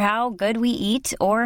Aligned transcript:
How 0.00 0.28
good 0.40 0.56
we 0.60 0.70
ate 0.86 1.14
our 1.26 1.44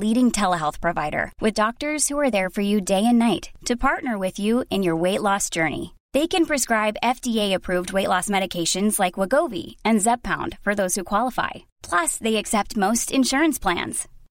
leading 0.00 0.30
ٹھہر 0.30 0.54
health 0.54 0.80
provider 0.82 1.24
with 1.42 1.56
doctor 1.56 1.96
for 2.08 2.62
you 2.62 2.78
day 2.88 2.94
and 3.06 3.18
night 3.18 3.46
to 3.68 3.74
partner 3.80 4.16
with 4.20 4.40
you 4.40 4.60
in 4.70 4.84
your 4.84 5.00
weight 5.02 5.20
lost 5.24 5.54
journey 5.54 5.84
they 6.14 6.26
can 6.30 6.44
prescribe 6.44 6.94
F 7.02 7.20
T 7.22 7.38
approved 7.40 7.90
weight 7.94 8.08
lost 8.08 8.30
medication 8.30 8.88
like 9.00 9.18
Wegovy 9.50 9.62
and 9.84 10.00
Zepbound 10.28 10.54
for 10.64 10.74
those 10.84 10.98
you 10.98 11.04
qualify 11.10 11.60
plus 11.90 12.18
they 12.24 12.36
x 12.36 12.54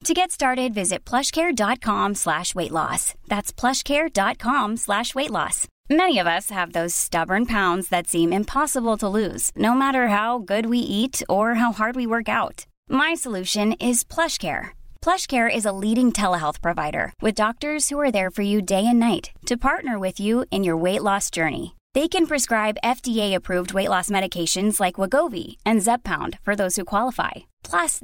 ئرشر 0.06 0.60
is 15.54 15.66
a 15.68 15.80
leading 15.80 16.12
ٹھہر 16.16 16.34
health 16.42 17.28
doctors 17.38 17.92
you 17.92 18.04
day 18.68 18.76
and 18.76 19.00
night 19.00 19.28
to 19.50 19.56
partner 19.62 19.96
with 20.02 20.22
you 20.22 20.42
in 20.52 20.64
your 20.66 20.82
weight 20.84 21.02
loss 21.02 21.32
journey 21.34 21.66
they 21.96 22.08
can 22.12 22.26
prescribe 22.26 22.76
F 22.84 23.02
T 23.04 23.20
approved 23.22 23.72
weight 23.76 23.90
loss 23.90 24.12
medications 24.12 24.82
like 24.82 25.00
we 25.32 25.44
and 25.66 25.82
زب 25.84 26.10
کوس 26.86 28.04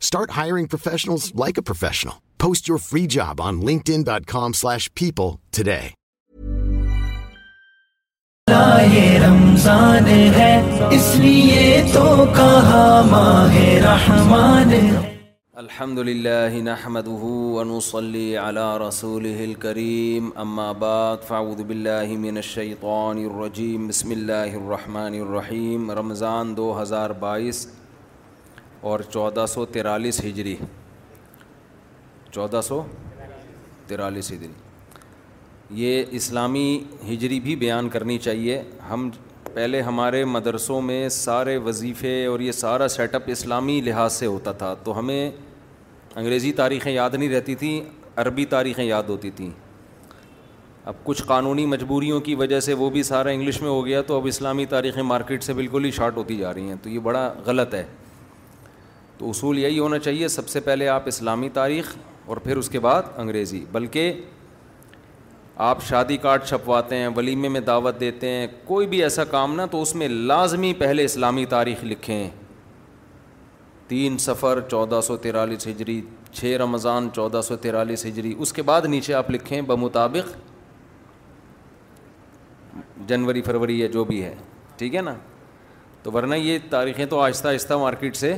Start 0.00 0.30
hiring 0.30 0.66
professionals 0.66 1.34
like 1.34 1.56
a 1.58 1.62
professional. 1.62 2.20
Post 2.38 2.68
your 2.68 2.78
free 2.78 3.06
job 3.06 3.40
on 3.40 3.60
linkedin.com 3.62 4.54
slash 4.54 4.92
people 4.94 5.40
today. 5.50 5.92
لائے 8.50 9.18
رمضان 9.20 10.06
ہے 10.08 10.86
اس 10.94 11.08
لیے 11.20 11.62
تو 11.92 12.02
کہا 12.34 13.02
ماہ 13.10 13.54
رحمان 13.84 14.70
الحمد 15.62 15.98
لله 15.98 16.60
نحمده 16.66 17.30
ونصلي 17.56 18.38
على 18.38 18.78
رسوله 18.78 19.44
الكريم 19.44 20.30
أما 20.38 20.70
بعد 20.82 21.22
فاعوذ 21.30 21.64
بالله 21.70 22.16
من 22.28 22.38
الشيطان 22.44 23.24
الرجيم 23.26 23.88
بسم 23.88 24.12
الله 24.18 24.56
الرحمن 24.62 25.18
الرحيم 25.22 25.90
رمضان 26.00 26.52
2022 26.52 27.85
اور 28.86 29.00
چودہ 29.12 29.44
سو 29.48 29.64
تیرالیس 29.74 30.20
ہجری 30.24 30.54
چودہ 32.32 32.60
سو 32.64 32.80
تیرالیس 33.86 34.30
ہجری 34.32 34.48
یہ 35.82 36.12
اسلامی 36.18 36.66
ہجری 37.08 37.38
بھی 37.46 37.56
بیان 37.62 37.88
کرنی 37.94 38.18
چاہیے 38.26 38.60
ہم 38.90 39.08
پہلے 39.54 39.80
ہمارے 39.88 40.24
مدرسوں 40.36 40.80
میں 40.92 41.00
سارے 41.16 41.56
وظیفے 41.66 42.14
اور 42.26 42.40
یہ 42.46 42.52
سارا 42.60 42.88
سیٹ 42.96 43.14
اپ 43.14 43.22
اسلامی 43.36 43.80
لحاظ 43.88 44.12
سے 44.18 44.26
ہوتا 44.26 44.52
تھا 44.62 44.72
تو 44.84 44.98
ہمیں 44.98 45.20
انگریزی 46.16 46.52
تاریخیں 46.62 46.90
یاد 46.92 47.14
نہیں 47.18 47.28
رہتی 47.34 47.54
تھیں 47.64 47.80
عربی 48.24 48.44
تاریخیں 48.56 48.84
یاد 48.84 49.08
ہوتی 49.16 49.30
تھیں 49.36 49.50
اب 50.84 51.04
کچھ 51.04 51.22
قانونی 51.34 51.66
مجبوریوں 51.74 52.20
کی 52.28 52.34
وجہ 52.44 52.60
سے 52.68 52.74
وہ 52.84 52.90
بھی 52.96 53.02
سارا 53.12 53.30
انگلش 53.30 53.60
میں 53.62 53.70
ہو 53.70 53.84
گیا 53.86 54.02
تو 54.10 54.16
اب 54.20 54.26
اسلامی 54.36 54.66
تاریخیں 54.78 55.02
مارکیٹ 55.14 55.42
سے 55.44 55.52
بالکل 55.62 55.84
ہی 55.84 55.90
شارٹ 56.00 56.16
ہوتی 56.16 56.36
جا 56.36 56.54
رہی 56.54 56.68
ہیں 56.68 56.76
تو 56.82 56.88
یہ 56.90 56.98
بڑا 57.10 57.30
غلط 57.46 57.74
ہے 57.74 57.84
تو 59.18 59.30
اصول 59.30 59.58
یہی 59.58 59.78
ہونا 59.78 59.98
چاہیے 59.98 60.28
سب 60.28 60.48
سے 60.48 60.60
پہلے 60.60 60.88
آپ 60.88 61.02
اسلامی 61.08 61.48
تاریخ 61.52 61.94
اور 62.26 62.36
پھر 62.44 62.56
اس 62.56 62.68
کے 62.70 62.80
بعد 62.80 63.02
انگریزی 63.18 63.64
بلکہ 63.72 64.12
آپ 65.66 65.82
شادی 65.84 66.16
کارڈ 66.22 66.42
چھپواتے 66.44 66.96
ہیں 66.96 67.08
ولیمے 67.16 67.48
میں 67.48 67.60
دعوت 67.68 68.00
دیتے 68.00 68.28
ہیں 68.30 68.46
کوئی 68.64 68.86
بھی 68.86 69.02
ایسا 69.02 69.24
کام 69.30 69.54
نہ 69.56 69.62
تو 69.70 69.80
اس 69.82 69.94
میں 69.94 70.08
لازمی 70.08 70.72
پہلے 70.78 71.04
اسلامی 71.04 71.44
تاریخ 71.48 71.84
لکھیں 71.84 72.28
تین 73.88 74.18
سفر 74.18 74.60
چودہ 74.70 75.00
سو 75.06 75.16
تیرالیس 75.26 75.66
ہجری 75.66 76.00
چھ 76.32 76.56
رمضان 76.62 77.08
چودہ 77.14 77.40
سو 77.44 77.56
تیرالیس 77.56 78.04
ہجری 78.06 78.34
اس 78.38 78.52
کے 78.52 78.62
بعد 78.70 78.86
نیچے 78.88 79.14
آپ 79.14 79.30
لکھیں 79.30 79.60
بمطابق 79.66 80.34
جنوری 83.08 83.42
فروری 83.42 83.78
یا 83.80 83.86
جو 83.92 84.04
بھی 84.04 84.22
ہے 84.22 84.34
ٹھیک 84.78 84.94
ہے 84.94 85.00
نا 85.02 85.14
تو 86.02 86.12
ورنہ 86.12 86.34
یہ 86.34 86.58
تاریخیں 86.70 87.04
تو 87.10 87.20
آہستہ 87.20 87.48
آہستہ 87.48 87.74
مارکیٹ 87.80 88.16
سے 88.16 88.34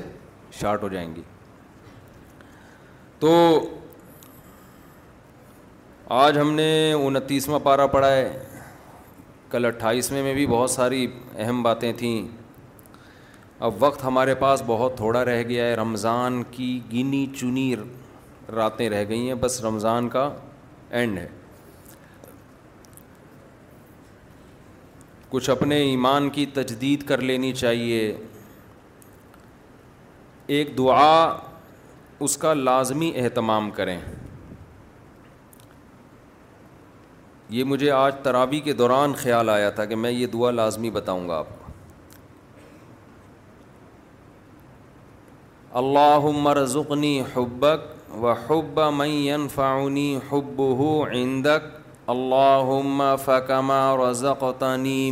شارٹ 0.60 0.82
ہو 0.82 0.88
جائیں 0.88 1.14
گی 1.16 1.22
تو 3.20 3.32
آج 6.24 6.38
ہم 6.38 6.52
نے 6.54 6.68
انتیسواں 6.96 7.58
پارا 7.62 7.86
پڑھا 7.94 8.10
ہے 8.12 8.38
کل 9.50 9.64
اٹھائیسویں 9.64 10.22
میں 10.22 10.32
بھی 10.34 10.46
بہت 10.46 10.70
ساری 10.70 11.06
اہم 11.38 11.62
باتیں 11.62 11.92
تھیں 11.98 12.26
اب 13.66 13.74
وقت 13.82 14.04
ہمارے 14.04 14.34
پاس 14.40 14.62
بہت 14.66 14.96
تھوڑا 14.96 15.24
رہ 15.24 15.42
گیا 15.48 15.64
ہے 15.66 15.74
رمضان 15.76 16.42
کی 16.50 16.78
گنی 16.92 17.26
چنی 17.38 17.74
راتیں 18.54 18.88
رہ 18.90 19.04
گئی 19.08 19.26
ہیں 19.26 19.34
بس 19.40 19.60
رمضان 19.64 20.08
کا 20.08 20.28
اینڈ 20.98 21.18
ہے 21.18 21.26
کچھ 25.30 25.48
اپنے 25.50 25.76
ایمان 25.90 26.28
کی 26.34 26.44
تجدید 26.54 27.02
کر 27.08 27.20
لینی 27.30 27.52
چاہیے 27.52 28.00
ایک 30.56 30.68
دعا 30.76 31.08
اس 32.26 32.36
کا 32.42 32.52
لازمی 32.54 33.10
اہتمام 33.22 33.68
کریں 33.78 33.98
یہ 37.56 37.64
مجھے 37.72 37.90
آج 37.90 38.14
ترابی 38.22 38.60
کے 38.68 38.72
دوران 38.78 39.14
خیال 39.22 39.48
آیا 39.54 39.68
تھا 39.80 39.84
کہ 39.90 39.96
میں 40.04 40.10
یہ 40.10 40.26
دعا 40.32 40.50
لازمی 40.50 40.90
بتاؤں 40.90 41.28
گا 41.28 41.38
آپ 41.38 42.16
اللہ 45.82 46.26
مرزنی 46.40 47.20
حبک 47.34 48.14
و 48.24 48.30
حب 48.48 48.80
فاؤنی 49.54 50.08
حب 50.30 50.60
ہو 50.78 50.96
عندک 51.10 51.66
اللہ 52.16 52.72
فکمہ 53.24 53.72
اور 53.92 54.08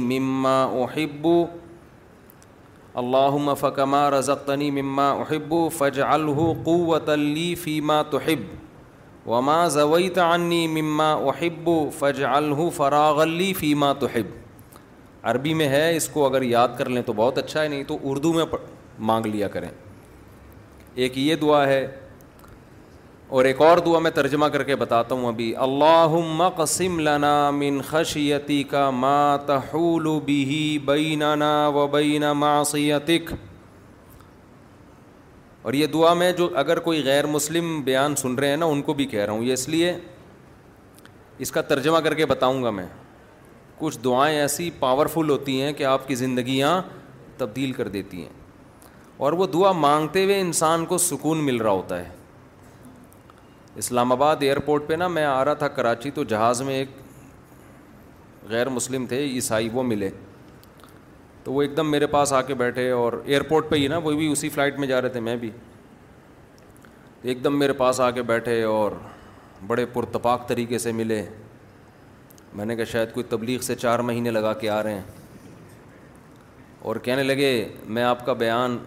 مما 0.08 0.60
احبو 0.64 0.80
و 0.80 0.90
حبو 0.94 1.42
اللہ 3.00 3.54
فکما 3.60 3.98
رزقتنی 4.10 4.70
مما 4.80 5.10
احب 5.12 5.30
احبو 5.32 5.68
فج 5.78 6.00
القوۃ 6.02 7.08
علی 7.12 7.54
فیما 7.64 8.00
توحب 8.10 8.44
وما 9.28 9.56
زوی 9.74 10.08
عنی 10.26 10.66
مما 10.80 11.12
احب 11.30 11.68
و 11.68 11.74
فج 11.98 12.22
الح 12.28 12.62
فراغ 12.76 13.20
علی 13.22 13.52
فیما 13.58 13.92
توحب 14.04 14.30
عربی 15.32 15.54
میں 15.60 15.68
ہے 15.68 15.84
اس 15.96 16.08
کو 16.14 16.26
اگر 16.26 16.42
یاد 16.42 16.78
کر 16.78 16.88
لیں 16.96 17.02
تو 17.06 17.12
بہت 17.16 17.38
اچھا 17.38 17.62
ہے 17.62 17.68
نہیں 17.68 17.84
تو 17.88 17.98
اردو 18.10 18.32
میں 18.32 18.44
مانگ 19.12 19.26
لیا 19.26 19.48
کریں 19.56 19.68
ایک 20.94 21.18
یہ 21.18 21.34
دعا 21.44 21.64
ہے 21.66 21.86
اور 23.28 23.44
ایک 23.44 23.60
اور 23.62 23.78
دعا 23.86 23.98
میں 24.00 24.10
ترجمہ 24.14 24.46
کر 24.54 24.62
کے 24.62 24.74
بتاتا 24.76 25.14
ہوں 25.14 25.26
ابھی 25.28 25.54
اللہ 25.64 26.16
قسم 26.56 26.98
لنا 27.08 27.32
من 27.52 27.80
خشیتی 27.88 28.62
کا 28.70 28.88
ما 28.90 29.36
تحول 29.46 30.08
بھی 30.24 30.44
بیننا 30.86 31.50
و 31.74 31.86
بینا 31.92 32.32
معصیتک 32.42 33.32
اور 35.66 35.72
یہ 35.74 35.86
دعا 35.94 36.12
میں 36.14 36.30
جو 36.38 36.48
اگر 36.62 36.78
کوئی 36.80 37.02
غیر 37.04 37.26
مسلم 37.26 37.80
بیان 37.84 38.14
سن 38.16 38.34
رہے 38.34 38.48
ہیں 38.48 38.56
نا 38.56 38.66
ان 38.74 38.82
کو 38.82 38.94
بھی 39.00 39.06
کہہ 39.14 39.24
رہا 39.24 39.32
ہوں 39.32 39.42
یہ 39.44 39.52
اس 39.52 39.68
لیے 39.68 39.96
اس 41.44 41.52
کا 41.52 41.62
ترجمہ 41.72 41.98
کر 42.04 42.14
کے 42.14 42.26
بتاؤں 42.26 42.62
گا 42.64 42.70
میں 42.78 42.86
کچھ 43.78 43.98
دعائیں 44.04 44.36
ایسی 44.38 44.68
پاورفل 44.80 45.30
ہوتی 45.30 45.60
ہیں 45.62 45.72
کہ 45.80 45.84
آپ 45.84 46.06
کی 46.08 46.14
زندگیاں 46.22 46.80
تبدیل 47.38 47.72
کر 47.72 47.88
دیتی 47.98 48.22
ہیں 48.22 48.32
اور 49.26 49.32
وہ 49.40 49.46
دعا 49.52 49.72
مانگتے 49.88 50.24
ہوئے 50.24 50.40
انسان 50.40 50.86
کو 50.86 50.98
سکون 51.10 51.44
مل 51.44 51.56
رہا 51.60 51.70
ہوتا 51.70 52.00
ہے 52.04 52.14
اسلام 53.82 54.12
آباد 54.12 54.42
ایئرپورٹ 54.42 54.86
پہ 54.88 54.94
نا 54.94 55.06
میں 55.08 55.22
آ 55.24 55.44
رہا 55.44 55.54
تھا 55.62 55.66
کراچی 55.68 56.10
تو 56.14 56.22
جہاز 56.28 56.60
میں 56.66 56.74
ایک 56.74 56.88
غیر 58.48 58.68
مسلم 58.68 59.06
تھے 59.06 59.18
عیسائی 59.24 59.68
وہ 59.72 59.82
ملے 59.82 60.08
تو 61.44 61.52
وہ 61.52 61.62
ایک 61.62 61.76
دم 61.76 61.90
میرے 61.90 62.06
پاس 62.14 62.32
آ 62.32 62.40
کے 62.50 62.54
بیٹھے 62.62 62.88
اور 62.90 63.12
ایئرپورٹ 63.24 63.68
پہ 63.70 63.76
ہی 63.76 63.88
نا 63.88 63.96
وہ 64.04 64.12
بھی 64.16 64.30
اسی 64.32 64.48
فلائٹ 64.48 64.78
میں 64.78 64.88
جا 64.88 65.00
رہے 65.02 65.08
تھے 65.16 65.20
میں 65.26 65.36
بھی 65.42 65.50
ایک 67.28 67.42
دم 67.44 67.58
میرے 67.58 67.72
پاس 67.82 68.00
آ 68.00 68.10
کے 68.10 68.22
بیٹھے 68.30 68.62
اور 68.62 68.92
بڑے 69.66 69.84
پرتپاک 69.92 70.48
طریقے 70.48 70.78
سے 70.78 70.92
ملے 70.92 71.24
میں 72.54 72.64
نے 72.66 72.76
کہا 72.76 72.84
شاید 72.92 73.12
کوئی 73.14 73.24
تبلیغ 73.28 73.60
سے 73.62 73.74
چار 73.74 73.98
مہینے 74.10 74.30
لگا 74.30 74.52
کے 74.60 74.70
آ 74.70 74.82
رہے 74.82 74.94
ہیں 74.94 75.26
اور 76.86 76.96
کہنے 77.04 77.22
لگے 77.22 77.52
میں 77.94 78.02
آپ 78.04 78.24
کا 78.26 78.32
بیان 78.44 78.78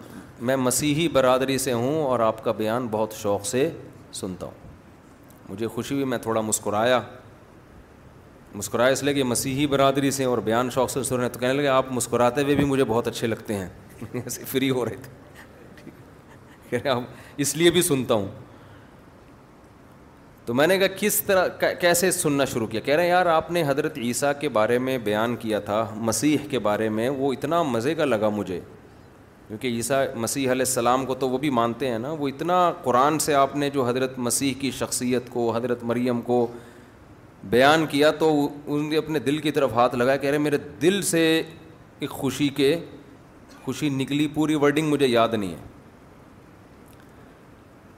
میں 0.48 0.56
مسیحی 0.56 1.06
برادری 1.12 1.58
سے 1.68 1.72
ہوں 1.72 2.02
اور 2.04 2.20
آپ 2.30 2.42
کا 2.44 2.52
بیان 2.62 2.86
بہت 2.90 3.12
شوق 3.22 3.46
سے 3.46 3.68
سنتا 4.20 4.46
ہوں 4.46 4.58
مجھے 5.50 5.66
خوشی 5.68 5.94
ہوئی 5.94 6.04
میں 6.06 6.18
تھوڑا 6.22 6.40
مسکرایا 6.40 7.00
مسکرایا 8.54 8.92
اس 8.92 9.02
لیے 9.02 9.14
کہ 9.14 9.24
مسیحی 9.24 9.66
برادری 9.72 10.10
سے 10.10 10.24
اور 10.24 10.38
بیان 10.48 10.70
شوق 10.70 10.90
سے 10.90 11.02
سن 11.02 11.14
رہے 11.16 11.24
ہیں 11.24 11.32
تو 11.32 11.38
کہنے 11.40 11.52
لگے 11.52 11.68
آپ 11.68 11.90
مسکراتے 11.92 12.42
ہوئے 12.42 12.54
بھی 12.56 12.64
مجھے 12.64 12.84
بہت 12.88 13.08
اچھے 13.08 13.26
لگتے 13.26 13.54
ہیں 13.56 13.68
ایسے 14.22 14.44
فری 14.50 14.70
ہو 14.70 14.84
رہے 14.84 14.96
تھے 15.02 15.90
کہہ 16.78 16.90
رہے 16.90 17.00
اس 17.42 17.56
لیے 17.56 17.70
بھی 17.70 17.82
سنتا 17.82 18.14
ہوں 18.14 18.28
تو 20.46 20.54
میں 20.54 20.66
نے 20.66 20.78
کہا 20.78 20.86
کس 20.98 21.20
طرح 21.26 21.48
کیسے 21.80 22.10
سننا 22.10 22.44
شروع 22.52 22.66
کیا 22.66 22.80
کہہ 22.84 22.94
رہے 22.94 23.02
ہیں 23.02 23.10
یار 23.10 23.26
آپ 23.32 23.50
نے 23.50 23.62
حضرت 23.66 23.98
عیسیٰ 24.02 24.32
کے 24.40 24.48
بارے 24.58 24.78
میں 24.86 24.96
بیان 25.04 25.36
کیا 25.40 25.58
تھا 25.66 25.86
مسیح 25.96 26.46
کے 26.50 26.58
بارے 26.68 26.88
میں 26.98 27.08
وہ 27.18 27.32
اتنا 27.32 27.62
مزے 27.62 27.94
کا 27.94 28.04
لگا 28.04 28.28
مجھے 28.38 28.60
کیونکہ 29.50 29.66
عیسیٰ 29.76 29.98
مسیح 30.14 30.50
علیہ 30.52 30.64
السلام 30.66 31.04
کو 31.06 31.14
تو 31.20 31.28
وہ 31.30 31.38
بھی 31.38 31.48
مانتے 31.50 31.88
ہیں 31.90 31.98
نا 31.98 32.10
وہ 32.18 32.26
اتنا 32.28 32.56
قرآن 32.82 33.18
سے 33.18 33.34
آپ 33.34 33.54
نے 33.56 33.70
جو 33.70 33.86
حضرت 33.86 34.18
مسیح 34.18 34.52
کی 34.60 34.70
شخصیت 34.78 35.30
کو 35.30 35.50
حضرت 35.56 35.82
مریم 35.84 36.20
کو 36.26 36.46
بیان 37.50 37.86
کیا 37.90 38.10
تو 38.18 38.28
نے 38.68 38.96
اپنے 38.98 39.18
دل 39.18 39.38
کی 39.46 39.50
طرف 39.52 39.72
ہاتھ 39.74 39.94
لگایا 39.94 40.16
کہہ 40.16 40.30
رہے 40.30 40.38
میرے 40.38 40.58
دل 40.82 41.00
سے 41.10 41.22
ایک 42.00 42.10
خوشی 42.10 42.48
کے 42.56 42.74
خوشی 43.64 43.88
نکلی 43.92 44.28
پوری 44.34 44.54
ورڈنگ 44.64 44.90
مجھے 44.90 45.06
یاد 45.06 45.34
نہیں 45.34 45.50
ہے 45.50 45.62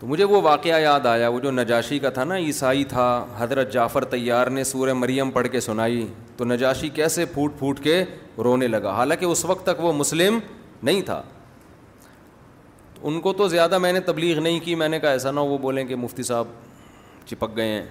تو 0.00 0.06
مجھے 0.06 0.24
وہ 0.24 0.40
واقعہ 0.42 0.80
یاد 0.80 1.06
آیا 1.06 1.28
وہ 1.28 1.40
جو 1.40 1.50
نجاشی 1.50 1.98
کا 1.98 2.10
تھا 2.10 2.24
نا 2.24 2.36
عیسائی 2.36 2.84
تھا 2.94 3.08
حضرت 3.38 3.72
جعفر 3.72 4.04
طیار 4.14 4.46
نے 4.58 4.64
سورہ 4.72 4.92
مریم 5.04 5.30
پڑھ 5.36 5.48
کے 5.52 5.60
سنائی 5.68 6.06
تو 6.36 6.44
نجاشی 6.44 6.88
کیسے 7.00 7.24
پھوٹ 7.34 7.58
پھوٹ 7.58 7.80
کے 7.84 8.02
رونے 8.44 8.68
لگا 8.68 8.94
حالانکہ 8.96 9.24
اس 9.24 9.44
وقت 9.44 9.66
تک 9.66 9.84
وہ 9.84 9.92
مسلم 9.92 10.38
نہیں 10.82 11.02
تھا 11.06 11.22
ان 13.08 13.20
کو 13.20 13.32
تو 13.32 13.46
زیادہ 13.48 13.78
میں 13.78 13.92
نے 13.92 14.00
تبلیغ 14.06 14.38
نہیں 14.42 14.58
کی 14.64 14.74
میں 14.80 14.88
نے 14.88 14.98
کہا 15.00 15.10
ایسا 15.10 15.30
نہ 15.30 15.40
ہو 15.40 15.46
وہ 15.46 15.56
بولیں 15.58 15.84
کہ 15.84 15.96
مفتی 15.96 16.22
صاحب 16.22 16.46
چپک 17.26 17.56
گئے 17.56 17.68
ہیں 17.68 17.82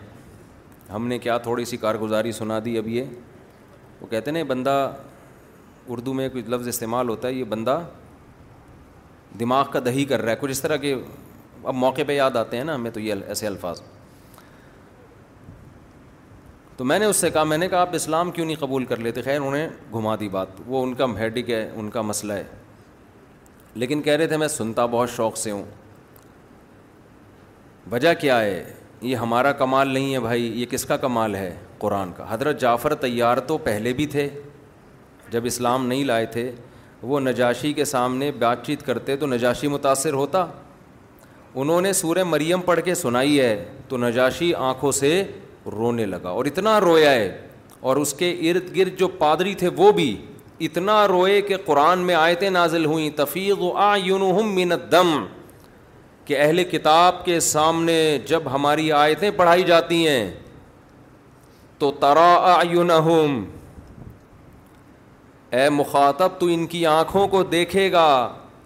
ہم 0.94 1.08
نے 1.08 1.18
کیا 1.20 1.38
تھوڑی 1.48 1.66
سی 1.66 1.78
کارگزاری 1.78 2.32
سنا 2.32 2.60
دی 2.66 2.78
اب 2.78 2.88
یہ 2.88 3.04
وہ 4.02 4.08
کہتے 4.12 4.32
ہیں 4.32 4.38
نا 4.38 4.44
بندہ 4.54 4.76
اردو 5.90 6.14
میں 6.14 6.28
کچھ 6.34 6.50
لفظ 6.50 6.68
استعمال 6.68 7.10
ہوتا 7.10 7.28
ہے 7.28 7.34
یہ 7.34 7.44
بندہ 7.50 7.80
دماغ 9.40 9.66
کا 9.72 9.80
دہی 9.86 10.06
کر 10.06 10.22
رہا 10.22 10.32
ہے 10.32 10.36
کچھ 10.40 10.52
اس 10.52 10.62
طرح 10.62 10.78
کے 10.86 10.96
اب 11.64 11.74
موقع 11.76 12.02
پہ 12.08 12.14
یاد 12.14 12.36
آتے 12.36 12.58
ہیں 12.58 12.64
نا 12.64 12.76
ہمیں 12.76 12.92
تو 12.92 13.00
یہ 13.00 13.14
ایسے 13.28 13.48
الفاظ 13.48 13.82
تو 16.78 16.86
میں 16.86 17.00
نے 17.00 17.06
اس 17.06 17.16
سے 17.22 17.30
کہا 17.30 17.44
میں 17.44 17.58
نے 17.58 17.68
کہا 17.70 17.82
آپ 17.82 17.96
اسلام 17.96 18.32
کیوں 18.32 18.46
نہیں 18.46 18.60
قبول 18.60 18.86
کر 18.86 18.98
لیتے 19.00 19.22
خیر 19.22 19.40
انہیں 19.46 19.68
گھما 19.94 20.16
دی 20.20 20.30
بات 20.30 20.48
وہ 20.66 20.84
ان 20.84 20.94
کا 21.02 21.06
ہیڈک 21.20 21.50
ہے 21.50 21.70
ان 21.76 21.90
کا 21.92 22.02
مسئلہ 22.02 22.34
ہے 22.34 22.44
لیکن 23.80 24.02
کہہ 24.02 24.14
رہے 24.14 24.28
تھے 24.28 24.38
میں 24.38 24.48
سنتا 24.48 24.86
بہت 24.86 25.10
شوق 25.10 25.38
سے 25.38 25.52
ہوں 25.52 25.64
وجہ 27.92 28.14
کیا 28.22 28.40
ہے 28.42 28.64
یہ 29.02 29.16
ہمارا 29.18 29.52
کمال 29.60 29.88
نہیں 29.94 30.14
ہے 30.14 30.20
بھائی 30.20 30.52
یہ 30.62 30.66
کس 30.70 30.86
کا 30.86 30.98
کمال 30.98 31.36
ہے 31.36 31.54
قرآن 31.80 32.12
کا 32.18 32.26
حضرت 32.30 32.60
جعفر 32.62 32.94
تیار 32.96 33.38
تو 33.48 33.58
پہلے 33.58 33.94
بھی 33.94 34.06
تھے 34.08 34.28
جب 35.32 35.46
اسلام 35.46 35.86
نہیں 35.88 36.04
لائے 36.06 36.26
تھے 36.32 36.52
وہ 37.02 37.20
نجاشی 37.20 37.72
کے 37.74 37.86
سامنے 37.86 38.32
بات 38.40 38.66
چیت 38.66 38.86
کرتے 38.86 39.16
تو 39.18 39.28
نجاشی 39.28 39.68
متاثر 39.68 40.14
ہوتا 40.14 40.46
انہوں 41.56 41.82
نے 41.82 41.94
سورہ 41.94 42.24
مریم 42.24 42.62
پڑھ 42.66 42.80
کے 42.86 42.96
سنائی 42.96 43.40
ہے 43.40 43.56
تو 43.88 43.98
نجاشی 43.98 44.54
آنکھوں 44.56 44.92
سے 44.92 45.24
رونے 45.72 46.06
لگا 46.06 46.30
اور 46.30 46.46
اتنا 46.46 46.80
رویا 46.82 47.12
ہے 47.12 47.38
اور 47.90 47.98
اس 47.98 48.14
کے 48.14 48.32
ارد 48.52 48.76
گرد 48.76 48.98
جو 49.00 49.08
پادری 49.18 49.54
تھے 49.56 49.70
وہ 49.78 49.92
بھی 49.92 50.16
اتنا 50.66 50.96
روئے 51.08 51.40
کہ 51.42 51.56
قرآن 51.66 52.00
میں 52.08 52.16
آیتیں 52.16 52.50
نازل 52.56 52.84
ہوئیں 52.86 53.10
تفیض 53.16 53.62
تفیق 53.78 54.42
من 54.58 54.72
دم 54.92 55.10
کہ 56.26 56.38
اہل 56.42 56.64
کتاب 56.72 57.24
کے 57.26 57.40
سامنے 57.48 57.98
جب 58.28 58.52
ہماری 58.54 58.92
آیتیں 59.02 59.30
پڑھائی 59.38 59.64
جاتی 59.70 60.06
ہیں 60.08 60.26
تو 61.80 61.90
ترا 62.02 62.34
اے 65.60 65.68
مخاطب 65.80 66.40
تو 66.40 66.46
ان 66.52 66.66
کی 66.74 66.86
آنکھوں 66.86 67.28
کو 67.34 67.44
دیکھے 67.58 67.92
گا 67.92 68.08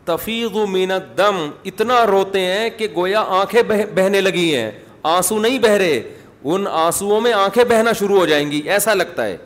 تفیغ 0.06 0.58
مینت 0.72 1.18
دم 1.18 1.36
اتنا 1.72 2.06
روتے 2.08 2.40
ہیں 2.52 2.70
کہ 2.78 2.88
گویا 2.96 3.24
آنکھیں 3.40 3.62
بہنے 3.96 4.22
لگی 4.22 4.56
ہیں 4.56 4.70
آنسو 5.16 5.40
نہیں 5.42 5.60
بہرے 5.60 5.78
رہے 5.92 6.54
ان 6.54 6.68
آنسو 6.86 7.20
میں 7.22 7.34
آنکھیں 7.34 7.64
بہنا 7.70 7.92
شروع 8.00 8.18
ہو 8.18 8.26
جائیں 8.26 8.50
گی 8.52 8.58
ایسا 8.74 8.94
لگتا 8.94 9.26
ہے 9.26 9.38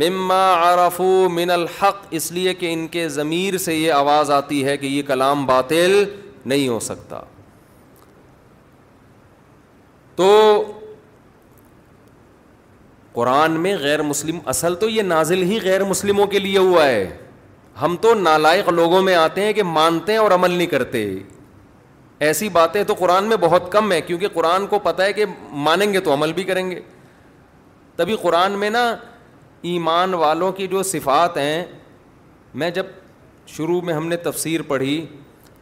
مما 0.00 0.38
عرفو 0.62 1.08
من 1.34 1.50
الحق 1.50 2.06
اس 2.16 2.30
لیے 2.38 2.52
کہ 2.62 2.72
ان 2.72 2.86
کے 2.96 3.08
ضمیر 3.08 3.56
سے 3.58 3.74
یہ 3.74 3.92
آواز 3.92 4.30
آتی 4.30 4.64
ہے 4.64 4.76
کہ 4.76 4.86
یہ 4.86 5.02
کلام 5.06 5.44
باطل 5.46 6.02
نہیں 6.52 6.66
ہو 6.68 6.78
سکتا 6.88 7.20
تو 10.16 10.26
قرآن 13.12 13.52
میں 13.60 13.74
غیر 13.80 14.02
مسلم 14.02 14.38
اصل 14.54 14.74
تو 14.80 14.88
یہ 14.88 15.02
نازل 15.02 15.42
ہی 15.50 15.58
غیر 15.62 15.84
مسلموں 15.94 16.26
کے 16.34 16.38
لیے 16.38 16.58
ہوا 16.58 16.86
ہے 16.86 17.08
ہم 17.82 17.96
تو 18.00 18.14
نالائق 18.14 18.68
لوگوں 18.82 19.00
میں 19.02 19.14
آتے 19.24 19.44
ہیں 19.44 19.52
کہ 19.52 19.62
مانتے 19.62 20.12
ہیں 20.12 20.18
اور 20.18 20.30
عمل 20.30 20.50
نہیں 20.50 20.66
کرتے 20.66 21.04
ایسی 22.26 22.48
باتیں 22.48 22.82
تو 22.88 22.94
قرآن 22.98 23.24
میں 23.28 23.36
بہت 23.40 23.72
کم 23.72 23.90
ہے 23.92 24.00
کیونکہ 24.00 24.28
قرآن 24.34 24.66
کو 24.66 24.78
پتہ 24.88 25.02
ہے 25.02 25.12
کہ 25.12 25.24
مانیں 25.68 25.92
گے 25.92 26.00
تو 26.04 26.12
عمل 26.12 26.32
بھی 26.32 26.44
کریں 26.44 26.70
گے 26.70 26.80
تبھی 27.96 28.16
قرآن 28.22 28.52
میں 28.58 28.70
نا 28.70 28.88
ایمان 29.70 30.14
والوں 30.14 30.52
کی 30.52 30.66
جو 30.72 30.82
صفات 30.92 31.36
ہیں 31.36 31.62
میں 32.62 32.70
جب 32.78 32.86
شروع 33.56 33.80
میں 33.84 33.94
ہم 33.94 34.06
نے 34.08 34.16
تفسیر 34.26 34.62
پڑھی 34.68 35.04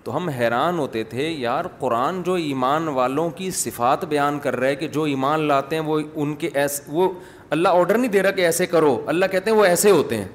تو 0.05 0.17
ہم 0.17 0.29
حیران 0.39 0.79
ہوتے 0.79 1.03
تھے 1.13 1.29
یار 1.29 1.65
قرآن 1.79 2.23
جو 2.23 2.35
ایمان 2.49 2.89
والوں 2.99 3.31
کی 3.39 3.51
صفات 3.59 4.05
بیان 4.09 4.39
کر 4.47 4.57
رہے 4.61 4.75
کہ 4.77 4.89
جو 4.97 5.03
ایمان 5.13 5.41
لاتے 5.49 5.77
ہیں 5.77 5.83
وہ 5.83 5.99
ان 6.15 6.35
کے 6.43 6.51
ایسے 6.63 6.83
وہ 6.97 7.09
اللہ 7.57 7.79
آڈر 7.79 7.99
نہیں 7.99 8.11
دے 8.13 8.23
رہا 8.23 8.31
کہ 8.41 8.45
ایسے 8.47 8.67
کرو 8.75 8.99
اللہ 9.15 9.27
کہتے 9.33 9.51
ہیں 9.51 9.57
وہ 9.59 9.65
ایسے 9.65 9.91
ہوتے 9.91 10.17
ہیں 10.19 10.29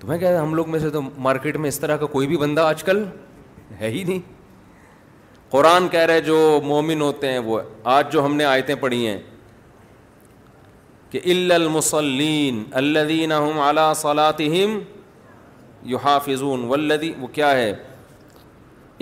تو 0.00 0.06
میں 0.08 0.18
کہہ 0.18 0.28
رہا 0.30 0.42
ہم 0.42 0.54
لوگ 0.54 0.70
میں 0.70 0.78
سے 0.80 0.90
تو 0.90 1.00
مارکیٹ 1.28 1.56
میں 1.62 1.68
اس 1.68 1.78
طرح 1.80 1.96
کا 2.02 2.06
کوئی 2.16 2.26
بھی 2.32 2.36
بندہ 2.44 2.60
آج 2.74 2.82
کل 2.90 3.04
ہے 3.80 3.90
ہی 3.90 4.04
نہیں 4.04 4.18
قرآن 5.50 5.88
کہہ 5.88 6.06
رہے 6.10 6.20
جو 6.30 6.38
مومن 6.64 7.00
ہوتے 7.02 7.30
ہیں 7.32 7.38
وہ 7.50 7.60
آج 7.96 8.12
جو 8.12 8.24
ہم 8.24 8.36
نے 8.36 8.44
آیتیں 8.44 8.74
پڑھی 8.80 9.06
ہیں 9.06 9.18
کہ 11.10 11.20
المسلین 11.54 12.62
اللہ 12.80 13.60
علیٰ 13.68 13.92
صلام 13.96 14.78
یو 15.90 15.98
وہ 16.68 17.26
کیا 17.32 17.50
ہے 17.56 17.72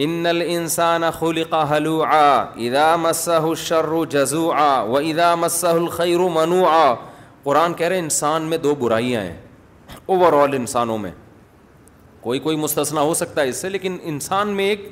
ان 0.04 0.26
الانسان 0.30 1.04
خلق 1.18 1.54
هلوعا 1.75 2.26
اذا 2.64 2.88
مسه 3.04 3.50
الشر 3.52 3.92
جزوعا 4.14 4.66
و 4.90 4.96
اذا 4.98 5.28
ادا 5.28 5.34
مسرو 5.44 6.28
منوعا 6.34 6.94
قرآن 7.44 7.75
کہہ 7.78 7.88
رہے 7.92 7.98
انسان 8.04 8.50
میں 8.50 8.58
دو 8.66 8.75
برائیاں 8.82 9.22
ہیں 9.22 9.96
اوور 10.16 10.32
آل 10.40 10.54
انسانوں 10.58 10.98
میں 11.06 11.10
کوئی 12.26 12.38
کوئی 12.48 12.56
مستثنا 12.66 13.00
ہو 13.10 13.14
سکتا 13.22 13.42
ہے 13.42 13.48
اس 13.48 13.60
سے 13.62 13.68
لیکن 13.68 13.96
انسان 14.14 14.48
میں 14.60 14.66
ایک 14.70 14.88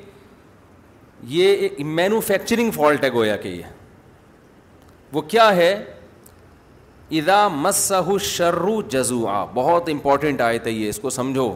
یہ 1.37 1.80
مینوفیکچرنگ 2.00 2.71
فالٹ 2.80 3.04
ہے 3.04 3.12
گویا 3.12 3.37
کہ 3.44 3.49
یہ 3.59 5.12
وہ 5.12 5.21
کیا 5.35 5.54
ہے 5.56 5.73
ادا 7.18 7.35
مسح 7.54 8.16
شرو 8.26 8.80
جزو 8.92 9.26
آ 9.28 9.44
بہت 9.54 9.88
امپورٹنٹ 9.92 10.40
آئے 10.40 10.59
تھے 10.64 10.71
یہ 10.71 10.88
اس 10.88 10.99
کو 10.99 11.11
سمجھو 11.16 11.47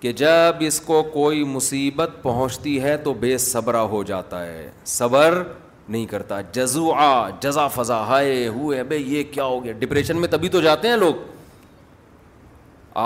کہ 0.00 0.12
جب 0.20 0.62
اس 0.66 0.80
کو 0.80 1.02
کوئی 1.12 1.42
مصیبت 1.54 2.10
پہنچتی 2.22 2.80
ہے 2.82 2.96
تو 3.06 3.14
بے 3.24 3.36
صبرا 3.46 3.82
ہو 3.94 4.02
جاتا 4.10 4.44
ہے 4.46 4.68
صبر 4.92 5.42
نہیں 5.88 6.06
کرتا 6.12 6.40
جزو 6.58 6.92
آ 7.06 7.28
جزا 7.42 7.66
فضا 7.76 7.98
ہائے 8.08 8.46
ہوئے 8.56 8.80
یہ 8.98 9.22
کیا 9.32 9.44
ہو 9.44 9.62
گیا 9.64 9.72
ڈپریشن 9.78 10.16
میں 10.20 10.28
تبھی 10.36 10.48
تو 10.56 10.60
جاتے 10.68 10.88
ہیں 10.88 10.96
لوگ 10.96 11.14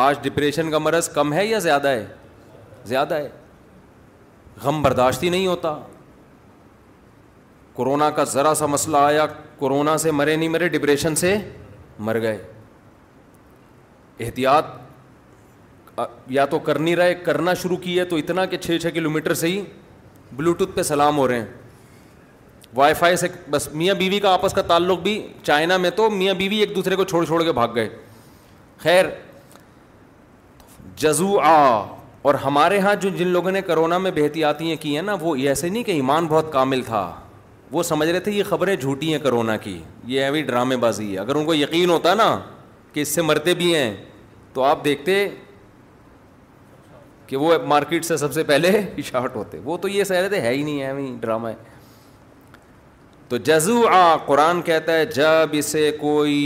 آج 0.07 0.19
ڈپریشن 0.29 0.71
کا 0.71 0.79
مرض 0.79 1.09
کم 1.15 1.33
ہے 1.33 1.45
یا 1.47 1.59
زیادہ 1.69 1.89
ہے 1.89 2.07
زیادہ 2.93 3.15
ہے 3.15 3.29
غم 4.63 4.83
برداشت 4.83 5.23
ہی 5.23 5.29
نہیں 5.37 5.47
ہوتا 5.47 5.79
کورونا 7.79 8.11
کا 8.17 8.25
ذرا 8.37 8.55
سا 8.55 8.67
مسئلہ 8.77 8.97
آیا 8.97 9.27
کورونا 9.59 9.97
سے 9.99 10.11
مرے 10.11 10.37
نہیں 10.37 10.49
مرے 10.49 10.69
ڈپریشن 10.69 11.15
سے 11.17 11.37
مر 12.07 12.21
گئے 12.23 12.37
احتیاط 14.25 16.01
یا 16.33 16.45
تو 16.51 16.59
کر 16.59 16.79
نہیں 16.79 16.97
رہے 16.97 17.15
کرنا 17.15 17.55
شروع 17.63 17.77
کی 17.83 17.99
ہے 17.99 18.05
تو 18.05 18.17
اتنا 18.17 18.45
کہ 18.47 18.57
چھ 18.59 18.79
چھ 18.83 18.95
کلو 18.95 19.11
میٹر 19.11 19.35
سے 19.41 19.49
ہی 19.49 19.63
بلوٹوتھ 20.37 20.71
پہ 20.77 20.83
سلام 20.83 21.19
ہو 21.19 21.27
رہے 21.29 21.39
ہیں 21.41 21.47
وائی 22.75 22.95
فائی 22.99 23.17
سے 23.17 23.29
بس 23.51 23.69
میاں 23.73 23.95
بیوی 23.95 24.19
کا 24.21 24.33
آپس 24.35 24.53
کا 24.53 24.63
تعلق 24.71 24.99
بھی 25.01 25.17
چائنا 25.43 25.77
میں 25.77 25.91
تو 25.97 26.09
میاں 26.11 26.35
بیوی 26.35 26.57
ایک 26.61 26.75
دوسرے 26.77 26.97
کو 26.97 27.05
چھوڑ 27.11 27.25
چھوڑ 27.27 27.43
کے 27.45 27.53
بھاگ 27.53 27.69
گئے 27.75 27.89
خیر 28.79 29.07
جزو 31.03 31.39
آ 31.45 31.53
اور 32.23 32.35
ہمارے 32.45 32.77
یہاں 32.77 32.95
جو 33.01 33.09
جن 33.17 33.29
لوگوں 33.29 33.51
نے 33.53 33.61
کرونا 33.63 33.99
میں 33.99 34.11
بے 34.15 34.23
احتیاطیاں 34.25 34.77
کی 34.83 34.95
ہیں 34.95 35.03
نا 35.03 35.17
وہ 35.21 35.35
ایسے 35.37 35.69
نہیں 35.69 35.83
کہ 35.85 35.93
ایمان 35.93 36.27
بہت 36.27 36.53
کامل 36.53 36.83
تھا 36.87 37.01
وہ 37.75 37.83
سمجھ 37.83 38.09
رہے 38.09 38.19
تھے 38.21 38.33
یہ 38.33 38.45
خبریں 38.49 38.75
جھوٹی 38.77 39.13
ہیں 39.13 39.19
کرونا 39.23 39.57
کی 39.63 39.79
یہ 40.07 40.23
ایوی 40.25 40.43
ڈرامے 40.49 40.77
بازی 40.83 41.13
ہے 41.13 41.19
اگر 41.19 41.35
ان 41.37 41.45
کو 41.47 41.55
یقین 41.55 41.91
ہوتا 41.91 42.13
نا 42.15 42.27
کہ 42.93 43.01
اس 43.01 43.15
سے 43.15 43.23
مرتے 43.23 43.55
بھی 43.61 43.75
ہیں 43.75 43.95
تو 44.55 44.63
آپ 44.63 44.85
دیکھتے 44.85 45.15
کہ 47.27 47.37
وہ 47.37 47.55
مارکیٹ 47.73 48.05
سے 48.05 48.17
سب 48.17 48.33
سے 48.35 48.45
پہلے 48.51 48.73
شارٹ 49.09 49.37
ہوتے 49.37 49.59
وہ 49.65 49.77
تو 49.83 49.89
یہ 49.89 50.05
سہ 50.11 50.15
رہے 50.15 50.29
تھے 50.29 50.41
ہے 50.41 50.53
ہی 50.55 50.63
نہیں 50.63 50.81
ہے 50.83 50.93
ڈرامہ 51.21 51.49
ہے 51.49 51.55
تو 53.29 53.37
جزو 53.51 53.81
آ 53.95 54.17
قرآن 54.27 54.61
کہتا 54.63 54.97
ہے 54.97 55.05
جب 55.17 55.57
اسے 55.59 55.91
کوئی 56.01 56.39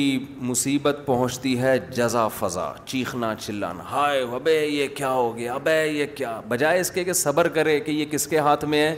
مصیبت 0.51 1.01
پہنچتی 1.07 1.59
ہے 1.63 1.77
جزا 1.99 2.27
فضا 2.39 2.73
چیخنا 2.87 3.35
چلانا 3.41 3.85
ہائے 3.91 4.23
ابے 4.41 4.57
یہ 4.67 4.89
کیا 4.97 5.13
ہو 5.13 5.37
گیا 5.37 5.55
ابے 5.55 5.77
یہ 5.87 6.07
کیا 6.15 6.41
بجائے 6.49 6.81
اس 6.81 6.91
کے 6.91 7.05
کہ 7.05 7.13
صبر 7.27 7.49
کرے 7.61 7.79
کہ 7.81 7.91
یہ 8.01 8.05
کس 8.11 8.27
کے 8.29 8.39
ہاتھ 8.51 8.65
میں 8.75 8.83
ہے 8.87 8.95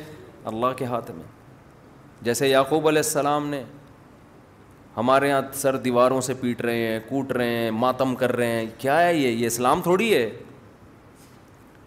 اللہ 0.52 0.76
کے 0.78 0.84
ہاتھ 0.94 1.10
میں 1.16 1.24
جیسے 2.22 2.48
یعقوب 2.48 2.86
علیہ 2.88 2.98
السلام 3.04 3.46
نے 3.48 3.62
ہمارے 4.96 5.28
یہاں 5.28 5.40
سر 5.54 5.76
دیواروں 5.84 6.20
سے 6.20 6.34
پیٹ 6.40 6.60
رہے 6.62 6.86
ہیں 6.86 6.98
کوٹ 7.08 7.30
رہے 7.32 7.56
ہیں 7.58 7.70
ماتم 7.70 8.14
کر 8.22 8.34
رہے 8.36 8.58
ہیں 8.58 8.66
کیا 8.78 9.00
ہے 9.02 9.14
یہ 9.16 9.28
یہ 9.28 9.46
اسلام 9.46 9.82
تھوڑی 9.82 10.12
ہے 10.14 10.28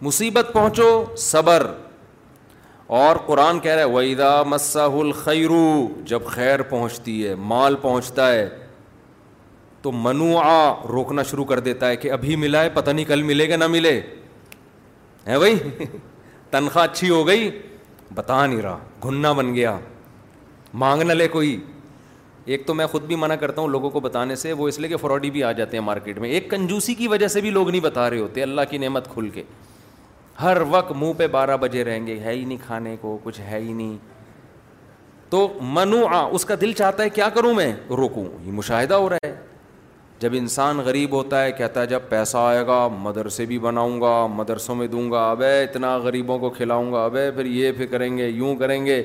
مصیبت 0.02 0.50
پہنچو 0.54 0.88
صبر 1.26 1.66
اور 3.02 3.16
قرآن 3.26 3.60
کہہ 3.60 3.74
رہے 3.76 3.84
ویدا 3.98 4.32
مساح 4.46 4.98
الخیرو 5.02 5.62
جب 6.08 6.26
خیر 6.32 6.62
پہنچتی 6.72 7.28
ہے 7.28 7.36
مال 7.52 7.76
پہنچتا 7.82 8.32
ہے 8.32 8.48
تو 9.82 9.92
منوع 9.92 10.42
روکنا 10.90 11.24
شروع 11.30 11.46
کر 11.46 11.60
دیتا 11.70 11.88
ہے 11.90 11.96
کہ 11.98 12.12
ابھی 12.12 12.36
ملا 12.44 12.62
ہے 12.64 12.70
پتہ 12.74 12.90
نہیں 12.92 13.06
کل 13.06 13.24
ملے 13.30 13.50
گا 13.50 13.56
نہ 13.56 13.68
ملے 13.78 14.00
ہے 15.28 15.38
بھائی 15.40 15.58
تنخواہ 16.52 16.86
اچھی 16.86 17.10
ہو 17.10 17.26
گئی 17.28 17.50
بتا 18.16 18.46
نہیں 18.46 18.62
رہا 18.62 18.78
گھننا 19.06 19.32
بن 19.34 19.54
گیا 19.54 19.78
مانگ 20.82 21.02
نہ 21.02 21.14
لے 21.14 21.28
کوئی 21.28 21.56
ایک 22.46 22.66
تو 22.68 22.74
میں 22.74 22.86
خود 22.92 23.04
بھی 23.08 23.16
منع 23.16 23.36
کرتا 23.42 23.62
ہوں 23.62 23.68
لوگوں 23.70 23.90
کو 23.90 24.00
بتانے 24.00 24.36
سے 24.36 24.54
وہ 24.54 24.68
اس 24.68 24.80
لیے 24.80 24.90
کہ 24.90 24.98
فراڈی 25.02 25.30
بھی 25.32 25.44
آ 25.44 25.52
جاتے 25.58 25.78
ہیں 25.78 25.84
مارکیٹ 25.84 26.20
میں 26.20 26.30
ایک 26.30 26.50
کنجوسی 26.52 26.94
کی 26.96 27.08
وجہ 27.08 27.28
سے 27.28 27.42
بھی 27.42 27.50
لوگ 27.50 27.70
نہیں 27.70 27.82
بتا 27.82 28.10
رہے 28.10 28.20
ہوتے 28.20 28.44
اللہ 28.44 28.62
کی 28.70 28.78
نعمت 28.78 29.08
کھل 29.14 29.30
کے 29.34 29.44
ہر 30.42 30.58
وقت 30.70 30.92
منہ 30.98 31.12
پہ 31.18 31.28
بارہ 31.32 31.58
بجے 31.62 31.84
رہیں 31.86 32.06
گے 32.08 32.18
ہے 32.20 32.32
ہی 32.36 32.44
نہیں 32.44 32.58
کھانے 32.66 32.96
کو 33.02 33.18
کچھ 33.24 33.40
ہے 33.50 33.60
ہی 33.62 33.74
نہیں 33.74 33.96
تو 35.30 35.48
منو 35.76 36.04
آ 36.14 36.26
اس 36.32 36.46
کا 36.46 36.56
دل 36.62 36.74
چاہتا 36.78 37.04
ہے 37.04 37.10
کیا 37.10 37.28
کروں 37.36 37.54
میں 37.56 37.72
روکوں 37.98 38.26
یہ 38.46 38.52
مشاہدہ 38.52 38.94
ہو 38.94 39.10
رہا 39.10 39.18
ہے 39.28 39.34
جب 40.20 40.34
انسان 40.38 40.78
غریب 40.86 41.14
ہوتا 41.16 41.44
ہے 41.44 41.52
کہتا 41.52 41.82
ہے 41.82 41.86
جب 41.88 42.02
پیسہ 42.10 42.38
آئے 42.38 42.66
گا 42.68 42.88
مدرسے 43.02 43.46
بھی 43.46 43.58
بناؤں 43.60 44.00
گا 44.02 44.16
مدرسوں 44.36 44.76
میں 44.76 44.88
دوں 44.88 45.10
گا 45.12 45.30
ابے 45.32 45.62
اتنا 45.64 45.96
غریبوں 46.04 46.38
کو 46.40 46.50
کھلاؤں 46.58 46.92
گا 46.94 47.04
ابے 47.06 47.30
پھر 47.36 47.46
یہ 47.46 47.72
پھر 47.78 47.86
کریں 47.92 48.16
گے 48.18 48.28
یوں 48.28 48.56
کریں 48.56 48.86
گے 48.86 49.02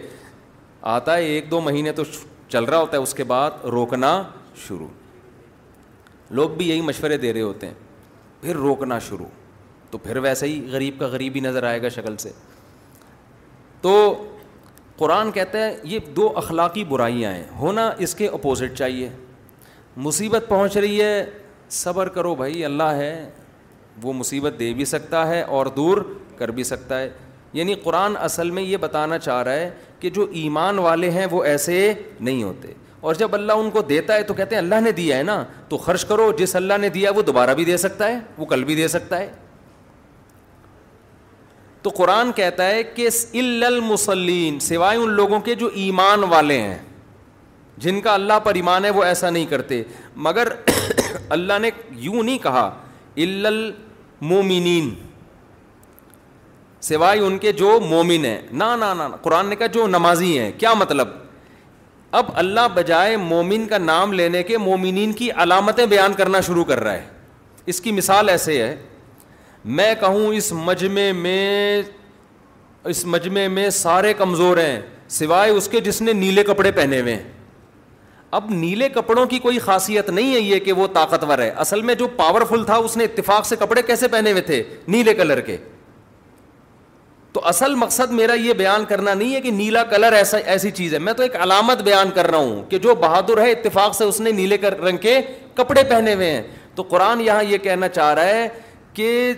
آتا 0.80 1.16
ہے 1.16 1.24
ایک 1.26 1.50
دو 1.50 1.60
مہینے 1.60 1.92
تو 1.92 2.02
چل 2.48 2.64
رہا 2.64 2.78
ہوتا 2.80 2.96
ہے 2.96 3.02
اس 3.02 3.14
کے 3.14 3.24
بعد 3.30 3.64
روکنا 3.72 4.22
شروع 4.68 4.86
لوگ 6.34 6.50
بھی 6.56 6.68
یہی 6.68 6.80
مشورے 6.80 7.16
دے 7.16 7.32
رہے 7.32 7.40
ہوتے 7.42 7.66
ہیں 7.66 7.74
پھر 8.40 8.56
روکنا 8.56 8.98
شروع 9.08 9.26
تو 9.90 9.98
پھر 9.98 10.16
ویسے 10.22 10.46
ہی 10.46 10.60
غریب 10.70 10.98
کا 11.00 11.06
غریب 11.08 11.34
ہی 11.36 11.40
نظر 11.40 11.62
آئے 11.66 11.80
گا 11.82 11.88
شکل 11.88 12.16
سے 12.18 12.30
تو 13.80 14.24
قرآن 14.96 15.30
کہتا 15.32 15.58
ہے 15.64 15.74
یہ 15.84 15.98
دو 16.16 16.30
اخلاقی 16.36 16.84
برائیاں 16.84 17.32
ہیں 17.32 17.44
ہونا 17.58 17.90
اس 18.06 18.14
کے 18.14 18.28
اپوزٹ 18.32 18.74
چاہیے 18.78 19.08
مصیبت 20.06 20.44
پہنچ 20.48 20.76
رہی 20.76 21.00
ہے 21.02 21.24
صبر 21.80 22.08
کرو 22.08 22.34
بھائی 22.34 22.64
اللہ 22.64 22.90
ہے 22.98 23.28
وہ 24.02 24.12
مصیبت 24.12 24.58
دے 24.58 24.72
بھی 24.74 24.84
سکتا 24.84 25.26
ہے 25.28 25.40
اور 25.56 25.66
دور 25.76 25.98
کر 26.38 26.50
بھی 26.58 26.64
سکتا 26.64 27.00
ہے 27.00 27.08
یعنی 27.52 27.74
قرآن 27.84 28.14
اصل 28.20 28.50
میں 28.50 28.62
یہ 28.62 28.76
بتانا 28.76 29.18
چاہ 29.18 29.42
رہا 29.42 29.52
ہے 29.54 29.70
کہ 30.00 30.10
جو 30.18 30.26
ایمان 30.40 30.78
والے 30.78 31.10
ہیں 31.10 31.26
وہ 31.30 31.42
ایسے 31.44 31.92
نہیں 32.20 32.42
ہوتے 32.42 32.72
اور 33.08 33.14
جب 33.14 33.34
اللہ 33.34 33.52
ان 33.62 33.70
کو 33.70 33.80
دیتا 33.88 34.14
ہے 34.14 34.22
تو 34.30 34.34
کہتے 34.34 34.54
ہیں 34.56 34.62
اللہ 34.62 34.80
نے 34.84 34.92
دیا 34.92 35.16
ہے 35.18 35.22
نا 35.22 35.42
تو 35.68 35.76
خرچ 35.86 36.04
کرو 36.04 36.30
جس 36.38 36.54
اللہ 36.56 36.78
نے 36.80 36.88
دیا 36.98 37.10
وہ 37.16 37.22
دوبارہ 37.22 37.54
بھی 37.54 37.64
دے 37.64 37.76
سکتا 37.76 38.08
ہے 38.08 38.18
وہ 38.38 38.46
کل 38.46 38.64
بھی 38.64 38.74
دے 38.76 38.88
سکتا 38.88 39.18
ہے 39.18 39.30
تو 41.82 41.90
قرآن 41.96 42.32
کہتا 42.36 42.66
ہے 42.68 42.82
کہ 42.94 43.08
المسلین 43.40 44.58
سوائے 44.60 44.98
ان 44.98 45.10
لوگوں 45.16 45.40
کے 45.40 45.54
جو 45.62 45.68
ایمان 45.82 46.24
والے 46.32 46.60
ہیں 46.60 46.78
جن 47.84 48.00
کا 48.02 48.14
اللہ 48.14 48.38
پر 48.44 48.54
ایمان 48.54 48.84
ہے 48.84 48.90
وہ 48.90 49.02
ایسا 49.04 49.30
نہیں 49.30 49.46
کرتے 49.50 49.82
مگر 50.26 50.48
اللہ 51.36 51.58
نے 51.62 51.70
یوں 52.06 52.22
نہیں 52.22 52.38
کہا 52.42 52.70
المومنین 53.26 54.94
سوائے 56.86 57.20
ان 57.20 57.38
کے 57.38 57.52
جو 57.52 57.78
مومن 57.90 58.24
ہیں 58.24 58.40
نا 58.52 58.74
نہ 58.92 59.02
قرآن 59.22 59.46
نے 59.48 59.56
کہا 59.56 59.66
جو 59.74 59.86
نمازی 59.86 60.38
ہیں 60.38 60.50
کیا 60.58 60.72
مطلب 60.78 61.08
اب 62.18 62.26
اللہ 62.38 62.66
بجائے 62.74 63.16
مومن 63.16 63.66
کا 63.68 63.78
نام 63.78 64.12
لینے 64.12 64.42
کے 64.42 64.58
مومنین 64.58 65.12
کی 65.12 65.30
علامتیں 65.42 65.84
بیان 65.86 66.12
کرنا 66.16 66.40
شروع 66.46 66.64
کر 66.64 66.80
رہا 66.84 66.92
ہے 66.92 67.04
اس 67.70 67.80
کی 67.80 67.92
مثال 67.92 68.28
ایسے 68.28 68.62
ہے 68.62 68.74
میں 69.78 69.92
کہوں 70.00 70.34
اس 70.34 70.52
مجمع 70.64 71.10
میں 71.16 71.82
اس 72.92 73.04
مجمع 73.14 73.46
میں 73.52 73.68
سارے 73.78 74.12
کمزور 74.18 74.56
ہیں 74.56 74.80
سوائے 75.16 75.50
اس 75.50 75.68
کے 75.68 75.80
جس 75.80 76.00
نے 76.02 76.12
نیلے 76.12 76.42
کپڑے 76.44 76.70
پہنے 76.72 77.00
ہوئے 77.00 77.14
ہیں 77.14 77.22
اب 78.38 78.50
نیلے 78.50 78.88
کپڑوں 78.94 79.24
کی 79.26 79.38
کوئی 79.38 79.58
خاصیت 79.58 80.08
نہیں 80.10 80.34
ہے 80.34 80.40
یہ 80.40 80.58
کہ 80.64 80.72
وہ 80.72 80.86
طاقتور 80.92 81.38
ہے 81.38 81.48
اصل 81.66 81.82
میں 81.82 81.94
جو 81.98 82.06
پاورفل 82.16 82.64
تھا 82.64 82.74
اس 82.76 82.96
نے 82.96 83.04
اتفاق 83.04 83.46
سے 83.46 83.56
کپڑے 83.60 83.82
کیسے 83.86 84.08
پہنے 84.14 84.30
ہوئے 84.30 84.42
تھے 84.42 84.62
نیلے 84.88 85.14
کلر 85.14 85.40
کے 85.40 85.56
تو 87.32 87.40
اصل 87.46 87.74
مقصد 87.76 88.10
میرا 88.12 88.34
یہ 88.42 88.52
بیان 88.58 88.84
کرنا 88.88 89.14
نہیں 89.14 89.34
ہے 89.34 89.40
کہ 89.40 89.50
نیلا 89.50 89.82
کلر 89.90 90.12
ایسا 90.18 90.38
ایسی 90.54 90.70
چیز 90.76 90.94
ہے 90.94 90.98
میں 91.08 91.12
تو 91.16 91.22
ایک 91.22 91.36
علامت 91.46 91.82
بیان 91.88 92.10
کر 92.14 92.30
رہا 92.30 92.38
ہوں 92.38 92.62
کہ 92.70 92.78
جو 92.86 92.94
بہادر 93.00 93.40
ہے 93.42 93.50
اتفاق 93.50 93.94
سے 93.96 94.04
اس 94.04 94.20
نے 94.20 94.30
نیلے 94.38 94.56
رنگ 94.82 94.96
کے 95.02 95.20
کپڑے 95.54 95.82
پہنے 95.90 96.14
ہوئے 96.14 96.30
ہیں 96.30 96.42
تو 96.74 96.82
قرآن 96.88 97.20
یہاں 97.20 97.42
یہ 97.44 97.58
کہنا 97.62 97.88
چاہ 97.98 98.12
رہا 98.14 98.28
ہے 98.34 98.48
کہ 98.94 99.32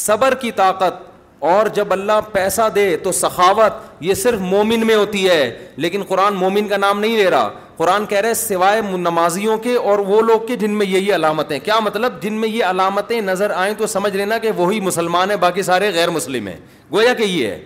صبر 0.00 0.34
کی 0.40 0.50
طاقت 0.62 1.10
اور 1.50 1.66
جب 1.74 1.92
اللہ 1.92 2.20
پیسہ 2.32 2.62
دے 2.74 2.82
تو 3.04 3.12
سخاوت 3.12 4.02
یہ 4.04 4.14
صرف 4.14 4.40
مومن 4.40 4.86
میں 4.86 4.94
ہوتی 4.94 5.26
ہے 5.28 5.38
لیکن 5.84 6.02
قرآن 6.08 6.34
مومن 6.42 6.68
کا 6.68 6.76
نام 6.76 7.00
نہیں 7.00 7.16
لے 7.16 7.28
رہا 7.30 7.48
قرآن 7.76 8.04
کہہ 8.06 8.18
رہے 8.20 8.34
سوائے 8.40 8.80
نمازیوں 8.98 9.56
کے 9.64 9.74
اور 9.92 9.98
وہ 10.10 10.20
لوگ 10.22 10.46
کے 10.46 10.56
جن 10.56 10.76
میں 10.78 10.86
یہی 10.86 11.12
علامتیں 11.14 11.58
کیا 11.64 11.78
مطلب 11.84 12.20
جن 12.22 12.32
میں 12.40 12.48
یہ 12.48 12.64
علامتیں 12.64 13.20
نظر 13.30 13.50
آئیں 13.54 13.72
تو 13.78 13.86
سمجھ 13.96 14.14
لینا 14.16 14.38
کہ 14.42 14.50
وہی 14.56 14.78
مسلمان 14.88 15.30
ہیں 15.30 15.36
باقی 15.46 15.62
سارے 15.70 15.90
غیر 15.94 16.10
مسلم 16.16 16.46
ہیں 16.48 16.56
گویا 16.92 17.14
کہ 17.18 17.22
یہ 17.22 17.46
ہے 17.48 17.58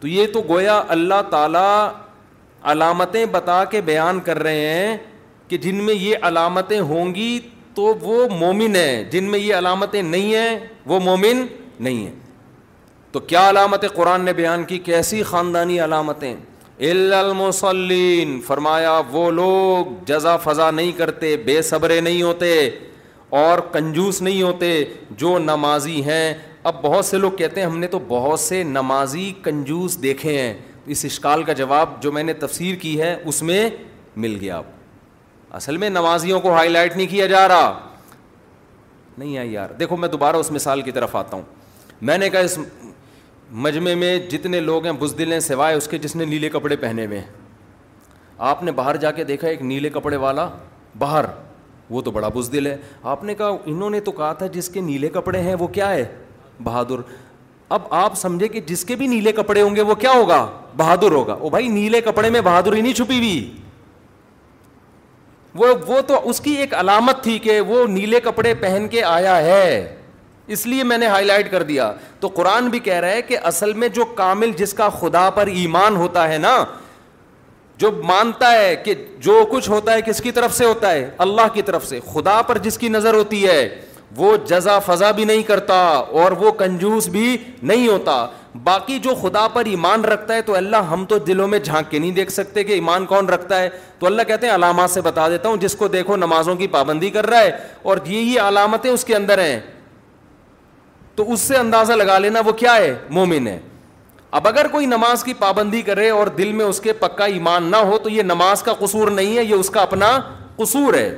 تو 0.00 0.08
یہ 0.08 0.26
تو 0.32 0.42
گویا 0.48 0.80
اللہ 0.96 1.20
تعالیٰ 1.30 1.90
علامتیں 2.72 3.24
بتا 3.32 3.62
کے 3.70 3.80
بیان 3.90 4.20
کر 4.30 4.38
رہے 4.42 4.66
ہیں 4.74 4.96
کہ 5.48 5.56
جن 5.66 5.84
میں 5.84 5.94
یہ 5.94 6.26
علامتیں 6.30 6.80
ہوں 6.80 7.14
گی 7.14 7.38
تو 7.74 7.94
وہ 8.02 8.26
مومن 8.38 8.76
ہیں 8.76 9.02
جن 9.10 9.30
میں 9.30 9.38
یہ 9.38 9.54
علامتیں 9.54 10.02
نہیں 10.02 10.34
ہیں 10.34 10.58
وہ 10.86 11.00
مومن 11.04 11.46
نہیں 11.80 12.04
ہیں 12.06 12.20
تو 13.12 13.20
کیا 13.20 13.48
علامت 13.48 13.84
قرآن 13.94 14.24
نے 14.24 14.32
بیان 14.32 14.64
کی 14.64 14.78
کیسی 14.84 15.22
خاندانی 15.30 15.78
علامتیں 15.84 16.34
المسلین 16.90 18.40
فرمایا 18.46 19.00
وہ 19.10 19.30
لوگ 19.30 19.86
جزا 20.06 20.36
فضا 20.44 20.70
نہیں 20.70 20.92
کرتے 20.98 21.36
بے 21.46 21.60
صبرے 21.62 22.00
نہیں 22.00 22.22
ہوتے 22.22 22.54
اور 23.40 23.58
کنجوس 23.72 24.20
نہیں 24.22 24.42
ہوتے 24.42 24.72
جو 25.20 25.36
نمازی 25.38 26.02
ہیں 26.04 26.32
اب 26.70 26.80
بہت 26.82 27.04
سے 27.04 27.16
لوگ 27.18 27.32
کہتے 27.38 27.60
ہیں 27.60 27.66
ہم 27.66 27.78
نے 27.78 27.86
تو 27.92 27.98
بہت 28.08 28.40
سے 28.40 28.62
نمازی 28.64 29.32
کنجوس 29.44 30.02
دیکھے 30.02 30.40
ہیں 30.40 30.52
اس 30.94 31.04
اشکال 31.04 31.42
کا 31.44 31.52
جواب 31.60 32.00
جو 32.02 32.12
میں 32.12 32.22
نے 32.22 32.32
تفسیر 32.44 32.74
کی 32.80 33.00
ہے 33.00 33.14
اس 33.28 33.42
میں 33.42 33.68
مل 34.24 34.36
گیا 34.40 34.56
اب 34.58 34.64
اصل 35.58 35.76
میں 35.76 35.88
نمازیوں 35.90 36.40
کو 36.40 36.52
ہائی 36.54 36.68
لائٹ 36.68 36.96
نہیں 36.96 37.06
کیا 37.06 37.26
جا 37.26 37.46
رہا 37.48 37.72
نہیں 39.18 39.38
آئی 39.38 39.52
یار 39.52 39.70
دیکھو 39.78 39.96
میں 39.96 40.08
دوبارہ 40.08 40.36
اس 40.36 40.50
مثال 40.52 40.82
کی 40.82 40.90
طرف 40.92 41.16
آتا 41.16 41.36
ہوں 41.36 41.42
میں 42.08 42.16
نے 42.18 42.28
کہا 42.30 42.40
اس 42.40 42.58
مجمع 43.52 43.92
میں 43.98 44.18
جتنے 44.30 44.60
لوگ 44.60 44.84
ہیں 44.86 44.92
بزدل 44.98 45.32
ہیں 45.32 45.38
سوائے 45.46 45.74
اس 45.76 45.86
کے 45.88 45.98
جس 45.98 46.14
نے 46.16 46.24
نیلے 46.24 46.48
کپڑے 46.50 46.76
پہنے 46.80 47.04
ہوئے 47.06 47.18
ہیں 47.18 47.24
آپ 48.50 48.62
نے 48.62 48.72
باہر 48.72 48.96
جا 48.96 49.10
کے 49.12 49.24
دیکھا 49.24 49.48
ایک 49.48 49.62
نیلے 49.62 49.90
کپڑے 49.94 50.16
والا 50.22 50.48
باہر 50.98 51.24
وہ 51.90 52.02
تو 52.02 52.10
بڑا 52.10 52.28
بزدل 52.34 52.66
ہے 52.66 52.76
آپ 53.12 53.24
نے 53.24 53.34
کہا 53.34 53.48
انہوں 53.64 53.90
نے 53.90 54.00
تو 54.00 54.12
کہا 54.12 54.32
تھا 54.38 54.46
جس 54.56 54.68
کے 54.74 54.80
نیلے 54.80 55.08
کپڑے 55.14 55.40
ہیں 55.42 55.54
وہ 55.60 55.66
کیا 55.76 55.90
ہے 55.90 56.04
بہادر 56.64 57.00
اب 57.76 57.82
آپ 57.94 58.14
سمجھے 58.18 58.48
کہ 58.48 58.60
جس 58.66 58.84
کے 58.84 58.96
بھی 58.96 59.06
نیلے 59.06 59.32
کپڑے 59.32 59.60
ہوں 59.62 59.76
گے 59.76 59.82
وہ 59.90 59.94
کیا 60.00 60.10
ہوگا 60.12 60.44
بہادر 60.76 61.12
ہوگا 61.12 61.36
وہ 61.40 61.50
بھائی 61.50 61.68
نیلے 61.68 62.00
کپڑے 62.04 62.30
میں 62.30 62.40
بہادری 62.44 62.80
نہیں 62.80 62.94
چھپی 62.94 63.18
ہوئی 63.18 63.50
وہ 65.54 65.74
وہ 65.86 66.00
تو 66.06 66.28
اس 66.30 66.40
کی 66.40 66.52
ایک 66.60 66.74
علامت 66.74 67.22
تھی 67.22 67.38
کہ 67.48 67.60
وہ 67.60 67.86
نیلے 67.88 68.20
کپڑے 68.24 68.54
پہن 68.60 68.86
کے 68.90 69.02
آیا 69.04 69.36
ہے 69.44 69.74
اس 70.54 70.66
لیے 70.66 70.84
میں 70.84 70.96
نے 70.98 71.06
ہائی 71.06 71.26
لائٹ 71.26 71.50
کر 71.50 71.62
دیا 71.62 71.92
تو 72.20 72.28
قرآن 72.34 72.68
بھی 72.68 72.78
کہہ 72.86 73.00
رہا 73.00 73.10
ہے 73.10 73.22
کہ 73.22 73.38
اصل 73.50 73.72
میں 73.82 73.88
جو 73.98 74.04
کامل 74.14 74.50
جس 74.58 74.72
کا 74.74 74.88
خدا 75.00 75.28
پر 75.34 75.46
ایمان 75.46 75.96
ہوتا 75.96 76.28
ہے 76.28 76.38
نا 76.38 76.62
جو 77.78 77.90
مانتا 78.08 78.50
ہے 78.52 78.74
کہ 78.84 78.94
جو 79.20 79.40
کچھ 79.52 79.68
ہوتا 79.70 79.92
ہے 79.94 80.00
کس 80.06 80.20
کی 80.22 80.30
طرف 80.32 80.54
سے 80.56 80.64
ہوتا 80.64 80.90
ہے 80.92 81.08
اللہ 81.26 81.46
کی 81.54 81.62
طرف 81.62 81.86
سے 81.88 81.98
خدا 82.12 82.40
پر 82.48 82.58
جس 82.62 82.78
کی 82.78 82.88
نظر 82.88 83.14
ہوتی 83.14 83.46
ہے 83.46 83.68
وہ 84.16 84.36
جزا 84.46 84.78
فضا 84.86 85.10
بھی 85.18 85.24
نہیں 85.24 85.42
کرتا 85.42 85.76
اور 86.22 86.32
وہ 86.38 86.50
کنجوس 86.58 87.06
بھی 87.08 87.36
نہیں 87.62 87.86
ہوتا 87.88 88.26
باقی 88.64 88.98
جو 89.02 89.14
خدا 89.20 89.46
پر 89.52 89.64
ایمان 89.66 90.04
رکھتا 90.04 90.34
ہے 90.34 90.42
تو 90.50 90.54
اللہ 90.56 90.90
ہم 90.90 91.04
تو 91.08 91.18
دلوں 91.26 91.48
میں 91.48 91.58
جھانک 91.58 91.90
کے 91.90 91.98
نہیں 91.98 92.10
دیکھ 92.14 92.32
سکتے 92.32 92.64
کہ 92.64 92.72
ایمان 92.72 93.06
کون 93.12 93.28
رکھتا 93.28 93.60
ہے 93.60 93.68
تو 93.98 94.06
اللہ 94.06 94.22
کہتے 94.28 94.46
ہیں 94.46 94.54
علامات 94.54 94.90
سے 94.90 95.00
بتا 95.02 95.28
دیتا 95.28 95.48
ہوں 95.48 95.56
جس 95.60 95.74
کو 95.78 95.88
دیکھو 95.94 96.16
نمازوں 96.16 96.54
کی 96.56 96.66
پابندی 96.76 97.10
کر 97.10 97.26
رہا 97.30 97.40
ہے 97.40 97.50
اور 97.90 97.98
یہی 98.06 98.38
علامتیں 98.48 98.90
اس 98.90 99.04
کے 99.04 99.16
اندر 99.16 99.38
ہیں 99.44 99.58
تو 101.16 101.32
اس 101.32 101.40
سے 101.40 101.56
اندازہ 101.56 101.92
لگا 101.92 102.18
لینا 102.18 102.40
وہ 102.46 102.52
کیا 102.60 102.74
ہے 102.76 102.94
مومن 103.10 103.46
ہے 103.46 103.58
اب 104.38 104.46
اگر 104.48 104.68
کوئی 104.72 104.86
نماز 104.86 105.24
کی 105.24 105.34
پابندی 105.38 105.80
کرے 105.82 106.08
اور 106.10 106.26
دل 106.38 106.52
میں 106.60 106.64
اس 106.64 106.80
کے 106.80 106.92
پکا 107.00 107.24
ایمان 107.34 107.70
نہ 107.70 107.76
ہو 107.90 107.98
تو 108.02 108.08
یہ 108.10 108.22
نماز 108.22 108.62
کا 108.62 108.72
قصور 108.78 109.08
نہیں 109.10 109.36
ہے 109.36 109.44
یہ 109.44 109.54
اس 109.54 109.70
کا 109.70 109.80
اپنا 109.80 110.16
قصور 110.56 110.94
ہے 110.94 111.10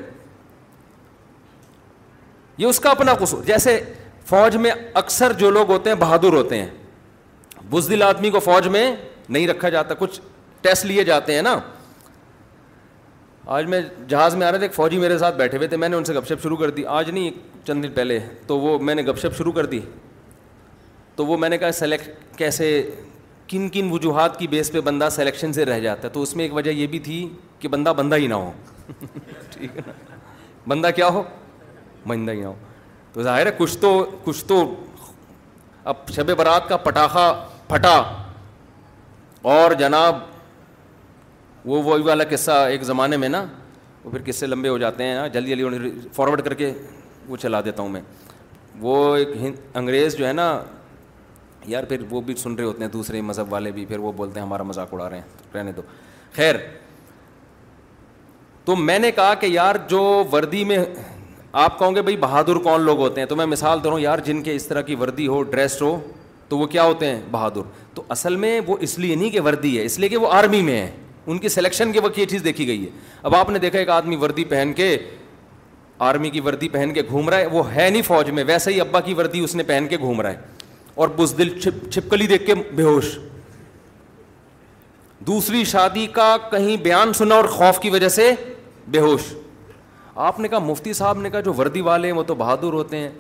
یہ 2.59 2.67
اس 2.67 2.81
کا 2.81 2.91
اپنا 2.91 3.15
قصور 3.21 3.43
جیسے 3.45 3.81
فوج 4.27 4.57
میں 4.57 4.71
اکثر 5.01 5.33
جو 5.39 5.51
لوگ 5.51 5.71
ہوتے 5.73 5.91
ہیں 5.91 5.97
بہادر 5.97 6.33
ہوتے 6.33 6.59
ہیں 6.63 6.69
بزدل 7.71 8.03
آدمی 8.03 8.31
کو 8.31 8.41
فوج 8.41 8.69
میں 8.77 8.91
نہیں 9.29 9.49
رکھا 9.49 9.69
جاتا 9.69 9.95
کچھ 9.99 10.21
ٹیسٹ 10.63 10.85
لیے 10.87 11.05
جاتے 11.05 11.35
ہیں 11.35 11.43
نا 11.43 11.59
آج 13.47 13.67
میں 13.69 13.81
جہاز 14.09 14.35
میں 14.35 14.47
آ 14.47 14.51
رہا 14.51 14.59
تھا 14.59 14.65
ایک 14.67 14.75
فوجی 14.75 14.99
میرے 14.99 15.17
ساتھ 15.19 15.37
بیٹھے 15.37 15.59
ہوئے 15.59 15.69
تھے 15.69 15.77
میں 15.77 15.89
نے 15.89 15.97
ان 15.97 16.05
سے 16.05 16.13
گپ 16.15 16.27
شپ 16.29 16.43
شروع 16.43 16.57
کر 16.57 16.71
دی 16.77 16.85
آج 16.89 17.11
نہیں 17.11 17.31
چند 17.67 17.83
دن 17.85 17.93
پہلے 17.95 18.19
تو 18.47 18.59
وہ 18.59 18.79
میں 18.83 18.95
نے 18.95 19.03
گپ 19.03 19.19
شپ 19.23 19.37
شروع 19.39 19.53
کر 19.53 19.67
دی 19.67 19.81
تو 21.17 21.27
وہ 21.27 21.37
میں 21.39 21.49
نے 21.49 21.59
کہا 21.59 21.73
سلیکٹ 21.79 22.37
کیسے 22.39 22.69
کن 23.49 23.69
کن 23.73 23.91
وجوہات 23.93 24.39
کی 24.39 24.47
بیس 24.49 24.73
پہ 24.73 24.81
بندہ 24.81 25.09
سلیکشن 25.13 25.53
سے 25.53 25.65
رہ 25.65 25.81
جاتا 25.81 26.09
ہے 26.09 26.13
تو 26.13 26.23
اس 26.23 26.35
میں 26.37 26.45
ایک 26.45 26.55
وجہ 26.55 26.71
یہ 26.71 26.87
بھی 26.91 26.99
تھی 27.09 27.27
کہ 27.59 27.69
بندہ 27.69 27.93
بندہ 27.97 28.17
ہی 28.17 28.27
نہ 28.27 28.35
ہو 28.35 28.51
ٹھیک 29.51 29.77
ہے 29.77 29.81
نا 29.87 29.93
بندہ 30.69 30.91
کیا 30.97 31.09
ہو 31.13 31.23
بندہ 32.07 32.33
ہی 32.33 32.41
نہ 32.41 32.47
ہو 32.47 32.55
تو 33.13 33.23
ظاہر 33.23 33.47
ہے 33.47 33.51
کچھ 33.59 33.79
تو 33.79 33.93
کچھ 34.25 34.45
تو 34.45 34.63
اب 35.93 36.11
شب 36.15 36.35
برات 36.39 36.69
کا 36.69 36.77
پٹاخہ 36.87 37.29
پھٹا 37.69 37.97
اور 39.57 39.71
جناب 39.79 40.19
وہ 41.65 41.83
وہی 41.83 42.03
والا 42.03 42.25
قصہ 42.31 42.51
ایک 42.71 42.83
زمانے 42.85 43.17
میں 43.17 43.29
نا 43.29 43.45
وہ 44.05 44.11
پھر 44.11 44.23
قصے 44.25 44.47
لمبے 44.47 44.69
ہو 44.69 44.79
جاتے 44.79 45.05
ہیں 45.05 45.29
جلدی 45.33 45.51
جلدی 45.51 45.63
انہیں 45.65 45.91
فارورڈ 46.15 46.43
کر 46.45 46.55
کے 46.55 46.73
وہ 47.29 47.37
چلا 47.43 47.61
دیتا 47.65 47.83
ہوں 47.83 47.89
میں 47.91 48.01
وہ 48.81 48.97
ایک 49.17 49.29
ہند 49.41 49.77
انگریز 49.77 50.17
جو 50.17 50.27
ہے 50.27 50.33
نا 50.33 50.49
یار 51.67 51.85
پھر 51.89 52.03
وہ 52.11 52.21
بھی 52.21 52.35
سن 52.37 52.55
رہے 52.55 52.65
ہوتے 52.65 52.85
ہیں 52.85 52.91
دوسرے 52.93 53.21
مذہب 53.23 53.53
والے 53.53 53.71
بھی 53.73 53.85
پھر 53.87 53.99
وہ 53.99 54.13
بولتے 54.17 54.39
ہیں 54.41 54.47
ہمارا 54.47 54.63
مذاق 54.63 54.93
اڑا 54.95 55.09
رہے 55.11 55.19
ہیں 55.19 55.55
رہنے 55.57 55.73
دو 55.77 55.83
خیر 56.37 56.55
تو 58.65 58.77
میں 58.77 58.99
نے 58.99 59.11
کہا 59.13 59.33
کہ 59.41 59.47
یار 59.47 59.75
جو 59.89 60.03
وردی 60.33 60.65
میں 60.65 60.79
آپ 61.63 61.79
کہوں 61.79 61.95
گے 61.95 62.03
بھائی 62.03 62.17
بہادر 62.17 62.59
کون 62.63 62.81
لوگ 62.83 62.99
ہوتے 62.99 63.21
ہیں 63.21 63.29
تو 63.29 63.37
میں 63.37 63.47
مثال 63.47 63.85
ہوں 63.87 63.99
یار 64.01 64.19
جن 64.25 64.43
کے 64.43 64.55
اس 64.57 64.67
طرح 64.67 64.81
کی 64.83 64.95
وردی 65.01 65.27
ہو 65.27 65.43
ڈریس 65.51 65.81
ہو 65.83 65.99
تو 66.49 66.59
وہ 66.59 66.67
کیا 66.67 66.83
ہوتے 66.85 67.07
ہیں 67.07 67.21
بہادر 67.31 67.61
تو 67.95 68.03
اصل 68.15 68.37
میں 68.37 68.59
وہ 68.67 68.77
اس 68.81 68.99
لیے 68.99 69.15
نہیں 69.15 69.31
کہ 69.31 69.41
وردی 69.45 69.77
ہے 69.79 69.85
اس 69.85 69.99
لیے 69.99 70.09
کہ 70.09 70.17
وہ 70.17 70.31
آرمی 70.33 70.61
میں 70.63 70.81
ہے 70.81 70.91
ان 71.29 71.39
کی 71.39 71.49
سلیکشن 71.49 71.93
کے 71.93 72.01
وقت 72.05 72.19
یہ 72.19 72.25
چیز 72.31 72.45
دیکھی 72.45 72.67
گئی 72.67 72.85
ہے 72.85 72.89
اب 73.23 73.35
آپ 73.35 73.51
نے 73.51 73.59
دیکھا 73.59 73.79
ایک 73.79 73.89
آدمی 73.91 74.17
وردی 74.21 74.45
پہن 74.49 74.73
کے 74.77 74.97
آرمی 76.09 76.31
کی 76.31 76.41
وردی 76.41 76.69
پہن 76.69 76.93
کے 76.95 77.03
گھوم 77.11 77.29
رہا 77.31 77.39
ہے 77.39 77.47
وہ 77.53 77.75
ہے 77.75 77.89
نہیں 77.91 78.03
فوج 78.03 78.31
میں 78.39 78.45
ویسے 78.47 78.73
ہی 78.73 78.81
ابا 78.81 79.01
کی 79.01 79.15
وردی 79.15 79.41
اس 79.45 79.55
نے 79.57 79.63
پہن 79.67 79.87
کے 79.91 79.99
گھوم 79.99 80.21
رہا 80.21 80.31
ہے 80.31 80.53
اور 80.95 81.09
چھپ 81.63 81.91
چھپکلی 81.93 82.27
دیکھ 82.27 82.47
کے 82.47 82.55
بے 82.75 82.83
ہوش 82.83 83.17
دوسری 85.27 85.65
شادی 85.65 86.07
کا 86.13 86.37
کہیں 86.51 86.77
بیان 86.83 87.13
سنا 87.19 87.35
اور 87.35 87.45
خوف 87.51 87.79
کی 87.81 87.91
وجہ 87.91 88.09
سے 88.19 88.31
بے 88.89 88.99
ہوش 89.01 89.33
آپ 90.27 90.41
نے 90.41 90.49
کہا 90.49 90.59
مفتی 90.59 90.93
صاحب 90.93 91.21
نے 91.21 91.31
کہا 91.31 91.41
جو 91.49 91.53
وردی 91.59 91.81
والے 91.81 92.09
ہیں 92.09 92.15
وہ 92.17 92.23
تو 92.27 92.35
بہادر 92.39 92.73
ہوتے 92.73 92.97
ہیں 92.97 93.11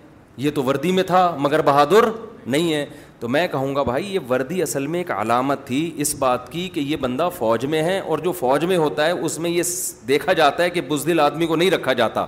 یہ 0.42 0.50
تو 0.54 0.62
وردی 0.64 0.92
میں 0.92 1.02
تھا 1.06 1.24
مگر 1.40 1.62
بہادر 1.62 2.04
نہیں 2.46 2.72
ہے 2.74 2.84
تو 3.24 3.28
میں 3.34 3.46
کہوں 3.48 3.74
گا 3.74 3.82
بھائی 3.82 4.12
یہ 4.14 4.18
وردی 4.30 4.60
اصل 4.62 4.86
میں 4.94 5.00
ایک 5.00 5.10
علامت 5.10 5.64
تھی 5.66 5.76
اس 6.04 6.14
بات 6.18 6.50
کی 6.52 6.68
کہ 6.72 6.80
یہ 6.80 6.96
بندہ 7.00 7.28
فوج 7.36 7.64
میں 7.74 7.82
ہے 7.82 7.98
اور 8.00 8.18
جو 8.24 8.32
فوج 8.40 8.64
میں 8.72 8.76
ہوتا 8.76 9.04
ہے 9.06 9.10
اس 9.12 9.38
میں 9.44 9.50
یہ 9.50 9.62
دیکھا 10.08 10.32
جاتا 10.40 10.62
ہے 10.62 10.70
کہ 10.70 10.80
بزدل 10.88 11.20
آدمی 11.20 11.46
کو 11.46 11.56
نہیں 11.56 11.70
رکھا 11.70 11.92
جاتا 12.00 12.24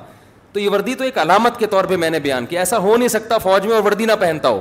تو 0.52 0.60
یہ 0.60 0.68
وردی 0.70 0.94
تو 0.94 1.04
ایک 1.04 1.18
علامت 1.18 1.58
کے 1.58 1.66
طور 1.74 1.84
پہ 1.88 1.96
میں 2.04 2.08
نے 2.10 2.18
بیان 2.28 2.46
کیا 2.46 2.60
ایسا 2.60 2.78
ہو 2.86 2.96
نہیں 2.96 3.08
سکتا 3.14 3.38
فوج 3.38 3.66
میں 3.66 3.74
اور 3.76 3.82
وردی 3.86 4.04
نہ 4.06 4.12
پہنتا 4.20 4.48
ہو 4.48 4.60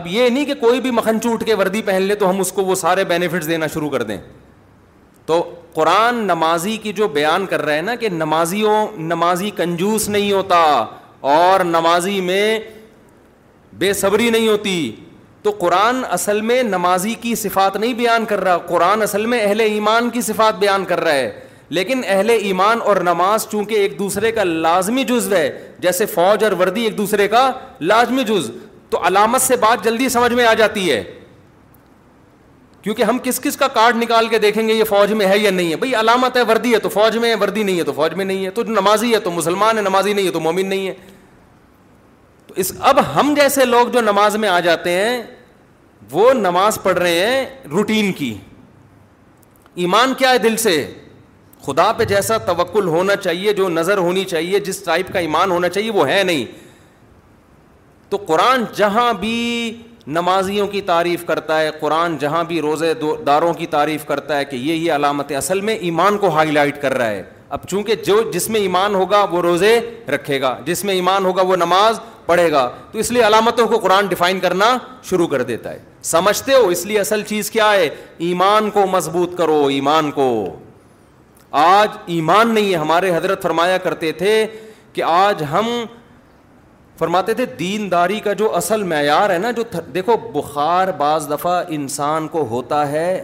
اب 0.00 0.06
یہ 0.10 0.28
نہیں 0.28 0.44
کہ 0.44 0.54
کوئی 0.60 0.80
بھی 0.80 0.90
مکھن 0.98 1.20
چوٹ 1.24 1.44
کے 1.46 1.54
وردی 1.60 1.82
پہن 1.86 2.02
لے 2.02 2.14
تو 2.22 2.30
ہم 2.30 2.40
اس 2.40 2.50
کو 2.52 2.62
وہ 2.64 2.74
سارے 2.82 3.04
بینیفٹس 3.12 3.48
دینا 3.48 3.66
شروع 3.74 3.90
کر 3.90 4.02
دیں 4.10 4.16
تو 5.26 5.42
قرآن 5.74 6.16
نمازی 6.32 6.76
کی 6.82 6.92
جو 7.02 7.08
بیان 7.20 7.46
کر 7.50 7.62
رہے 7.64 7.74
ہیں 7.74 7.82
نا 7.82 7.94
کہ 8.02 8.08
نمازیوں 8.12 8.76
نمازی 9.12 9.50
کنجوس 9.56 10.08
نہیں 10.16 10.32
ہوتا 10.32 10.58
اور 11.36 11.64
نمازی 11.70 12.20
میں 12.32 12.58
بے 13.78 13.92
صبری 14.02 14.28
نہیں 14.30 14.48
ہوتی 14.48 14.76
تو 15.42 15.50
قرآن 15.58 16.02
اصل 16.10 16.40
میں 16.48 16.62
نمازی 16.62 17.14
کی 17.20 17.34
صفات 17.42 17.76
نہیں 17.76 17.94
بیان 17.98 18.24
کر 18.28 18.40
رہا 18.44 18.56
قرآن 18.68 19.02
اصل 19.02 19.26
میں 19.26 19.40
اہل 19.44 19.60
ایمان 19.60 20.10
کی 20.16 20.20
صفات 20.22 20.58
بیان 20.58 20.84
کر 20.88 21.00
رہا 21.04 21.12
ہے 21.14 21.30
لیکن 21.78 22.00
اہل 22.06 22.30
ایمان 22.30 22.78
اور 22.90 22.96
نماز 23.08 23.46
چونکہ 23.50 23.74
ایک 23.74 23.98
دوسرے 23.98 24.32
کا 24.32 24.44
لازمی 24.44 25.04
جز 25.10 25.32
ہے 25.32 25.48
جیسے 25.80 26.06
فوج 26.06 26.44
اور 26.44 26.52
وردی 26.60 26.82
ایک 26.84 26.96
دوسرے 26.98 27.28
کا 27.34 27.50
لازمی 27.80 28.24
جز 28.30 28.50
تو 28.90 28.98
علامت 29.06 29.42
سے 29.42 29.56
بات 29.64 29.84
جلدی 29.84 30.08
سمجھ 30.18 30.32
میں 30.32 30.44
آ 30.46 30.52
جاتی 30.60 30.90
ہے 30.90 31.02
کیونکہ 32.82 33.02
ہم 33.02 33.18
کس 33.22 33.40
کس 33.42 33.56
کا 33.56 33.66
کارڈ 33.72 33.96
نکال 34.02 34.28
کے 34.28 34.38
دیکھیں 34.42 34.66
گے 34.68 34.74
یہ 34.74 34.84
فوج 34.88 35.12
میں 35.22 35.26
ہے 35.26 35.38
یا 35.38 35.50
نہیں 35.50 35.70
ہے 35.70 35.76
بھائی 35.76 35.94
علامت 36.00 36.36
ہے 36.36 36.42
وردی 36.48 36.72
ہے 36.74 36.78
تو 36.78 36.88
فوج 36.88 37.16
میں 37.24 37.30
ہے 37.30 37.34
وردی 37.40 37.62
نہیں 37.62 37.78
ہے 37.78 37.82
تو 37.84 37.92
فوج 37.96 38.14
میں 38.16 38.24
نہیں 38.24 38.44
ہے 38.44 38.50
تو 38.58 38.62
نمازی 38.68 39.12
ہے 39.14 39.18
تو 39.20 39.30
مسلمان 39.30 39.76
ہے 39.76 39.82
نمازی 39.82 40.12
نہیں 40.12 40.26
ہے 40.26 40.30
تو 40.32 40.40
مومن 40.40 40.66
نہیں 40.68 40.86
ہے 40.86 40.94
تو 42.50 42.54
اس 42.60 42.70
اب 42.90 42.98
ہم 43.14 43.32
جیسے 43.36 43.64
لوگ 43.64 43.88
جو 43.92 44.00
نماز 44.02 44.36
میں 44.44 44.48
آ 44.48 44.58
جاتے 44.60 44.90
ہیں 44.92 45.20
وہ 46.10 46.32
نماز 46.34 46.78
پڑھ 46.82 46.98
رہے 46.98 47.18
ہیں 47.26 47.44
روٹین 47.70 48.10
کی 48.12 48.32
ایمان 49.82 50.14
کیا 50.18 50.30
ہے 50.30 50.38
دل 50.44 50.56
سے 50.64 50.72
خدا 51.66 51.90
پہ 51.96 52.04
جیسا 52.12 52.38
توکل 52.46 52.88
ہونا 52.88 53.16
چاہیے 53.16 53.52
جو 53.54 53.68
نظر 53.68 53.98
ہونی 54.06 54.24
چاہیے 54.32 54.60
جس 54.68 54.78
ٹائپ 54.84 55.12
کا 55.12 55.18
ایمان 55.18 55.50
ہونا 55.50 55.68
چاہیے 55.68 55.90
وہ 55.94 56.08
ہے 56.08 56.22
نہیں 56.22 56.44
تو 58.10 58.16
قرآن 58.26 58.64
جہاں 58.76 59.12
بھی 59.20 59.36
نمازیوں 60.18 60.66
کی 60.68 60.80
تعریف 60.90 61.24
کرتا 61.26 61.60
ہے 61.60 61.70
قرآن 61.80 62.16
جہاں 62.20 62.42
بھی 62.44 62.60
روزے 62.62 62.92
داروں 63.26 63.52
کی 63.58 63.66
تعریف 63.76 64.04
کرتا 64.06 64.38
ہے 64.38 64.44
کہ 64.44 64.56
یہ 64.56 64.74
یہ 64.74 64.92
علامت 64.92 65.32
اصل 65.42 65.60
میں 65.68 65.74
ایمان 65.90 66.18
کو 66.18 66.28
ہائی 66.36 66.50
لائٹ 66.50 66.82
کر 66.82 66.94
رہا 66.96 67.10
ہے 67.10 67.22
اب 67.50 67.58
چونکہ 67.68 67.94
جو 68.06 68.18
جس 68.34 68.48
میں 68.50 68.60
ایمان 68.60 68.94
ہوگا 68.94 69.24
وہ 69.30 69.40
روزے 69.42 69.78
رکھے 70.14 70.40
گا 70.40 70.54
جس 70.64 70.82
میں 70.84 70.94
ایمان 70.94 71.24
ہوگا 71.24 71.42
وہ 71.46 71.54
نماز 71.56 71.98
پڑھے 72.26 72.50
گا 72.52 72.68
تو 72.92 72.98
اس 72.98 73.10
لیے 73.12 73.22
علامتوں 73.26 73.66
کو 73.68 73.78
قرآن 73.86 74.06
ڈیفائن 74.08 74.40
کرنا 74.40 74.66
شروع 75.08 75.26
کر 75.28 75.42
دیتا 75.48 75.72
ہے 75.72 75.78
سمجھتے 76.10 76.52
ہو 76.54 76.68
اس 76.74 76.84
لیے 76.86 77.00
اصل 77.00 77.22
چیز 77.28 77.50
کیا 77.50 77.72
ہے 77.72 77.88
ایمان 78.26 78.70
کو 78.70 78.86
مضبوط 78.90 79.36
کرو 79.38 79.64
ایمان 79.78 80.10
کو 80.20 80.28
آج 81.64 81.96
ایمان 82.16 82.54
نہیں 82.54 82.70
ہے 82.72 82.76
ہمارے 82.78 83.14
حضرت 83.16 83.42
فرمایا 83.42 83.78
کرتے 83.88 84.12
تھے 84.20 84.32
کہ 84.92 85.02
آج 85.06 85.42
ہم 85.52 85.68
فرماتے 86.98 87.34
تھے 87.34 87.44
دین 87.58 87.90
داری 87.90 88.20
کا 88.20 88.32
جو 88.42 88.54
اصل 88.56 88.82
معیار 88.92 89.30
ہے 89.30 89.38
نا 89.38 89.50
جو 89.58 89.62
دیکھو 89.94 90.16
بخار 90.40 90.88
بعض 90.98 91.30
دفعہ 91.30 91.62
انسان 91.78 92.28
کو 92.28 92.46
ہوتا 92.50 92.88
ہے 92.90 93.22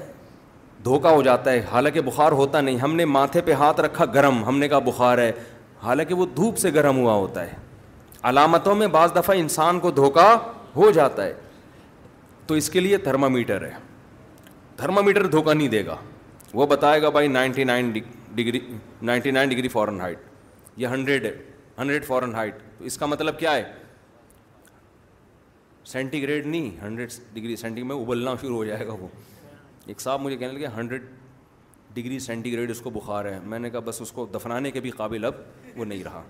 دھوکہ 0.87 1.09
ہو 1.17 1.23
جاتا 1.23 1.53
ہے 1.53 1.63
حالانکہ 1.71 2.01
بخار 2.09 2.33
ہوتا 2.41 2.61
نہیں 2.61 2.77
ہم 2.79 2.95
نے 2.97 3.05
ماتھے 3.15 3.41
پہ 3.45 3.53
ہاتھ 3.61 3.81
رکھا 3.81 4.05
گرم 4.15 4.43
ہم 4.45 4.59
نے 4.59 4.69
کہا 4.69 4.79
بخار 4.89 5.19
ہے 5.19 5.31
حالانکہ 5.83 6.15
وہ 6.15 6.27
دھوپ 6.37 6.59
سے 6.59 6.73
گرم 6.75 6.99
ہوا 6.99 7.13
ہوتا 7.23 7.45
ہے 7.47 7.55
علامتوں 8.31 8.75
میں 8.75 8.87
بعض 8.99 9.15
دفعہ 9.17 9.37
انسان 9.39 9.81
کو 9.81 9.91
دھوکہ 9.99 10.29
ہو 10.77 10.91
جاتا 10.99 11.25
ہے 11.25 11.33
تو 12.47 12.55
اس 12.61 12.71
کے 12.71 12.81
لیے 12.81 12.97
تھرمامیٹر 13.09 13.65
ہے 13.67 13.73
تھرمامیٹر 14.77 15.27
دھوکہ 15.35 15.53
نہیں 15.55 15.69
دے 15.77 15.85
گا 15.87 15.97
وہ 16.61 16.67
بتائے 16.77 17.03
گا 17.03 17.09
بھائی 17.19 17.29
ninety 17.39 17.65
nine 17.75 17.91
degree 18.35 18.61
ninety 19.11 19.31
nine 19.39 19.49
degree 19.51 19.69
Fahrenheit 20.01 20.19
یا 20.85 20.91
ہنڈریڈ 20.93 21.25
ہے 21.27 21.35
ہنڈریڈ 21.81 22.05
فورن 22.07 22.35
ہائٹ 22.35 22.55
تو 22.79 22.85
اس 22.91 22.99
کا 22.99 23.07
مطلب 23.13 23.39
کیا 23.39 23.55
ہے 23.57 23.65
سینٹی 25.93 26.23
گریڈ 26.23 26.47
نہیں 26.47 26.71
ہنڈریڈ 26.85 27.11
ڈگری 27.35 27.57
سینٹی 27.57 27.83
میں 27.91 27.97
ابلنا 27.97 28.35
شروع 28.41 28.57
ہو 28.57 28.65
جائے 28.65 28.87
گا 28.87 28.93
وہ 29.01 29.07
ایک 29.87 30.01
صاحب 30.01 30.21
مجھے 30.21 30.37
کہنے 30.37 30.53
لگے 30.53 30.67
ہنڈریڈ 30.77 31.03
ڈگری 31.95 32.19
سینٹی 32.21 32.53
گریڈ 32.53 32.71
اس 32.71 32.81
کو 32.83 32.91
بخار 32.91 33.25
ہے 33.25 33.39
میں 33.45 33.59
نے 33.59 33.71
کہا 33.71 33.81
بس 33.85 34.01
اس 34.03 34.13
کو 34.13 34.25
دفنانے 34.35 34.71
کے 34.71 34.81
بھی 34.87 34.91
قابل 35.01 35.25
اب 35.25 35.35
وہ 35.77 35.85
نہیں 35.85 36.03
رہا 36.05 36.23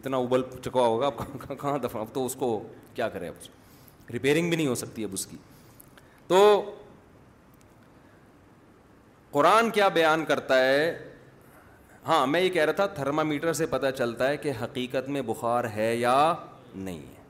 اتنا 0.00 0.16
ابل 0.16 0.42
چکوا 0.64 0.86
ہوگا 0.86 1.06
اب 1.06 1.22
کہاں 1.60 1.78
دفنا 1.78 2.00
اب 2.00 2.12
تو 2.14 2.24
اس 2.26 2.34
کو 2.38 2.48
کیا 2.94 3.08
کرے 3.08 3.28
اب 3.28 4.10
ریپیئرنگ 4.12 4.48
بھی 4.48 4.56
نہیں 4.56 4.66
ہو 4.66 4.74
سکتی 4.74 5.04
اب 5.04 5.10
اس 5.12 5.26
کی 5.26 5.36
تو 6.28 6.40
قرآن 9.30 9.70
کیا 9.76 9.88
بیان 9.98 10.24
کرتا 10.24 10.58
ہے 10.64 10.96
ہاں 12.06 12.26
میں 12.26 12.40
یہ 12.40 12.48
کہہ 12.50 12.64
رہا 12.64 12.72
تھا 12.74 12.86
تھرمامیٹر 12.96 13.52
سے 13.60 13.66
پتہ 13.66 13.86
چلتا 13.98 14.28
ہے 14.28 14.36
کہ 14.36 14.52
حقیقت 14.62 15.08
میں 15.16 15.22
بخار 15.26 15.64
ہے 15.74 15.94
یا 15.96 16.16
نہیں 16.74 16.98
ہے 16.98 17.22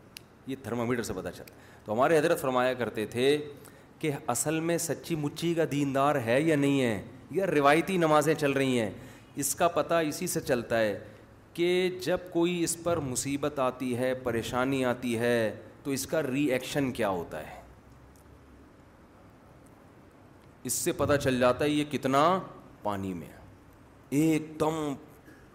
یہ 0.47 0.57
تھرمامیٹر 0.63 1.03
سے 1.03 1.13
پتہ 1.17 1.29
چلتا 1.37 1.55
ہے 1.57 1.63
تو 1.85 1.93
ہمارے 1.93 2.19
حضرت 2.19 2.41
فرمایا 2.41 2.73
کرتے 2.79 3.07
تھے 3.11 3.37
کہ 3.99 4.11
اصل 4.27 4.61
میں 4.61 4.79
سچی 4.79 5.15
مچی 5.17 5.53
کا 5.55 5.65
دیندار 5.73 6.17
ہے 6.27 6.41
یا 6.41 6.57
نہیں 6.57 6.81
ہے 6.83 7.01
یا 7.31 7.47
روایتی 7.47 7.97
نمازیں 7.99 8.35
چل 8.39 8.53
رہی 8.53 8.79
ہیں 8.81 8.91
اس 9.43 9.55
کا 9.55 9.69
پتہ 9.77 9.95
اسی 10.09 10.27
سے 10.33 10.41
چلتا 10.41 10.79
ہے 10.81 10.99
کہ 11.55 11.69
جب 12.05 12.19
کوئی 12.33 12.63
اس 12.65 12.77
پر 12.83 12.97
مصیبت 13.11 13.59
آتی 13.61 13.97
ہے 13.97 14.13
پریشانی 14.23 14.85
آتی 14.85 15.19
ہے 15.19 15.55
تو 15.83 15.91
اس 15.91 16.07
کا 16.07 16.23
ری 16.23 16.45
ایکشن 16.53 16.91
کیا 16.93 17.09
ہوتا 17.09 17.41
ہے 17.49 17.63
اس 20.69 20.73
سے 20.73 20.93
پتہ 20.99 21.17
چل 21.23 21.39
جاتا 21.41 21.65
ہے 21.65 21.71
یہ 21.71 21.85
کتنا 21.91 22.25
پانی 22.83 23.13
میں 23.15 23.27
ایک 24.21 24.49
دم 24.61 24.93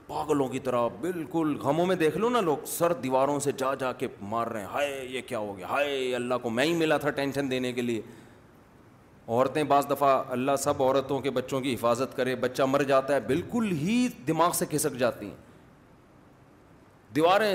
پاگلوں 0.08 0.48
کی 0.50 0.60
طرح 0.60 0.88
بالکل 1.02 1.56
غموں 1.64 1.86
میں 1.86 1.96
دیکھ 1.96 2.18
لو 2.18 2.30
نا 2.30 2.40
لوگ 2.42 2.66
سر 2.68 2.94
دیواروں 3.04 3.40
سے 3.40 3.52
جا 3.58 3.74
جا 3.80 3.92
کے 3.98 4.08
مار 4.30 4.48
رہے 4.48 4.60
ہیں 4.62 4.68
ہائے 4.68 5.06
یہ 5.12 5.22
کیا 5.28 5.40
ہو 5.40 5.56
گیا 5.58 5.68
ہائے 5.70 6.16
اللہ 6.16 6.36
کو 6.42 6.50
میں 6.50 6.66
ہی 6.66 6.74
ملا 6.78 6.98
تھا 7.04 7.10
ٹینشن 7.20 7.52
دینے 7.52 7.72
کے 7.74 7.82
لیے 7.82 8.02
عورتیں 9.30 9.64
بعض 9.64 9.90
دفعہ 9.90 10.08
اللہ 10.32 10.56
سب 10.60 10.82
عورتوں 10.84 11.20
کے 11.22 11.30
بچوں 11.32 11.60
کی 11.62 11.74
حفاظت 11.74 12.16
کرے 12.18 12.36
بچہ 12.36 12.64
مر 12.68 12.82
جاتا 12.92 13.14
ہے 13.16 13.20
بالکل 13.26 13.72
ہی 13.82 14.08
دماغ 14.28 14.52
سے 14.60 14.66
کھسک 14.70 14.98
جاتی 15.00 15.26
ہیں 15.26 17.14
دیواریں 17.16 17.54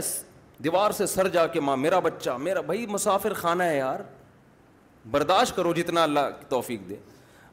دیوار 0.64 0.90
سے 0.96 1.06
سر 1.06 1.28
جا 1.28 1.46
کے 1.52 1.60
ماں 1.60 1.76
میرا 1.76 1.98
بچہ 2.00 2.30
میرا 2.40 2.60
بھائی 2.70 2.86
مسافر 2.88 3.32
خانہ 3.36 3.62
ہے 3.62 3.76
یار 3.76 4.00
برداشت 5.10 5.56
کرو 5.56 5.72
جتنا 5.74 6.02
اللہ 6.02 6.28
کی 6.38 6.44
توفیق 6.48 6.88
دے 6.88 6.96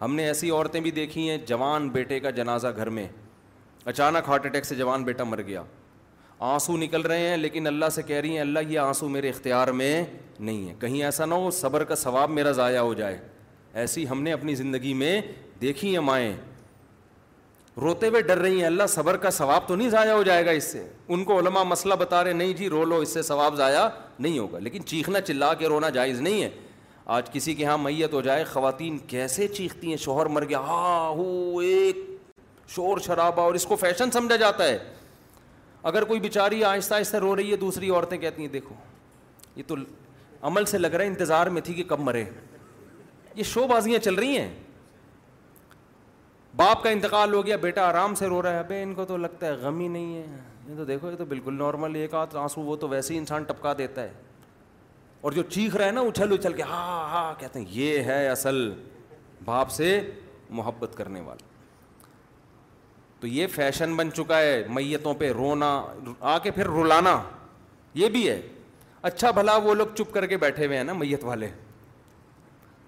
ہم 0.02 0.16
نے 0.16 0.26
ایسی 0.28 0.50
عورتیں 0.52 0.80
بھی 0.82 0.92
دیکھی 0.92 1.30
ہیں 1.30 1.38
جوان 1.48 1.90
بیٹے 1.98 2.20
کا 2.20 2.30
جنازہ 2.38 2.68
گھر 2.76 2.90
میں 3.00 3.08
اچانک 3.86 4.30
ہارٹ 4.30 4.46
اٹیک 4.46 4.66
سے 4.66 4.76
جوان 4.76 5.04
بیٹا 5.04 5.24
مر 5.24 5.42
گیا 5.48 5.64
آنسو 6.54 6.78
نکل 6.78 7.02
رہے 7.02 7.28
ہیں 7.28 7.36
لیکن 7.38 7.68
اللہ 7.68 7.90
سے 7.96 8.02
کہہ 8.04 8.20
رہی 8.22 8.34
ہیں 8.34 8.40
اللہ 8.42 8.70
یہ 8.70 8.80
آنسو 8.80 9.10
میرے 9.10 9.30
اختیار 9.30 9.68
میں 9.82 10.04
نہیں 10.40 10.68
ہے 10.70 10.74
کہیں 10.82 11.02
ایسا 11.06 11.26
نہ 11.26 11.34
ہو 11.44 11.52
صبر 11.62 11.84
کا 11.92 11.96
ثواب 12.06 12.30
میرا 12.30 12.52
ضائع 12.62 12.80
ہو 12.80 12.94
جائے 12.94 13.18
ایسی 13.80 14.08
ہم 14.10 14.22
نے 14.24 14.32
اپنی 14.34 14.56
زندگی 14.56 14.94
میں 14.94 15.20
دیکھی 15.62 15.92
ہیں 15.94 16.00
مائیں 16.06 16.34
روتے 17.82 18.08
ہوئے 18.08 18.22
ڈر 18.22 18.38
رہی 18.38 18.58
ہیں 18.60 18.66
اللہ 18.68 18.88
صبر 18.90 19.18
کا 19.18 19.30
ثواب 19.32 19.68
تو 19.68 19.76
نہیں 19.76 19.90
ضائع 19.90 20.12
ہو 20.14 20.24
جائے 20.24 20.46
گا 20.46 20.52
اس 20.52 20.64
سے 20.72 20.84
ان 21.08 21.24
کو 21.26 21.38
علماء 21.40 21.64
مسئلہ 21.64 21.94
بتا 22.00 22.24
رہے 22.24 22.34
نہیں 22.34 22.54
جی 22.54 22.70
رو 22.70 22.84
لو 22.86 22.96
اس 23.02 23.14
سے 23.14 23.22
ثواب 23.28 23.56
ضائع 23.58 23.88
نہیں 24.20 24.38
ہوگا 24.40 24.60
لیکن 24.60 24.86
چیخنا 24.86 25.22
چلا 25.22 25.54
کے 25.60 25.68
رونا 25.68 25.90
جائز 26.00 26.20
نہیں 26.22 26.44
ہے 26.44 26.50
آج 27.18 27.30
کسی 27.34 27.54
کے 27.54 27.64
یہاں 27.64 27.78
میت 27.78 28.14
ہو 28.14 28.22
جائے 28.22 28.44
خواتین 28.52 28.98
کیسے 29.08 29.48
چیختی 29.56 29.90
ہیں 29.90 29.98
شوہر 30.02 30.26
مر 30.36 30.46
گیا 30.50 30.60
ہو 30.60 31.60
ایک 31.64 31.98
شور 32.76 32.98
شرابہ 33.06 33.42
اور 33.42 33.54
اس 33.56 33.66
کو 33.66 33.76
فیشن 33.76 34.12
سمجھا 34.12 34.36
جاتا 34.36 34.64
ہے 34.68 34.78
اگر 35.92 36.04
کوئی 36.06 36.20
بیچاری 36.20 36.64
آہستہ 36.64 36.94
آہستہ 36.94 37.18
رو 37.18 37.36
رہی 37.36 37.52
ہے 37.52 37.56
دوسری 37.58 37.90
عورتیں 37.90 38.18
کہتی 38.18 38.42
ہیں 38.46 38.50
دیکھو 38.54 38.76
یہ 39.56 39.64
تو 39.68 39.76
عمل 40.50 40.66
سے 40.66 40.78
لگ 40.78 40.88
رہا 40.94 41.04
ہے 41.04 41.10
انتظار 41.10 41.48
میں 41.56 41.62
تھی 41.62 41.74
کہ 41.74 41.84
کب 41.88 42.00
مرے 42.02 42.24
یہ 43.36 43.44
شو 43.54 43.68
بازیاں 43.68 44.00
چل 44.04 44.16
رہی 44.16 44.38
ہیں 44.38 44.50
باپ 46.56 46.82
کا 46.84 46.90
انتقال 46.90 47.34
ہو 47.34 47.46
گیا 47.46 47.56
بیٹا 47.58 47.84
آرام 47.90 48.16
سے 48.16 48.28
رو 48.28 48.42
رہا 48.44 48.54
ہے 48.54 48.60
ابھی 48.60 48.82
ان 48.84 48.94
کو 48.94 49.06
تو 49.06 49.18
لگتا 49.18 49.48
ہے 49.48 49.52
غم 49.62 49.80
ہی 49.80 49.88
نہیں 49.88 50.16
ہے 50.16 50.38
یہ 50.68 50.76
تو 50.78 50.86
دیکھو 50.86 51.12
یہ 51.12 51.16
تو 51.18 51.26
بالکل 51.26 51.54
نارمل 51.58 51.96
ایک 51.96 52.14
آدھ 52.16 52.36
آنسو 52.38 52.62
وہ 52.62 52.76
تو 52.78 52.88
ویسے 52.90 53.14
ہی 53.14 53.20
انسان 53.20 53.44
ٹپکا 53.48 53.74
دیتا 53.78 54.04
ہے 54.04 54.12
اور 55.22 55.32
جو 55.32 55.44
چیخ 55.50 55.76
رہا 55.76 55.86
ہے 55.86 55.92
نا 55.92 56.02
اچھل 56.02 56.34
اچھل 56.34 56.54
کے 56.54 56.62
ہاں 56.64 57.08
ہاں 57.12 57.34
کہتے 57.40 57.60
ہیں 57.60 57.66
یہ 57.70 58.02
ہے 58.12 58.28
اصل 58.30 58.72
باپ 59.46 59.72
سے 59.72 60.00
محبت 60.50 60.96
کرنے 60.98 61.22
والا 61.26 61.50
تو 63.20 63.28
یہ 63.28 63.48
فیشن 63.56 63.96
بن 63.96 64.12
چکا 64.14 64.40
ہے 64.42 64.64
میتوں 64.76 65.14
پہ 65.18 65.32
رونا 65.38 65.70
آ 66.20 66.38
کے 66.44 66.52
پھر 66.52 66.68
رلانا 66.78 67.22
یہ 67.96 68.10
بھی 68.10 68.30
ہے 68.30 68.40
اچھا 69.10 69.32
بھلا 69.32 69.56
وہ 69.64 69.74
لوگ 69.76 69.88
چپ 69.98 70.14
کر 70.14 70.26
کے 70.28 70.38
بیٹھے 70.38 70.66
ہوئے 70.66 70.78
ہیں 70.78 70.84
نا 70.84 70.94
میت 70.94 71.24
والے 71.26 71.48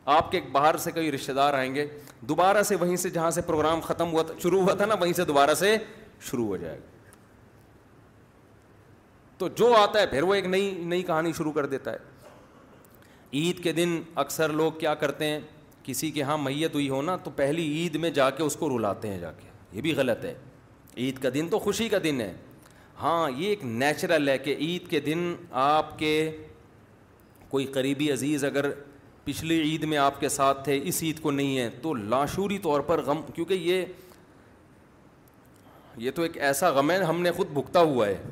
آپ 0.05 0.31
کے 0.31 0.39
باہر 0.51 0.77
سے 0.83 0.91
کوئی 0.91 1.11
رشتے 1.11 1.33
دار 1.33 1.53
آئیں 1.53 1.73
گے 1.75 1.85
دوبارہ 2.29 2.63
سے 2.63 2.75
وہیں 2.79 2.95
سے 2.95 3.09
جہاں 3.09 3.29
سے 3.31 3.41
پروگرام 3.45 3.81
ختم 3.83 4.11
ہوا 4.13 4.23
شروع 4.43 4.61
ہوا 4.61 4.73
تھا 4.77 4.85
نا 4.85 4.95
وہیں 4.99 5.13
سے 5.13 5.25
دوبارہ 5.25 5.53
سے 5.59 5.75
شروع 6.29 6.45
ہو 6.47 6.57
جائے 6.57 6.77
گا 6.77 6.91
تو 9.37 9.47
جو 9.57 9.73
آتا 9.75 9.99
ہے 10.01 10.05
پھر 10.07 10.23
وہ 10.23 10.33
ایک 10.33 10.45
نئی 10.45 10.71
نئی 10.87 11.03
کہانی 11.03 11.31
شروع 11.37 11.51
کر 11.51 11.65
دیتا 11.65 11.91
ہے 11.91 12.11
عید 13.39 13.63
کے 13.63 13.71
دن 13.73 13.99
اکثر 14.23 14.49
لوگ 14.53 14.71
کیا 14.79 14.93
کرتے 14.95 15.25
ہیں 15.25 15.39
کسی 15.83 16.11
کے 16.11 16.23
ہاں 16.23 16.37
میت 16.37 16.73
ہوئی 16.73 16.89
ہو 16.89 17.01
نا 17.01 17.15
تو 17.23 17.29
پہلی 17.35 17.63
عید 17.79 17.95
میں 18.01 18.09
جا 18.17 18.29
کے 18.29 18.43
اس 18.43 18.55
کو 18.55 18.77
رلاتے 18.77 19.07
ہیں 19.07 19.19
جا 19.19 19.31
کے 19.39 19.47
یہ 19.75 19.81
بھی 19.81 19.95
غلط 19.95 20.23
ہے 20.25 20.33
عید 20.97 21.17
کا 21.21 21.29
دن 21.33 21.47
تو 21.51 21.59
خوشی 21.59 21.87
کا 21.89 21.97
دن 22.03 22.21
ہے 22.21 22.33
ہاں 23.01 23.29
یہ 23.37 23.47
ایک 23.49 23.63
نیچرل 23.63 24.29
ہے 24.29 24.37
کہ 24.37 24.55
عید 24.59 24.87
کے 24.89 24.99
دن 24.99 25.33
آپ 25.61 25.97
کے 25.99 26.13
کوئی 27.49 27.65
قریبی 27.73 28.11
عزیز 28.11 28.43
اگر 28.45 28.69
پچھلی 29.25 29.59
عید 29.61 29.83
میں 29.91 29.97
آپ 29.97 30.19
کے 30.19 30.29
ساتھ 30.29 30.63
تھے 30.63 30.79
اس 30.87 31.01
عید 31.03 31.19
کو 31.21 31.31
نہیں 31.31 31.57
ہے 31.57 31.69
تو 31.81 31.93
لاشوری 31.93 32.57
طور 32.63 32.79
پر 32.87 33.01
غم 33.05 33.21
کیونکہ 33.35 33.53
یہ 33.53 33.85
یہ 35.97 36.11
تو 36.15 36.21
ایک 36.21 36.37
ایسا 36.43 36.69
غم 36.73 36.91
ہے 36.91 36.97
ہم 37.03 37.21
نے 37.21 37.31
خود 37.31 37.49
بھگتا 37.53 37.79
ہوا 37.79 38.07
ہے 38.07 38.23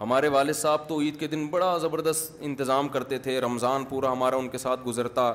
ہمارے 0.00 0.28
والد 0.28 0.54
صاحب 0.56 0.88
تو 0.88 0.98
عید 1.00 1.18
کے 1.20 1.26
دن 1.26 1.46
بڑا 1.48 1.76
زبردست 1.80 2.32
انتظام 2.40 2.88
کرتے 2.96 3.18
تھے 3.26 3.40
رمضان 3.40 3.84
پورا 3.88 4.12
ہمارا 4.12 4.36
ان 4.36 4.48
کے 4.48 4.58
ساتھ 4.58 4.80
گزرتا 4.86 5.32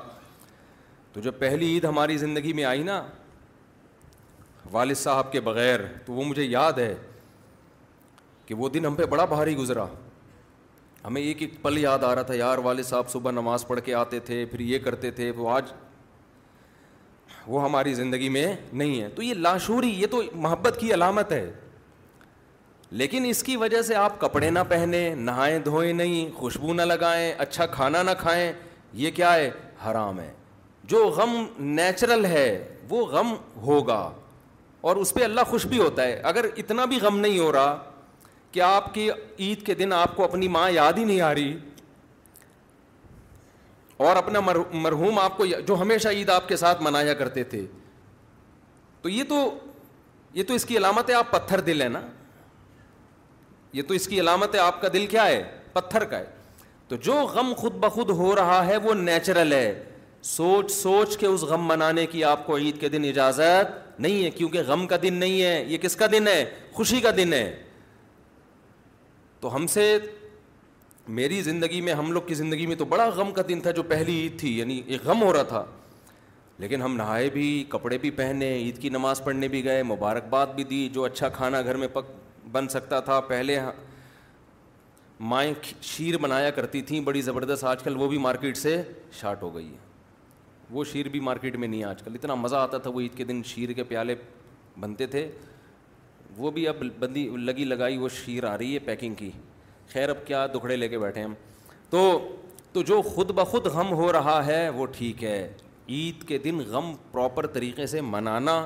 تو 1.12 1.20
جب 1.20 1.38
پہلی 1.38 1.72
عید 1.74 1.84
ہماری 1.84 2.16
زندگی 2.18 2.52
میں 2.52 2.64
آئی 2.64 2.82
نا 2.82 3.02
والد 4.72 4.96
صاحب 4.96 5.32
کے 5.32 5.40
بغیر 5.40 5.80
تو 6.06 6.12
وہ 6.12 6.24
مجھے 6.24 6.44
یاد 6.44 6.78
ہے 6.78 6.94
کہ 8.46 8.54
وہ 8.58 8.68
دن 8.68 8.86
ہم 8.86 8.94
پہ 8.94 9.04
بڑا 9.14 9.24
بھاری 9.24 9.56
گزرا 9.56 9.84
ہمیں 11.06 11.20
ایک 11.20 11.40
ایک 11.42 11.50
پل 11.62 11.78
یاد 11.78 12.02
آ 12.04 12.14
رہا 12.14 12.22
تھا 12.22 12.34
یار 12.34 12.58
والد 12.64 12.84
صاحب 12.84 13.08
صبح 13.10 13.30
نماز 13.30 13.66
پڑھ 13.66 13.80
کے 13.84 13.94
آتے 13.94 14.18
تھے 14.26 14.44
پھر 14.50 14.60
یہ 14.60 14.78
کرتے 14.84 15.10
تھے 15.10 15.30
وہ 15.36 15.50
آج 15.50 15.72
وہ 17.46 17.62
ہماری 17.64 17.94
زندگی 17.94 18.28
میں 18.28 18.46
نہیں 18.72 19.00
ہے 19.02 19.08
تو 19.14 19.22
یہ 19.22 19.34
لاشوری 19.34 19.90
یہ 20.00 20.06
تو 20.10 20.22
محبت 20.34 20.76
کی 20.80 20.92
علامت 20.94 21.32
ہے 21.32 21.50
لیکن 23.00 23.24
اس 23.28 23.42
کی 23.42 23.56
وجہ 23.56 23.80
سے 23.82 23.94
آپ 23.94 24.20
کپڑے 24.20 24.50
نہ 24.50 24.58
پہنیں 24.68 25.14
نہائیں 25.16 25.58
دھوئیں 25.64 25.92
نہیں 25.92 26.30
خوشبو 26.36 26.74
نہ 26.74 26.82
لگائیں 26.82 27.32
اچھا 27.38 27.66
کھانا 27.76 28.02
نہ 28.02 28.10
کھائیں 28.18 28.52
یہ 29.02 29.10
کیا 29.14 29.34
ہے 29.34 29.50
حرام 29.86 30.20
ہے 30.20 30.30
جو 30.92 31.04
غم 31.16 31.36
نیچرل 31.78 32.24
ہے 32.24 32.46
وہ 32.88 33.04
غم 33.06 33.34
ہوگا 33.66 34.10
اور 34.90 34.96
اس 34.96 35.12
پہ 35.14 35.22
اللہ 35.24 35.40
خوش 35.48 35.66
بھی 35.66 35.78
ہوتا 35.78 36.02
ہے 36.06 36.18
اگر 36.32 36.46
اتنا 36.56 36.84
بھی 36.92 36.98
غم 37.02 37.18
نہیں 37.18 37.38
ہو 37.38 37.50
رہا 37.52 37.76
آپ 38.64 38.92
کی 38.94 39.08
عید 39.38 39.64
کے 39.66 39.74
دن 39.74 39.92
آپ 39.92 40.14
کو 40.16 40.24
اپنی 40.24 40.48
ماں 40.48 40.70
یاد 40.70 40.92
ہی 40.98 41.04
نہیں 41.04 41.20
آ 41.20 41.32
رہی 41.34 41.56
اور 44.06 44.16
اپنا 44.16 44.40
مرحوم 44.40 45.18
آپ 45.18 45.36
کو 45.36 45.46
جو 45.66 45.80
ہمیشہ 45.80 46.08
عید 46.18 46.30
آپ 46.30 46.48
کے 46.48 46.56
ساتھ 46.56 46.82
منایا 46.82 47.14
کرتے 47.14 47.44
تھے 47.50 47.64
تو 49.02 49.08
یہ 49.08 49.24
تو 49.28 49.48
یہ 50.34 50.44
تو 50.48 50.54
اس 50.54 50.64
کی 50.64 50.76
علامت 50.76 51.10
ہے 51.10 51.14
آپ 51.14 51.30
پتھر 51.30 51.60
دل 51.66 51.82
ہے 51.82 51.88
نا 51.88 52.00
یہ 53.72 53.82
تو 53.88 53.94
اس 53.94 54.06
کی 54.08 54.20
علامت 54.20 54.54
ہے 54.54 54.60
آپ 54.60 54.80
کا 54.82 54.88
دل 54.92 55.06
کیا 55.10 55.26
ہے 55.26 55.42
پتھر 55.72 56.04
کا 56.04 56.18
ہے 56.18 56.24
تو 56.88 56.96
جو 57.04 57.14
غم 57.34 57.52
خود 57.56 57.74
بخود 57.80 58.08
ہو 58.18 58.34
رہا 58.36 58.64
ہے 58.66 58.76
وہ 58.84 58.94
نیچرل 58.94 59.52
ہے 59.52 59.82
سوچ 60.30 60.70
سوچ 60.72 61.16
کے 61.16 61.26
اس 61.26 61.42
غم 61.50 61.66
منانے 61.68 62.06
کی 62.06 62.24
آپ 62.30 62.46
کو 62.46 62.56
عید 62.58 62.80
کے 62.80 62.88
دن 62.88 63.04
اجازت 63.08 64.00
نہیں 64.00 64.22
ہے 64.24 64.30
کیونکہ 64.30 64.62
غم 64.66 64.86
کا 64.86 64.96
دن 65.02 65.14
نہیں 65.14 65.40
ہے 65.42 65.62
یہ 65.68 65.78
کس 65.78 65.96
کا 65.96 66.06
دن 66.12 66.28
ہے 66.28 66.44
خوشی 66.74 67.00
کا 67.00 67.10
دن 67.16 67.32
ہے 67.32 67.52
تو 69.40 69.54
ہم 69.54 69.66
سے 69.66 69.82
میری 71.18 71.40
زندگی 71.42 71.80
میں 71.80 71.92
ہم 72.00 72.10
لوگ 72.12 72.22
کی 72.26 72.34
زندگی 72.34 72.66
میں 72.66 72.76
تو 72.76 72.84
بڑا 72.88 73.08
غم 73.16 73.30
کا 73.34 73.42
دن 73.48 73.60
تھا 73.60 73.70
جو 73.76 73.82
پہلی 73.92 74.14
عید 74.20 74.38
تھی 74.40 74.58
یعنی 74.58 74.80
ایک 74.86 75.04
غم 75.04 75.22
ہو 75.22 75.32
رہا 75.32 75.42
تھا 75.48 75.64
لیکن 76.58 76.82
ہم 76.82 76.96
نہائے 76.96 77.28
بھی 77.32 77.44
کپڑے 77.68 77.98
بھی 77.98 78.10
پہنے 78.16 78.52
عید 78.62 78.78
کی 78.80 78.88
نماز 78.90 79.22
پڑھنے 79.24 79.48
بھی 79.48 79.64
گئے 79.64 79.82
مبارکباد 79.90 80.46
بھی 80.54 80.64
دی 80.72 80.88
جو 80.94 81.04
اچھا 81.04 81.28
کھانا 81.38 81.62
گھر 81.62 81.76
میں 81.84 81.88
پک 81.92 82.10
بن 82.52 82.68
سکتا 82.68 82.98
تھا 83.06 83.20
پہلے 83.28 83.58
ہاں، 83.58 83.72
مائیں 85.32 85.52
شیر 85.82 86.18
بنایا 86.22 86.50
کرتی 86.58 86.80
تھیں 86.90 87.00
بڑی 87.04 87.20
زبردست 87.22 87.64
آج 87.72 87.82
کل 87.82 87.96
وہ 87.96 88.08
بھی 88.08 88.18
مارکیٹ 88.26 88.56
سے 88.56 88.80
شاٹ 89.20 89.42
ہو 89.42 89.54
گئی 89.54 89.66
ہے 89.68 89.76
وہ 90.70 90.84
شیر 90.92 91.08
بھی 91.12 91.20
مارکیٹ 91.28 91.56
میں 91.56 91.68
نہیں 91.68 91.80
ہے 91.80 91.86
آج 91.86 92.02
کل 92.02 92.14
اتنا 92.20 92.34
مزہ 92.46 92.56
آتا 92.56 92.78
تھا 92.82 92.90
وہ 92.94 93.00
عید 93.00 93.16
کے 93.16 93.24
دن 93.24 93.42
شیر 93.54 93.72
کے 93.80 93.84
پیالے 93.84 94.14
بنتے 94.80 95.06
تھے 95.14 95.28
وہ 96.36 96.50
بھی 96.50 96.66
اب 96.68 96.82
بندی 96.98 97.28
لگی 97.38 97.64
لگائی 97.64 97.96
وہ 97.98 98.08
شیر 98.24 98.44
آ 98.50 98.56
رہی 98.58 98.74
ہے 98.74 98.78
پیکنگ 98.84 99.14
کی 99.18 99.30
خیر 99.92 100.08
اب 100.08 100.26
کیا 100.26 100.46
دکھڑے 100.54 100.76
لے 100.76 100.88
کے 100.88 100.98
بیٹھے 100.98 101.22
ہم 101.22 101.32
تو 101.90 102.02
تو 102.72 102.82
جو 102.88 103.00
خود 103.02 103.30
بخود 103.34 103.66
غم 103.74 103.92
ہو 103.96 104.12
رہا 104.12 104.44
ہے 104.46 104.68
وہ 104.74 104.86
ٹھیک 104.96 105.24
ہے 105.24 105.46
عید 105.94 106.22
کے 106.28 106.38
دن 106.38 106.58
غم 106.70 106.92
پراپر 107.12 107.46
طریقے 107.54 107.86
سے 107.92 108.00
منانا 108.00 108.64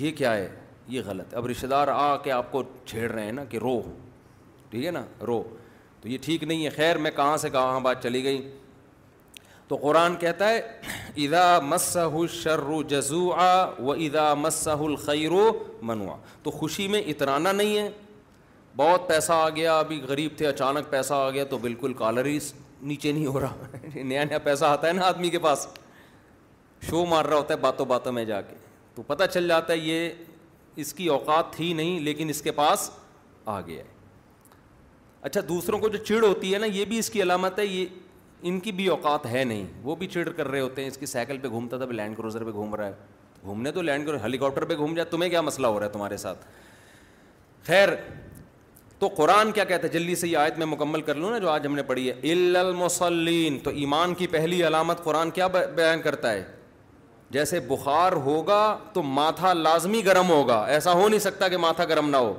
یہ 0.00 0.10
کیا 0.16 0.34
ہے 0.34 0.48
یہ 0.88 1.00
غلط 1.06 1.34
اب 1.36 1.46
رشتہ 1.46 1.66
دار 1.66 1.88
آ 1.92 2.16
کے 2.24 2.30
آپ 2.32 2.50
کو 2.52 2.62
چھیڑ 2.86 3.10
رہے 3.10 3.24
ہیں 3.24 3.32
نا 3.32 3.44
کہ 3.50 3.58
رو 3.62 3.80
ٹھیک 4.70 4.84
ہے 4.86 4.90
نا 4.90 5.04
رو 5.26 5.42
تو 6.00 6.08
یہ 6.08 6.18
ٹھیک 6.22 6.42
نہیں 6.44 6.64
ہے 6.64 6.70
خیر 6.76 6.98
میں 6.98 7.10
کہاں 7.16 7.36
سے 7.36 7.50
کہاں 7.50 7.80
بات 7.80 8.02
چلی 8.02 8.22
گئی 8.24 8.40
تو 9.72 9.76
قرآن 9.82 10.16
کہتا 10.20 10.48
ہے 10.48 10.56
ادا 11.26 11.44
مسح 11.64 12.14
الشر 12.20 12.60
جزو 12.88 13.20
و 13.82 13.92
ادا 13.92 14.32
مسح 14.40 14.80
الخیر 14.86 15.32
و 15.32 15.46
منوع 15.90 16.16
تو 16.42 16.50
خوشی 16.56 16.88
میں 16.94 17.00
اترانہ 17.10 17.48
نہیں 17.60 17.76
ہے 17.78 17.88
بہت 18.76 19.06
پیسہ 19.08 19.32
آ 19.32 19.48
گیا 19.56 19.78
ابھی 19.78 20.00
غریب 20.08 20.36
تھے 20.38 20.46
اچانک 20.46 20.90
پیسہ 20.90 21.14
آ 21.14 21.30
گیا 21.30 21.44
تو 21.50 21.58
بالکل 21.62 21.92
کالر 21.98 22.24
ہی 22.26 22.38
نیچے 22.90 23.12
نہیں 23.12 23.26
ہو 23.26 23.40
رہا 23.40 23.66
نیا 24.02 24.24
نیا 24.24 24.38
پیسہ 24.50 24.64
آتا 24.64 24.88
ہے 24.88 24.92
نا 24.92 25.06
آدمی 25.06 25.30
کے 25.30 25.38
پاس 25.48 25.66
شو 26.90 27.04
مار 27.12 27.24
رہا 27.24 27.36
ہوتا 27.36 27.54
ہے 27.54 27.58
باتوں 27.60 27.86
باتوں 27.94 28.12
میں 28.12 28.24
جا 28.32 28.40
کے 28.50 28.54
تو 28.94 29.02
پتہ 29.12 29.24
چل 29.32 29.48
جاتا 29.48 29.72
ہے 29.72 29.78
یہ 29.78 30.08
اس 30.84 30.92
کی 30.94 31.06
اوقات 31.16 31.52
تھی 31.56 31.72
نہیں 31.80 31.98
لیکن 32.10 32.28
اس 32.34 32.42
کے 32.42 32.52
پاس 32.60 32.88
آ 33.56 33.60
گیا 33.66 33.82
ہے 33.84 33.90
اچھا 35.20 35.40
دوسروں 35.48 35.78
کو 35.78 35.88
جو 35.88 35.98
چڑ 36.04 36.22
ہوتی 36.26 36.52
ہے 36.54 36.58
نا 36.58 36.66
یہ 36.72 36.84
بھی 36.92 36.98
اس 36.98 37.10
کی 37.10 37.22
علامت 37.22 37.58
ہے 37.58 37.66
یہ 37.66 37.86
ان 38.48 38.58
کی 38.60 38.72
بھی 38.72 38.86
اوقات 38.88 39.26
ہے 39.32 39.42
نہیں 39.44 39.64
وہ 39.82 39.94
بھی 39.96 40.06
چڑ 40.12 40.28
کر 40.28 40.48
رہے 40.48 40.60
ہوتے 40.60 40.82
ہیں 40.82 40.88
اس 40.88 40.96
کی 40.98 41.06
سائیکل 41.06 41.38
پہ 41.42 41.48
گھومتا 41.48 41.76
تھا 41.78 41.86
لینڈ 41.90 42.16
کروزر 42.16 42.44
پہ 42.44 42.50
گھوم 42.50 42.74
رہا 42.74 42.86
ہے 42.86 42.92
گھومنے 43.44 43.70
تو 43.72 43.82
لینڈ 43.82 44.06
کروزر 44.06 44.24
ہیلی 44.24 44.38
کاپٹر 44.38 44.64
پہ 44.64 44.76
گھوم 44.76 44.94
جائے 44.94 45.08
تمہیں 45.10 45.28
کیا 45.30 45.40
مسئلہ 45.40 45.66
ہو 45.66 45.78
رہا 45.78 45.86
ہے 45.86 45.90
تمہارے 45.92 46.16
ساتھ 46.16 46.44
خیر 47.66 47.88
تو 48.98 49.08
قرآن 49.16 49.52
کیا 49.52 49.64
کہتے 49.64 49.86
ہیں 49.86 49.92
جلدی 49.94 50.14
سے 50.14 50.28
یہ 50.28 50.36
آیت 50.38 50.58
میں 50.58 50.66
مکمل 50.66 51.00
کر 51.02 51.14
لوں 51.14 51.30
نا 51.30 51.38
جو 51.38 51.48
آج 51.50 51.66
ہم 51.66 51.74
نے 51.76 51.82
پڑھی 51.86 52.10
ہے 52.10 53.58
تو 53.64 53.70
ایمان 53.70 54.14
کی 54.18 54.26
پہلی 54.32 54.66
علامت 54.66 55.04
قرآن 55.04 55.30
کیا 55.38 55.46
بیان 55.52 56.02
کرتا 56.02 56.32
ہے 56.32 56.42
جیسے 57.32 57.60
بخار 57.68 58.12
ہوگا 58.24 58.62
تو 58.92 59.02
ماتھا 59.02 59.52
لازمی 59.52 60.04
گرم 60.06 60.30
ہوگا 60.30 60.58
ایسا 60.70 60.92
ہو 60.92 61.08
نہیں 61.08 61.20
سکتا 61.20 61.48
کہ 61.48 61.56
ماتھا 61.66 61.84
گرم 61.88 62.10
نہ 62.10 62.16
ہو 62.16 62.34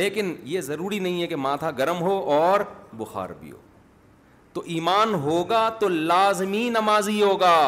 لیکن 0.00 0.34
یہ 0.54 0.60
ضروری 0.70 0.98
نہیں 0.98 1.22
ہے 1.22 1.26
کہ 1.26 1.36
ماتھا 1.36 1.70
گرم 1.78 2.00
ہو 2.02 2.18
اور 2.34 2.60
بخار 2.98 3.30
بھی 3.40 3.52
ہو 3.52 3.58
تو 4.56 4.62
ایمان 4.74 5.12
ہوگا 5.22 5.68
تو 5.80 5.88
لازمی 5.88 6.68
نمازی 6.72 7.20
ہوگا 7.22 7.58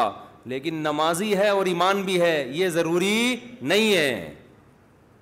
لیکن 0.53 0.75
نمازی 0.87 1.35
ہے 1.37 1.47
اور 1.49 1.65
ایمان 1.73 2.01
بھی 2.03 2.19
ہے 2.21 2.35
یہ 2.59 2.69
ضروری 2.77 3.35
نہیں 3.71 3.93
ہے 3.95 4.33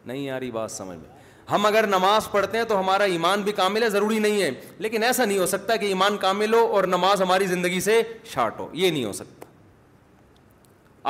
نہیں 0.05 0.29
آ 0.29 0.39
رہی 0.39 0.51
بات 0.57 0.71
سمجھ 0.71 0.97
میں 0.97 1.09
ہم 1.51 1.65
اگر 1.65 1.87
نماز 1.87 2.29
پڑھتے 2.31 2.57
ہیں 2.57 2.65
تو 2.69 2.79
ہمارا 2.79 3.03
ایمان 3.15 3.41
بھی 3.43 3.51
کامل 3.59 3.83
ہے 3.83 3.89
ضروری 3.89 4.19
نہیں 4.19 4.41
ہے 4.41 4.49
لیکن 4.85 5.03
ایسا 5.09 5.25
نہیں 5.25 5.37
ہو 5.39 5.45
سکتا 5.55 5.75
کہ 5.75 5.85
ایمان 5.85 6.17
کامل 6.21 6.53
ہو 6.53 6.65
اور 6.75 6.83
نماز 6.95 7.21
ہماری 7.21 7.47
زندگی 7.47 7.79
سے 7.89 8.01
شارٹ 8.33 8.59
ہو 8.59 8.67
یہ 8.73 8.91
نہیں 8.91 9.05
ہو 9.05 9.13
سکتا 9.21 9.36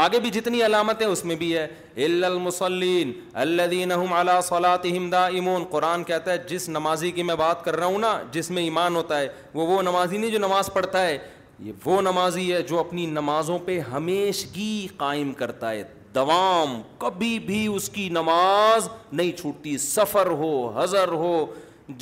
آگے 0.03 0.19
بھی 0.19 0.29
جتنی 0.29 0.61
علامتیں 0.65 1.05
اس 1.05 1.23
میں 1.25 1.35
بھی 1.35 1.55
ہے 1.57 1.65
المسلین 2.05 3.11
الدین 3.43 3.91
علا 3.91 4.39
صو 4.49 4.55
امدا 4.65 5.25
امون 5.27 5.63
قرآن 5.69 6.03
کہتا 6.09 6.31
ہے 6.31 6.37
جس 6.49 6.67
نمازی 6.69 7.09
کی 7.11 7.23
میں 7.29 7.35
بات 7.35 7.63
کر 7.65 7.75
رہا 7.75 7.85
ہوں 7.85 7.97
نا 7.99 8.11
جس 8.31 8.49
میں 8.57 8.63
ایمان 8.63 8.95
ہوتا 8.95 9.19
ہے 9.19 9.27
وہ 9.53 9.65
وہ 9.67 9.81
نمازی 9.87 10.17
نہیں 10.17 10.31
جو 10.31 10.39
نماز 10.39 10.69
پڑھتا 10.73 11.01
ہے 11.05 11.17
یہ 11.59 11.71
وہ 11.85 12.01
نمازی 12.09 12.51
ہے 12.53 12.61
جو 12.71 12.79
اپنی 12.79 13.05
نمازوں 13.15 13.57
پہ 13.65 13.79
ہمیشگی 13.93 14.87
قائم 14.97 15.31
کرتا 15.41 15.71
ہے 15.71 15.81
دوام 16.15 16.79
کبھی 16.99 17.37
بھی 17.47 17.65
اس 17.75 17.89
کی 17.93 18.07
نماز 18.19 18.89
نہیں 19.11 19.31
چھوٹتی 19.37 19.77
سفر 19.87 20.27
ہو 20.43 20.53
حضر 20.79 21.07
ہو 21.23 21.45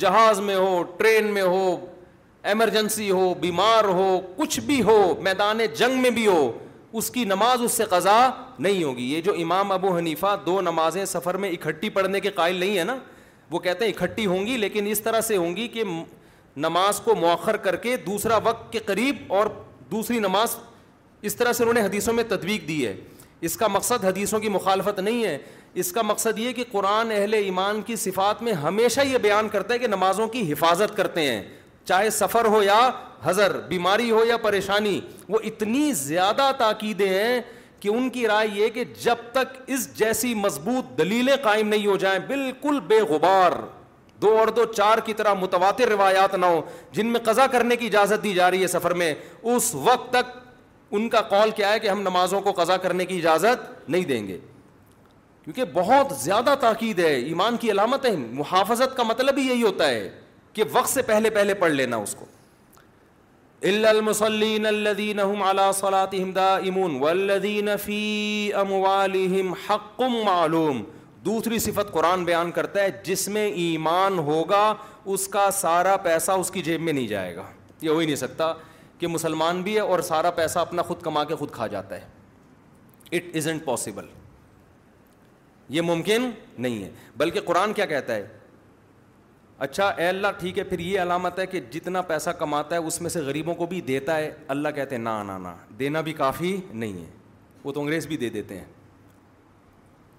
جہاز 0.04 0.40
میں 0.50 0.56
ہو 0.56 0.82
ٹرین 0.98 1.32
میں 1.34 1.42
ہو 1.56 1.74
ایمرجنسی 2.52 3.10
ہو 3.10 3.32
بیمار 3.40 3.84
ہو 4.00 4.20
کچھ 4.36 4.60
بھی 4.66 4.80
ہو 4.82 4.98
میدان 5.30 5.60
جنگ 5.78 6.00
میں 6.02 6.10
بھی 6.20 6.26
ہو 6.26 6.40
اس 6.92 7.10
کی 7.10 7.24
نماز 7.24 7.62
اس 7.62 7.72
سے 7.72 7.84
قضا 7.90 8.18
نہیں 8.58 8.82
ہوگی 8.84 9.04
یہ 9.12 9.20
جو 9.20 9.32
امام 9.42 9.72
ابو 9.72 9.96
حنیفہ 9.96 10.34
دو 10.46 10.60
نمازیں 10.60 11.04
سفر 11.04 11.36
میں 11.44 11.50
اکٹھی 11.52 11.88
پڑھنے 11.90 12.20
کے 12.20 12.30
قائل 12.34 12.56
نہیں 12.56 12.76
ہیں 12.78 12.84
نا 12.84 12.96
وہ 13.50 13.58
کہتے 13.60 13.84
ہیں 13.84 13.92
اکٹھی 13.92 14.26
ہوں 14.26 14.46
گی 14.46 14.56
لیکن 14.56 14.86
اس 14.90 15.00
طرح 15.00 15.20
سے 15.28 15.36
ہوں 15.36 15.56
گی 15.56 15.66
کہ 15.68 15.82
نماز 16.56 17.00
کو 17.04 17.14
مؤخر 17.14 17.56
کر 17.66 17.76
کے 17.76 17.96
دوسرا 18.06 18.36
وقت 18.44 18.72
کے 18.72 18.78
قریب 18.86 19.32
اور 19.32 19.46
دوسری 19.90 20.18
نماز 20.18 20.56
اس 21.28 21.36
طرح 21.36 21.52
سے 21.52 21.62
انہوں 21.62 21.74
نے 21.74 21.80
حدیثوں 21.80 22.14
میں 22.14 22.24
تدویق 22.28 22.66
دی 22.68 22.84
ہے 22.86 22.94
اس 23.48 23.56
کا 23.56 23.66
مقصد 23.68 24.04
حدیثوں 24.04 24.38
کی 24.40 24.48
مخالفت 24.48 24.98
نہیں 25.00 25.24
ہے 25.24 25.36
اس 25.82 25.90
کا 25.92 26.02
مقصد 26.02 26.38
یہ 26.38 26.52
کہ 26.52 26.64
قرآن 26.70 27.10
اہل 27.16 27.34
ایمان 27.34 27.82
کی 27.86 27.96
صفات 28.04 28.42
میں 28.42 28.52
ہمیشہ 28.62 29.00
یہ 29.08 29.18
بیان 29.22 29.48
کرتا 29.48 29.74
ہے 29.74 29.78
کہ 29.78 29.86
نمازوں 29.86 30.26
کی 30.28 30.50
حفاظت 30.52 30.96
کرتے 30.96 31.22
ہیں 31.30 31.42
چاہے 31.88 32.10
سفر 32.10 32.44
ہو 32.54 32.62
یا 32.62 32.88
حضر 33.24 33.56
بیماری 33.68 34.10
ہو 34.10 34.24
یا 34.26 34.36
پریشانی 34.42 34.98
وہ 35.28 35.38
اتنی 35.44 35.90
زیادہ 36.02 36.50
تاکیدیں 36.58 37.08
ہیں 37.08 37.40
کہ 37.80 37.88
ان 37.88 38.08
کی 38.10 38.26
رائے 38.28 38.48
یہ 38.54 38.68
کہ 38.74 38.84
جب 39.02 39.24
تک 39.32 39.56
اس 39.74 39.88
جیسی 39.98 40.34
مضبوط 40.34 40.96
دلیلیں 40.98 41.36
قائم 41.42 41.68
نہیں 41.68 41.86
ہو 41.86 41.96
جائیں 42.04 42.18
بالکل 42.28 42.80
بے 42.88 43.00
غبار 43.10 43.52
دو 44.22 44.36
اور 44.38 44.48
دو 44.56 44.64
چار 44.74 44.98
کی 45.04 45.14
طرح 45.14 45.34
متواتر 45.40 45.88
روایات 45.88 46.34
نہ 46.34 46.46
ہوں 46.46 46.60
جن 46.96 47.06
میں 47.12 47.20
قضا 47.24 47.46
کرنے 47.54 47.76
کی 47.76 47.86
اجازت 47.86 48.22
دی 48.24 48.32
جا 48.34 48.50
رہی 48.50 48.62
ہے 48.62 48.66
سفر 48.74 48.94
میں 49.02 49.14
اس 49.54 49.74
وقت 49.88 50.12
تک 50.12 50.36
ان 50.96 51.08
کا 51.08 51.20
قول 51.30 51.50
کیا 51.56 51.72
ہے 51.72 51.78
کہ 51.80 51.88
ہم 51.88 52.00
نمازوں 52.02 52.40
کو 52.40 52.52
قضا 52.62 52.76
کرنے 52.82 53.06
کی 53.06 53.16
اجازت 53.18 53.88
نہیں 53.88 54.04
دیں 54.12 54.26
گے 54.28 54.38
کیونکہ 55.44 55.64
بہت 55.72 56.12
زیادہ 56.20 56.54
تاکید 56.60 56.98
ہے 56.98 57.14
ایمان 57.24 57.56
کی 57.60 57.70
علامت 57.70 58.04
ہے 58.06 58.16
محافظت 58.16 58.96
کا 58.96 59.02
مطلب 59.10 59.38
ہی 59.38 59.46
یہی 59.48 59.62
ہوتا 59.62 59.88
ہے 59.88 60.08
کہ 60.56 60.64
وقت 60.72 60.88
سے 60.88 61.02
پہلے 61.06 61.30
پہلے 61.30 61.54
پڑھ 61.54 61.70
لینا 61.72 61.96
اس 62.02 62.14
کو 62.18 62.24
امون 66.68 67.70
فی 67.82 68.52
امال 68.60 69.14
حق 69.68 70.00
معلوم 70.24 70.82
دوسری 71.24 71.58
صفت 71.58 71.92
قرآن 71.92 72.24
بیان 72.24 72.50
کرتا 72.58 72.82
ہے 72.82 72.88
جس 73.04 73.26
میں 73.36 73.46
ایمان 73.62 74.18
ہوگا 74.28 74.62
اس 75.14 75.26
کا 75.34 75.48
سارا 75.58 75.96
پیسہ 76.02 76.32
اس 76.42 76.50
کی 76.50 76.62
جیب 76.68 76.80
میں 76.82 76.92
نہیں 76.92 77.08
جائے 77.08 77.34
گا 77.36 77.42
یہ 77.80 77.88
ہو 77.90 77.98
ہی 77.98 78.06
نہیں 78.06 78.16
سکتا 78.16 78.52
کہ 78.98 79.06
مسلمان 79.08 79.62
بھی 79.62 79.74
ہے 79.74 79.80
اور 79.80 80.00
سارا 80.08 80.30
پیسہ 80.40 80.58
اپنا 80.58 80.82
خود 80.88 81.02
کما 81.02 81.24
کے 81.30 81.34
خود 81.42 81.50
کھا 81.58 81.66
جاتا 81.76 82.00
ہے 82.00 82.06
اٹ 83.16 83.36
از 83.36 83.48
انٹ 83.48 83.64
پاسبل 83.64 84.06
یہ 85.76 85.82
ممکن 85.82 86.30
نہیں 86.58 86.82
ہے 86.82 86.90
بلکہ 87.16 87.40
قرآن 87.46 87.72
کیا 87.72 87.86
کہتا 87.94 88.14
ہے 88.14 88.26
اچھا 89.64 89.88
اے 89.88 90.06
اللہ 90.06 90.28
ٹھیک 90.38 90.58
ہے 90.58 90.62
پھر 90.64 90.78
یہ 90.78 91.00
علامت 91.02 91.38
ہے 91.38 91.46
کہ 91.46 91.60
جتنا 91.72 92.00
پیسہ 92.08 92.30
کماتا 92.38 92.76
ہے 92.76 92.80
اس 92.86 93.00
میں 93.02 93.10
سے 93.10 93.20
غریبوں 93.26 93.54
کو 93.54 93.66
بھی 93.66 93.80
دیتا 93.80 94.16
ہے 94.16 94.30
اللہ 94.54 94.68
کہتے 94.74 94.96
ہیں 94.96 95.02
نہ 95.02 95.22
نا 95.42 95.54
دینا 95.78 96.00
بھی 96.08 96.12
کافی 96.12 96.56
نہیں 96.72 96.92
ہے 97.02 97.06
وہ 97.64 97.72
تو 97.72 97.80
انگریز 97.80 98.06
بھی 98.06 98.16
دے 98.16 98.28
دیتے 98.30 98.58
ہیں 98.58 98.64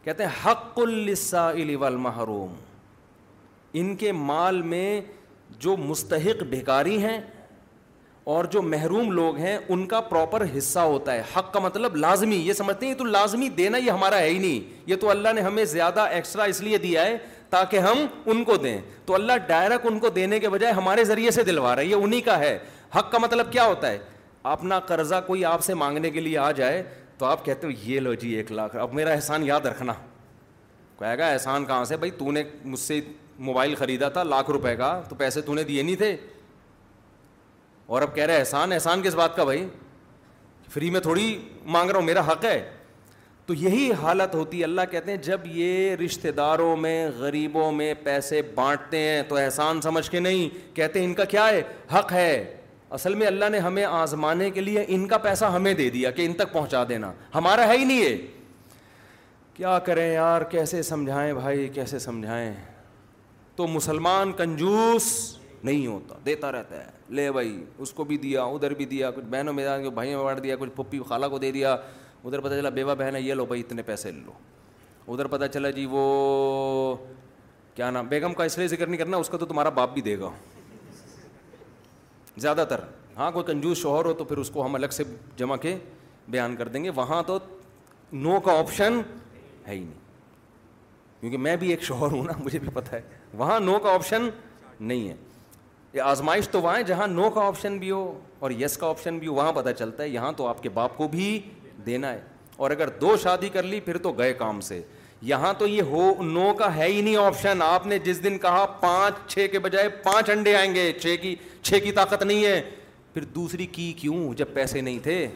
کہتے 0.03 0.23
ہیں 0.23 0.31
حق 0.45 0.79
السائل 0.83 1.75
والمحروم 1.79 2.53
ان 3.79 3.95
کے 3.95 4.11
مال 4.11 4.61
میں 4.73 4.99
جو 5.59 5.75
مستحق 5.77 6.43
بھیکاری 6.49 6.97
ہیں 7.01 7.19
اور 8.35 8.45
جو 8.51 8.61
محروم 8.61 9.11
لوگ 9.11 9.35
ہیں 9.37 9.57
ان 9.69 9.85
کا 9.87 9.99
پراپر 10.09 10.45
حصہ 10.57 10.79
ہوتا 10.79 11.13
ہے 11.13 11.21
حق 11.35 11.53
کا 11.53 11.59
مطلب 11.63 11.95
لازمی 11.95 12.35
یہ 12.35 12.53
سمجھتے 12.53 12.87
ہیں 12.87 12.93
تو 12.93 13.03
لازمی 13.03 13.49
دینا 13.57 13.77
یہ 13.77 13.91
ہمارا 13.91 14.19
ہے 14.19 14.29
ہی 14.29 14.37
نہیں 14.39 14.81
یہ 14.89 14.95
تو 15.01 15.09
اللہ 15.09 15.33
نے 15.35 15.41
ہمیں 15.41 15.63
زیادہ 15.77 16.05
ایکسٹرا 16.11 16.43
اس 16.53 16.61
لیے 16.61 16.77
دیا 16.87 17.05
ہے 17.05 17.17
تاکہ 17.49 17.77
ہم 17.79 18.05
ان 18.31 18.43
کو 18.43 18.55
دیں 18.63 18.77
تو 19.05 19.15
اللہ 19.15 19.37
ڈائریکٹ 19.47 19.85
ان 19.89 19.99
کو 19.99 20.09
دینے 20.15 20.39
کے 20.39 20.49
بجائے 20.49 20.73
ہمارے 20.73 21.03
ذریعے 21.05 21.31
سے 21.31 21.43
دلوا 21.43 21.73
رہا 21.75 21.81
ہے 21.81 21.85
یہ 21.87 21.95
انہیں 21.95 22.21
کا 22.25 22.37
ہے 22.39 22.57
حق 22.95 23.11
کا 23.11 23.17
مطلب 23.17 23.51
کیا 23.51 23.65
ہوتا 23.65 23.91
ہے 23.91 23.97
اپنا 24.53 24.79
قرضہ 24.89 25.19
کوئی 25.27 25.45
آپ 25.45 25.63
سے 25.63 25.73
مانگنے 25.73 26.09
کے 26.11 26.19
لیے 26.21 26.37
آ 26.37 26.51
جائے 26.59 26.81
تو 27.17 27.25
آپ 27.25 27.45
کہتے 27.45 27.67
ہو 27.67 27.71
یہ 27.83 27.99
لو 27.99 28.13
جی 28.13 28.29
ایک 28.35 28.51
لاکھ 28.51 28.75
اب 28.81 28.93
میرا 28.93 29.11
احسان 29.11 29.43
یاد 29.45 29.65
رکھنا 29.65 29.93
کہے 30.99 31.17
گا 31.17 31.27
احسان 31.31 31.65
کہاں 31.65 31.83
سے 31.85 31.97
بھائی 31.97 32.11
تو 32.17 32.31
نے 32.31 32.43
مجھ 32.65 32.79
سے 32.79 32.99
موبائل 33.47 33.75
خریدا 33.75 34.09
تھا 34.09 34.23
لاکھ 34.23 34.49
روپے 34.51 34.75
کا 34.75 34.99
تو 35.09 35.15
پیسے 35.15 35.41
تو 35.41 35.53
نے 35.55 35.63
دیے 35.63 35.81
نہیں 35.81 35.95
تھے 35.95 36.15
اور 37.87 38.01
اب 38.01 38.15
کہہ 38.15 38.25
رہے 38.25 38.37
احسان 38.39 38.71
احسان 38.73 39.01
کس 39.01 39.15
بات 39.15 39.35
کا 39.35 39.43
بھائی 39.43 39.67
فری 40.73 40.89
میں 40.91 40.99
تھوڑی 40.99 41.37
مانگ 41.65 41.89
رہا 41.89 41.99
ہوں 41.99 42.05
میرا 42.05 42.21
حق 42.31 42.45
ہے 42.45 42.59
تو 43.47 43.53
یہی 43.53 43.91
حالت 44.01 44.33
ہوتی 44.35 44.57
ہے 44.59 44.63
اللہ 44.63 44.81
کہتے 44.91 45.11
ہیں 45.11 45.17
جب 45.23 45.41
یہ 45.47 45.95
رشتہ 46.03 46.27
داروں 46.37 46.75
میں 46.77 46.93
غریبوں 47.17 47.71
میں 47.71 47.93
پیسے 48.03 48.41
بانٹتے 48.55 48.97
ہیں 48.99 49.21
تو 49.27 49.35
احسان 49.37 49.79
سمجھ 49.81 50.09
کے 50.11 50.19
نہیں 50.19 50.49
کہتے 50.75 50.99
ہیں 50.99 51.05
ان 51.07 51.13
کا 51.19 51.23
کیا 51.33 51.45
ہے 51.49 51.61
حق 51.93 52.11
ہے 52.13 52.31
اصل 52.97 53.13
میں 53.15 53.27
اللہ 53.27 53.49
نے 53.51 53.59
ہمیں 53.59 53.83
آزمانے 53.85 54.49
کے 54.57 54.61
لیے 54.61 54.83
ان 54.95 55.07
کا 55.07 55.17
پیسہ 55.27 55.45
ہمیں 55.53 55.73
دے 55.73 55.89
دیا 55.89 56.11
کہ 56.17 56.25
ان 56.25 56.33
تک 56.41 56.51
پہنچا 56.53 56.83
دینا 56.89 57.11
ہمارا 57.35 57.67
ہے 57.67 57.77
ہی 57.77 57.83
نہیں 57.85 58.01
یہ 58.03 58.15
کیا 59.53 59.77
کریں 59.85 60.07
یار 60.13 60.41
کیسے 60.49 60.81
سمجھائیں 60.89 61.33
بھائی 61.33 61.67
کیسے 61.73 61.99
سمجھائیں 61.99 62.51
تو 63.55 63.67
مسلمان 63.67 64.31
کنجوس 64.37 65.03
نہیں 65.63 65.85
ہوتا 65.87 66.15
دیتا 66.25 66.51
رہتا 66.51 66.83
ہے 66.85 66.89
لے 67.19 67.31
بھائی 67.31 67.63
اس 67.77 67.91
کو 67.93 68.03
بھی 68.05 68.17
دیا 68.27 68.43
ادھر 68.43 68.73
بھی 68.81 68.85
دیا 68.85 69.11
کچھ 69.11 69.25
بہنوں 69.29 69.53
میں 69.53 69.65
بھائیوں 69.93 70.19
میں 70.19 70.23
بانٹ 70.25 70.43
دیا 70.43 70.55
کچھ 70.59 70.69
پھپھی 70.75 70.99
خالہ 71.07 71.25
کو 71.29 71.37
دے 71.39 71.51
دیا 71.51 71.75
ادھر 72.25 72.39
پتہ 72.41 72.53
چلا 72.53 72.69
بیوہ 72.69 72.93
بہن 72.99 73.15
ہے 73.15 73.21
یہ 73.21 73.33
لو 73.33 73.45
بھائی 73.45 73.61
اتنے 73.61 73.81
پیسے 73.85 74.11
لو 74.11 74.31
ادھر 75.13 75.27
پتہ 75.33 75.45
چلا 75.53 75.69
جی 75.71 75.85
وہ 75.91 76.01
کیا 77.75 77.89
نام 77.91 78.07
بیگم 78.07 78.33
کا 78.33 78.43
اس 78.43 78.57
لیے 78.57 78.67
ذکر 78.67 78.87
نہیں 78.87 78.97
کرنا 78.97 79.17
اس 79.17 79.29
کا 79.29 79.37
تو 79.37 79.45
تمہارا 79.45 79.69
باپ 79.75 79.93
بھی 79.93 80.01
دے 80.01 80.17
گا 80.19 80.29
زیادہ 82.37 82.63
تر 82.69 82.79
ہاں 83.17 83.29
کوئی 83.31 83.45
کنجوس 83.45 83.77
شوہر 83.81 84.05
ہو 84.05 84.13
تو 84.13 84.23
پھر 84.23 84.37
اس 84.37 84.49
کو 84.53 84.65
ہم 84.65 84.75
الگ 84.75 84.87
سے 84.91 85.03
جمع 85.37 85.55
کے 85.61 85.75
بیان 86.29 86.55
کر 86.55 86.67
دیں 86.67 86.83
گے 86.83 86.89
وہاں 86.95 87.21
تو 87.27 87.37
نو 88.25 88.39
کا 88.45 88.57
آپشن 88.59 88.99
ہے 89.67 89.73
ہی 89.75 89.79
نہیں 89.79 90.05
کیونکہ 91.19 91.37
میں 91.45 91.55
بھی 91.57 91.69
ایک 91.71 91.83
شوہر 91.83 92.11
ہوں 92.11 92.23
نا 92.23 92.31
مجھے 92.43 92.59
بھی 92.59 92.69
پتہ 92.73 92.95
ہے 92.95 93.01
وہاں 93.37 93.59
نو 93.59 93.77
کا 93.83 93.93
آپشن 93.93 94.27
نہیں 94.79 95.07
ہے 95.09 95.15
یہ 95.93 96.01
آزمائش 96.01 96.49
تو 96.49 96.61
وہاں 96.61 96.77
ہے 96.77 96.83
جہاں 96.83 97.07
نو 97.07 97.29
کا 97.33 97.45
آپشن 97.47 97.77
بھی 97.79 97.91
ہو 97.91 98.11
اور 98.39 98.51
یس 98.59 98.77
کا 98.77 98.87
آپشن 98.87 99.17
بھی 99.19 99.27
ہو 99.27 99.33
وہاں 99.33 99.53
پتہ 99.53 99.69
چلتا 99.79 100.03
ہے 100.03 100.09
یہاں 100.09 100.31
تو 100.37 100.47
آپ 100.47 100.61
کے 100.63 100.69
باپ 100.73 100.97
کو 100.97 101.07
بھی 101.11 101.29
دینا 101.85 102.11
ہے 102.13 102.19
اور 102.57 102.71
اگر 102.71 102.89
دو 103.01 103.15
شادی 103.23 103.49
کر 103.53 103.63
لی 103.63 103.79
پھر 103.85 103.97
تو 104.03 104.11
گئے 104.17 104.33
کام 104.33 104.59
سے 104.61 104.81
یہاں 105.21 105.53
تو 105.57 105.67
یہ 105.67 105.81
ہو 105.89 106.11
نو 106.23 106.53
کا 106.57 106.75
ہے 106.75 106.87
ہی 106.87 107.01
نہیں 107.01 107.15
آپشن 107.17 107.61
آپ 107.63 107.85
نے 107.87 107.99
جس 107.99 108.23
دن 108.23 108.37
کہا 108.39 108.65
پانچ 108.79 109.15
چھ 109.33 109.47
کے 109.51 109.59
بجائے 109.59 109.89
پانچ 110.03 110.29
انڈے 110.29 110.55
آئیں 110.55 110.73
گے 110.75 110.91
چھ 111.01 111.15
کی 111.21 111.35
چھ 111.61 111.79
کی 111.83 111.91
طاقت 111.91 112.23
نہیں 112.23 112.43
ہے 112.45 112.61
پھر 113.13 113.23
دوسری 113.35 113.65
کی 113.75 113.91
کیوں 113.97 114.33
جب 114.37 114.53
پیسے 114.53 114.81
نہیں 114.81 114.99
تھے 115.03 115.27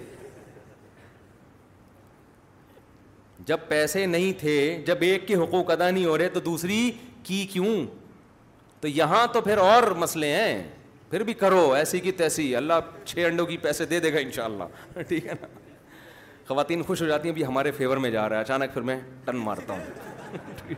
جب 3.48 3.58
پیسے 3.68 4.06
نہیں 4.06 4.40
تھے 4.40 4.82
جب 4.88 4.98
ایک 5.02 5.28
کے 5.28 5.36
حقوق 5.36 5.70
ادا 5.72 5.90
نہیں 5.90 6.06
ہو 6.06 6.18
رہے 6.18 6.30
تو 6.34 6.40
دوسری 6.40 6.90
کی 7.24 7.46
کیوں 7.52 7.76
تو 8.82 8.88
یہاں 8.88 9.26
تو 9.34 9.42
پھر 9.42 9.58
اور 9.58 9.84
مسئلے 10.04 10.34
ہیں 10.36 10.64
پھر 11.10 11.24
بھی 11.24 11.34
کرو 11.40 11.72
ایسی 11.78 12.00
کی 12.00 12.12
تیسی 12.22 12.56
اللہ 12.56 12.94
چھ 13.06 13.26
انڈوں 13.30 13.46
کی 13.46 13.58
پیسے 13.66 13.86
دے 13.86 14.00
دے 14.00 14.14
گا 14.14 14.20
انشاءاللہ 14.20 14.64
ٹھیک 15.08 15.26
ہے 15.26 15.34
نا 15.42 15.48
خواتین 16.54 16.82
خوش 16.84 17.02
ہو 17.02 17.06
جاتی 17.08 17.28
ہیں 17.30 17.34
بھی 17.36 17.44
ہمارے 17.46 17.72
فیور 17.78 17.98
میں 18.04 18.10
جا 18.12 18.28
رہا 18.30 18.36
ہے 18.36 18.42
اچانک 18.42 18.74
پھر 18.74 18.82
میں 18.88 19.00
ٹن 19.26 19.38
مارتا 19.44 19.74
ہوں 19.74 20.74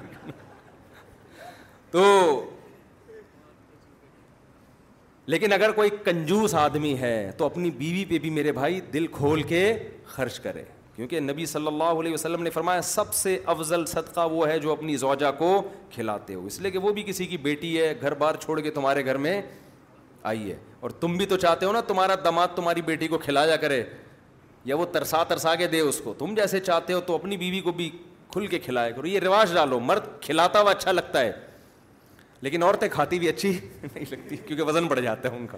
تو 1.91 2.05
لیکن 5.33 5.53
اگر 5.53 5.71
کوئی 5.71 5.89
کنجوس 6.05 6.55
آدمی 6.61 6.95
ہے 6.99 7.15
تو 7.37 7.45
اپنی 7.45 7.69
بیوی 7.77 8.03
پہ 8.05 8.17
بھی 8.21 8.29
میرے 8.29 8.51
بھائی 8.51 8.79
دل 8.93 9.07
کھول 9.11 9.41
کے 9.51 9.59
خرچ 10.15 10.39
کرے 10.39 10.63
کیونکہ 10.95 11.19
نبی 11.19 11.45
صلی 11.45 11.67
اللہ 11.67 11.99
علیہ 11.99 12.13
وسلم 12.13 12.43
نے 12.43 12.49
فرمایا 12.55 12.81
سب 12.87 13.13
سے 13.13 13.37
افضل 13.53 13.85
صدقہ 13.91 14.27
وہ 14.31 14.47
ہے 14.47 14.57
جو 14.65 14.71
اپنی 14.71 14.95
زوجہ 15.03 15.31
کو 15.37 15.51
کھلاتے 15.93 16.33
ہو 16.35 16.45
اس 16.45 16.59
لیے 16.61 16.71
کہ 16.71 16.79
وہ 16.79 16.91
بھی 16.93 17.03
کسی 17.05 17.25
کی 17.25 17.37
بیٹی 17.47 17.79
ہے 17.81 17.93
گھر 18.01 18.13
بار 18.23 18.35
چھوڑ 18.41 18.59
کے 18.61 18.71
تمہارے 18.71 19.05
گھر 19.05 19.17
میں 19.27 19.41
آئی 20.33 20.51
ہے 20.51 20.57
اور 20.81 20.89
تم 20.99 21.15
بھی 21.17 21.25
تو 21.25 21.37
چاہتے 21.37 21.65
ہو 21.65 21.71
نا 21.71 21.81
تمہارا 21.87 22.15
دماد 22.25 22.55
تمہاری 22.55 22.81
بیٹی 22.91 23.07
کو 23.07 23.17
کھلایا 23.23 23.55
کرے 23.65 23.83
یا 24.65 24.75
وہ 24.79 24.85
ترسا 24.91 25.23
ترسا 25.29 25.55
کے 25.55 25.67
دے 25.67 25.79
اس 25.79 25.99
کو 26.03 26.13
تم 26.17 26.33
جیسے 26.35 26.59
چاہتے 26.59 26.93
ہو 26.93 26.99
تو 27.07 27.15
اپنی 27.15 27.37
بیوی 27.37 27.59
کو 27.61 27.71
بھی 27.79 27.89
کھل 28.33 28.47
کے 28.47 28.59
کھلایا 28.59 28.91
کرو 28.91 29.07
یہ 29.07 29.19
رواج 29.19 29.53
ڈالو 29.53 29.79
مرد 29.79 30.05
کھلاتا 30.21 30.61
ہوا 30.61 30.71
اچھا 30.71 30.91
لگتا 30.91 31.19
ہے 31.21 31.31
لیکن 32.41 32.63
عورتیں 32.63 32.87
کھاتی 32.91 33.19
بھی 33.19 33.27
اچھی 33.29 33.49
نہیں 33.93 34.05
لگتی 34.11 34.37
کیونکہ 34.37 34.63
وزن 34.67 34.87
بڑھ 34.87 35.01
جاتا 35.01 35.29
ہے 35.31 35.37
ان 35.37 35.45
کا 35.51 35.57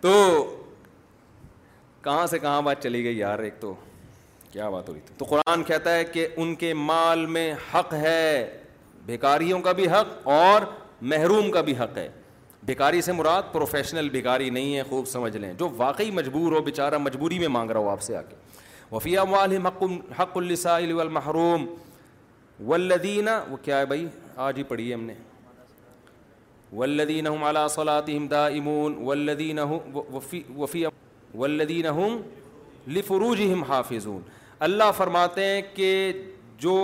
تو 0.00 0.12
کہاں 2.02 2.26
سے 2.30 2.38
کہاں 2.38 2.60
بات 2.62 2.82
چلی 2.82 3.02
گئی 3.04 3.18
یار 3.18 3.38
ایک 3.46 3.54
تو 3.60 3.74
کیا 4.52 4.68
بات 4.70 4.88
ہو 4.88 4.94
رہی 4.94 5.14
تو 5.18 5.24
قرآن 5.28 5.62
کہتا 5.66 5.94
ہے 5.94 6.04
کہ 6.04 6.26
ان 6.36 6.54
کے 6.56 6.72
مال 6.74 7.26
میں 7.36 7.52
حق 7.74 7.94
ہے 7.94 8.20
بھیکاریوں 9.06 9.60
کا 9.62 9.72
بھی 9.80 9.88
حق 9.90 10.26
اور 10.36 10.62
محروم 11.12 11.50
کا 11.50 11.60
بھی 11.62 11.76
حق 11.78 11.96
ہے 11.98 12.08
بھکاری 12.66 13.00
سے 13.02 13.12
مراد 13.12 13.42
پروفیشنل 13.52 14.08
بھکاری 14.10 14.48
نہیں 14.50 14.76
ہے 14.76 14.82
خوب 14.88 15.06
سمجھ 15.06 15.36
لیں 15.36 15.52
جو 15.58 15.68
واقعی 15.76 16.10
مجبور 16.10 16.52
ہو 16.52 16.60
بیچارہ 16.68 16.98
مجبوری 16.98 17.38
میں 17.38 17.48
مانگ 17.56 17.70
رہا 17.70 17.80
ہو 17.80 17.88
آپ 17.88 18.00
سے 18.02 18.16
آ 18.16 18.22
کے 18.28 18.36
وفیہ 18.92 19.18
امک 19.20 19.82
حق 20.20 20.36
والمحروم 20.36 21.66
ولدینہ 22.68 23.30
وہ 23.50 23.56
کیا 23.64 23.78
ہے 23.78 23.86
بھائی 23.86 24.06
آج 24.48 24.58
ہی 24.58 24.62
پڑھی 24.72 24.88
ہے 24.88 24.94
ہم 24.94 25.02
نے 25.10 25.14
وَلدین 26.78 27.26
علا 27.26 27.66
صلاۃ 27.72 28.08
امدا 28.16 28.44
امون 28.46 28.94
وفی 29.04 30.42
ولدین 30.54 31.86
ودین 31.86 32.92
لفروج 32.96 33.40
ہم 33.52 33.62
حافظ 33.68 34.06
اللہ 34.68 34.90
فرماتے 34.96 35.44
ہیں 35.44 35.60
کہ 35.74 35.90
جو 36.64 36.74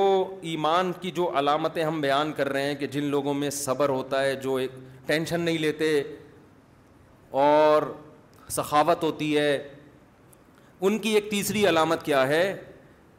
ایمان 0.52 0.92
کی 1.00 1.10
جو 1.18 1.30
علامتیں 1.38 1.82
ہم 1.84 2.00
بیان 2.00 2.32
کر 2.36 2.48
رہے 2.52 2.64
ہیں 2.66 2.74
کہ 2.80 2.86
جن 2.94 3.04
لوگوں 3.16 3.34
میں 3.34 3.50
صبر 3.58 3.88
ہوتا 3.88 4.22
ہے 4.22 4.34
جو 4.46 4.54
ایک 4.62 4.70
ٹینشن 5.06 5.40
نہیں 5.40 5.58
لیتے 5.58 6.00
اور 7.44 7.82
سخاوت 8.50 9.02
ہوتی 9.04 9.36
ہے 9.38 9.56
ان 10.86 10.98
کی 10.98 11.10
ایک 11.14 11.30
تیسری 11.30 11.66
علامت 11.68 12.04
کیا 12.04 12.26
ہے 12.28 12.52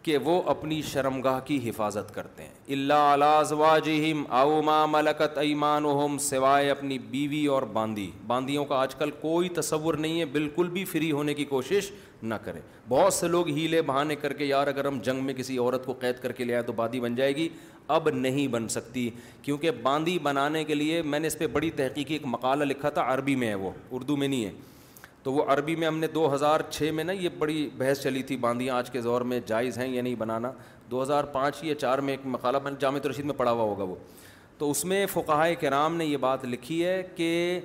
کہ 0.04 0.18
وہ 0.24 0.42
اپنی 0.50 0.82
شرم 0.92 1.20
گاہ 1.24 1.40
کی 1.46 1.58
حفاظت 1.70 2.14
کرتے 2.14 2.44
ہیں 2.44 2.74
اللہ 2.76 3.02
الازواجہم 3.12 4.24
او 4.40 4.62
ما 4.66 4.86
ملکت 4.86 5.38
ایمان 5.42 5.86
سوائے 6.22 6.70
اپنی 6.72 6.98
بیوی 7.12 7.46
اور 7.58 7.62
باندی 7.74 8.10
باندیوں 8.28 8.66
کا 8.72 8.76
آج 8.82 8.96
کل 8.96 9.12
کوئی 9.22 9.50
تصور 9.60 9.94
نہیں 10.06 10.20
ہے 10.20 10.26
بالکل 10.34 10.68
بھی 10.72 10.84
فری 10.86 11.12
ہونے 11.12 11.34
کی 11.34 11.46
کوشش 11.54 11.92
نہ 12.24 12.34
کریں 12.44 12.60
بہت 12.90 13.14
سے 13.14 13.28
لوگ 13.28 13.48
ہیلے 13.56 13.82
بہانے 13.82 14.16
کر 14.16 14.34
کے 14.34 14.46
یار 14.46 14.68
اگر 14.68 14.86
ہم 14.88 15.00
جنگ 15.04 15.24
میں 15.26 15.34
کسی 15.34 15.58
عورت 15.58 15.86
کو 15.86 15.94
قید 16.00 16.20
کر 16.22 16.32
کے 16.32 16.44
لے 16.44 16.54
آئے 16.56 16.64
تو 16.64 16.74
بادی 16.74 17.00
بن 17.00 17.16
جائے 17.16 17.36
گی 17.36 17.48
اب 17.88 18.10
نہیں 18.10 18.48
بن 18.48 18.68
سکتی 18.70 19.10
کیونکہ 19.44 19.72
باندی 19.84 20.18
بنانے 20.24 20.64
کے 20.64 20.76
لیے 20.76 21.02
میں 21.02 21.20
نے 21.20 21.28
اس 21.28 21.38
پہ 21.38 21.48
بڑی 21.54 21.70
تحقیقی 21.76 22.14
ایک 22.14 22.26
مقالہ 22.26 22.64
لکھا 22.64 22.90
تھا 22.98 23.14
عربی 23.14 23.36
میں 23.36 23.48
ہے 23.48 23.56
وہ 23.56 23.72
اردو 23.92 24.16
میں 24.18 24.28
نہیں 24.28 24.46
ہے 24.46 24.52
تو 25.24 25.34
وہ 25.34 25.44
عربی 25.54 25.76
میں 25.76 25.88
ہم 25.88 25.98
نے 25.98 26.08
دو 26.14 26.34
ہزار 26.34 26.60
چھ 26.70 26.90
میں 26.94 27.04
نا 27.04 27.12
یہ 27.14 27.30
بڑی 27.40 27.70
بحث 27.78 28.02
چلی 28.04 28.22
تھی 28.30 28.38
باندیاں 28.38 28.76
آج 28.76 28.90
کے 28.92 29.02
دور 29.02 29.22
میں 29.32 29.40
جائز 29.46 29.78
ہیں 29.78 29.88
یا 29.88 30.02
نہیں 30.02 30.16
بنانا 30.20 30.52
دو 30.92 31.02
ہزار 31.04 31.24
پانچ 31.34 31.64
یا 31.64 31.76
چار 31.80 32.00
میں 32.08 32.14
ایک 32.14 32.26
مقالہ 32.34 32.58
میں 32.64 32.72
جامع 32.80 33.00
رشید 33.10 33.26
میں 33.26 33.34
پڑھا 33.38 33.52
ہوا 33.52 33.64
ہوگا 33.64 33.84
وہ 33.90 33.96
تو 34.58 34.70
اس 34.72 34.84
میں 34.86 35.06
فقاہ 35.14 35.48
کرام 35.62 35.96
نے 35.98 36.06
یہ 36.06 36.18
بات 36.26 36.46
لکھی 36.46 36.84
ہے 36.86 37.02
کہ 37.16 37.60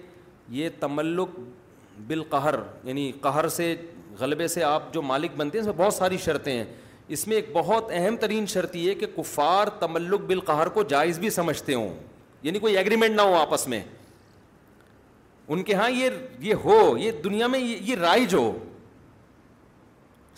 یہ 0.51 0.69
تملک 0.81 1.39
بالقہر 2.07 2.55
یعنی 2.85 3.11
قہر 3.21 3.49
سے 3.59 3.75
غلبے 4.19 4.47
سے 4.49 4.63
آپ 4.65 4.93
جو 4.95 5.03
مالک 5.03 5.31
بنتے 5.37 5.59
ہیں 5.59 5.65
اس 5.65 5.75
میں 5.77 5.85
بہت 5.85 5.95
ساری 5.95 6.17
شرطیں 6.25 6.53
ہیں 6.53 6.65
اس 7.15 7.27
میں 7.29 7.37
ایک 7.37 7.49
بہت 7.53 7.91
اہم 7.97 8.17
ترین 8.21 8.47
شرط 8.53 8.75
یہ 8.77 8.95
کہ 9.01 9.07
کفار 9.17 9.69
تملک 9.81 10.21
بالقہر 10.29 10.69
کو 10.73 10.83
جائز 10.89 11.19
بھی 11.19 11.31
سمجھتے 11.31 11.75
ہوں 11.75 11.89
یعنی 12.43 12.59
کوئی 12.59 12.77
ایگریمنٹ 12.79 13.17
نہ 13.17 13.23
ہو 13.31 13.35
آپس 13.35 13.67
میں 13.69 13.81
ان 15.55 15.63
کے 15.65 15.75
ہاں 15.75 15.89
یہ 15.91 16.11
یہ 16.41 16.55
ہو 16.65 16.95
یہ 16.99 17.13
دنیا 17.25 17.47
میں 17.55 17.59
یہ 17.61 17.95
رائج 18.01 18.35
ہو 18.35 18.51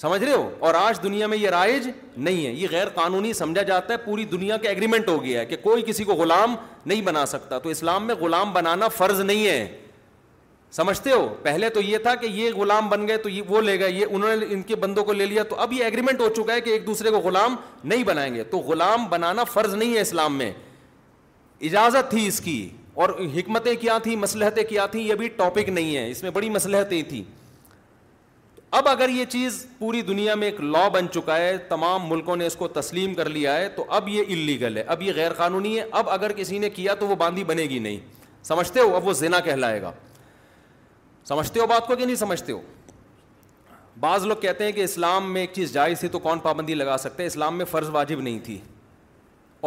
سمجھ 0.01 0.23
رہے 0.23 0.33
ہو 0.33 0.49
اور 0.67 0.75
آج 0.75 1.03
دنیا 1.03 1.27
میں 1.27 1.39
یہ 1.39 1.49
رائج 1.51 1.89
نہیں 2.17 2.47
ہے 2.47 2.51
یہ 2.53 2.69
غیر 2.71 2.89
قانونی 2.95 3.33
سمجھا 3.41 3.63
جاتا 3.63 3.93
ہے 3.93 3.99
پوری 4.05 4.25
دنیا 4.25 4.57
کا 4.63 4.69
ایگریمنٹ 4.69 5.09
ہو 5.09 5.23
گیا 5.25 5.41
ہے 5.41 5.47
کہ 5.47 5.57
کوئی 5.63 5.83
کسی 5.87 6.05
کو 6.05 6.15
غلام 6.23 6.55
نہیں 6.87 7.03
بنا 7.07 7.25
سکتا 7.27 7.59
تو 7.63 7.69
اسلام 7.69 8.07
میں 8.07 8.15
غلام 8.21 8.53
بنانا 8.53 8.89
فرض 8.99 9.21
نہیں 9.21 9.47
ہے 9.47 9.80
سمجھتے 10.73 11.11
ہو 11.11 11.27
پہلے 11.43 11.69
تو 11.75 11.81
یہ 11.83 11.99
تھا 12.03 12.15
کہ 12.15 12.27
یہ 12.33 12.51
غلام 12.57 12.89
بن 12.89 13.07
گئے 13.09 13.17
تو 13.19 13.29
یہ 13.29 13.43
وہ 13.49 13.61
لے 13.63 13.79
گئے 13.79 13.91
یہ 13.93 14.05
انہوں 14.11 14.37
نے 14.37 14.47
ان 14.55 14.63
کے 14.63 14.75
بندوں 14.83 15.05
کو 15.05 15.13
لے 15.13 15.25
لیا 15.27 15.43
تو 15.49 15.57
اب 15.61 15.73
یہ 15.73 15.85
ایگریمنٹ 15.85 16.21
ہو 16.21 16.29
چکا 16.37 16.53
ہے 16.55 16.61
کہ 16.61 16.71
ایک 16.71 16.87
دوسرے 16.87 17.11
کو 17.11 17.19
غلام 17.21 17.55
نہیں 17.85 18.05
بنائیں 18.07 18.35
گے 18.35 18.45
تو 18.51 18.59
غلام 18.67 19.07
بنانا 19.11 19.45
فرض 19.45 19.75
نہیں 19.75 19.95
ہے 19.95 20.01
اسلام 20.01 20.37
میں 20.39 20.51
اجازت 21.69 22.11
تھی 22.11 22.27
اس 22.27 22.41
کی 22.41 22.59
اور 23.03 23.09
حکمتیں 23.35 23.75
کیا 23.81 23.97
تھیں 24.03 24.15
مسلحتیں 24.17 24.63
کیا 24.69 24.85
تھیں 24.93 25.03
یہ 25.03 25.15
بھی 25.15 25.29
ٹاپک 25.37 25.69
نہیں 25.69 25.97
ہے 25.97 26.09
اس 26.11 26.23
میں 26.23 26.31
بڑی 26.35 26.49
مسلحتیں 26.51 27.01
تھیں 27.09 27.23
اب 28.79 28.89
اگر 28.89 29.09
یہ 29.13 29.25
چیز 29.29 29.65
پوری 29.79 30.01
دنیا 30.09 30.35
میں 30.35 30.47
ایک 30.51 30.61
لا 30.61 30.87
بن 30.95 31.07
چکا 31.15 31.37
ہے 31.39 31.57
تمام 31.69 32.09
ملکوں 32.09 32.37
نے 32.37 32.47
اس 32.47 32.57
کو 32.57 32.69
تسلیم 32.81 33.15
کر 33.15 33.29
لیا 33.29 33.57
ہے 33.57 33.69
تو 33.77 33.85
اب 33.97 34.09
یہ 34.09 34.23
انلیگل 34.27 34.77
ہے 34.77 34.83
اب 34.95 35.03
یہ 35.03 35.13
غیر 35.17 35.33
قانونی 35.37 35.77
ہے 35.79 35.85
اب 36.01 36.11
اگر 36.11 36.33
کسی 36.37 36.59
نے 36.59 36.71
کیا 36.71 36.95
تو 37.01 37.07
وہ 37.09 37.17
باندھی 37.25 37.45
بنے 37.45 37.63
گی 37.71 37.79
نہیں 37.87 37.99
سمجھتے 38.49 38.81
ہو 38.81 38.95
اب 38.97 39.07
وہ 39.09 39.13
زینا 39.13 39.41
کہلائے 39.49 39.81
گا 39.83 39.93
سمجھتے 41.29 41.61
ہو 41.61 41.67
بات 41.67 41.87
کو 41.87 41.97
کہ 41.97 42.05
نہیں 42.07 42.17
سمجھتے 42.17 42.53
ہو 42.53 42.61
بعض 44.01 44.25
لوگ 44.27 44.37
کہتے 44.41 44.65
ہیں 44.65 44.73
کہ 44.73 44.85
اسلام 44.85 45.33
میں 45.33 45.41
ایک 45.41 45.51
چیز 45.55 45.73
جائز 45.73 46.01
تھی 46.01 46.09
تو 46.09 46.19
کون 46.19 46.39
پابندی 46.43 46.75
لگا 46.75 46.97
سکتے 46.99 47.23
ہیں 47.23 47.27
اسلام 47.31 47.57
میں 47.59 47.65
فرض 47.71 47.89
واجب 47.93 48.21
نہیں 48.21 48.39
تھی 48.45 48.59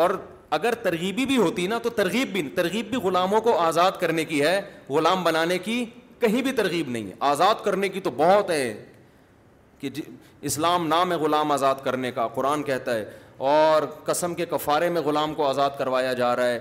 اور 0.03 0.09
اگر 0.57 0.75
ترغیبی 0.83 1.25
بھی 1.25 1.37
ہوتی 1.37 1.67
نا 1.67 1.77
تو 1.83 1.89
ترغیب 1.99 2.31
بھی 2.33 2.41
ترغیب 2.55 2.89
بھی 2.89 2.97
غلاموں 3.03 3.41
کو 3.41 3.57
آزاد 3.59 3.91
کرنے 3.99 4.25
کی 4.25 4.41
ہے 4.41 4.59
غلام 4.89 5.23
بنانے 5.23 5.57
کی 5.59 5.83
کہیں 6.19 6.41
بھی 6.41 6.51
ترغیب 6.57 6.89
نہیں 6.89 7.07
ہے 7.07 7.13
آزاد 7.29 7.63
کرنے 7.63 7.89
کی 7.89 7.99
تو 8.01 8.11
بہت 8.17 8.49
ہے 8.51 8.73
کہ 9.79 9.89
جی، 9.89 10.01
اسلام 10.49 10.87
نام 10.87 11.11
ہے 11.11 11.17
غلام 11.17 11.51
آزاد 11.51 11.75
کرنے 11.83 12.11
کا 12.11 12.27
قرآن 12.35 12.63
کہتا 12.63 12.95
ہے 12.95 13.05
اور 13.55 13.83
قسم 14.05 14.35
کے 14.35 14.45
کفارے 14.49 14.89
میں 14.89 15.01
غلام 15.05 15.33
کو 15.35 15.45
آزاد 15.47 15.69
کروایا 15.77 16.13
جا 16.13 16.35
رہا 16.35 16.45
ہے 16.47 16.59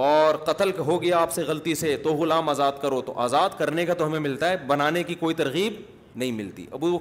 اور 0.00 0.34
قتل 0.44 0.70
ہو 0.86 1.00
گیا 1.02 1.16
آپ 1.18 1.32
سے 1.32 1.42
غلطی 1.46 1.74
سے 1.74 1.96
تو 2.02 2.12
غلام 2.16 2.48
آزاد 2.48 2.72
کرو 2.82 3.00
تو 3.06 3.12
آزاد 3.20 3.58
کرنے 3.58 3.84
کا 3.86 3.94
تو 3.94 4.06
ہمیں 4.06 4.18
ملتا 4.18 4.48
ہے 4.50 4.56
بنانے 4.66 5.02
کی 5.04 5.14
کوئی 5.20 5.34
ترغیب 5.34 5.72
نہیں 6.14 6.32
ملتی 6.32 6.64
اب 6.70 6.84
وہ 6.84 6.98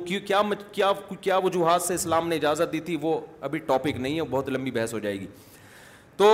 کیا 1.21 1.37
وجوہات 1.43 1.81
سے 1.81 1.93
اسلام 1.93 2.27
نے 2.27 2.35
اجازت 2.35 2.73
دی 2.73 2.79
تھی 2.89 2.97
وہ 3.01 3.19
ابھی 3.47 3.59
ٹاپک 3.69 3.97
نہیں 3.99 4.15
ہے 4.17 4.23
بہت 4.29 4.49
لمبی 4.49 4.71
بحث 4.71 4.93
ہو 4.93 4.99
جائے 4.99 5.19
گی 5.19 5.27
تو 6.17 6.29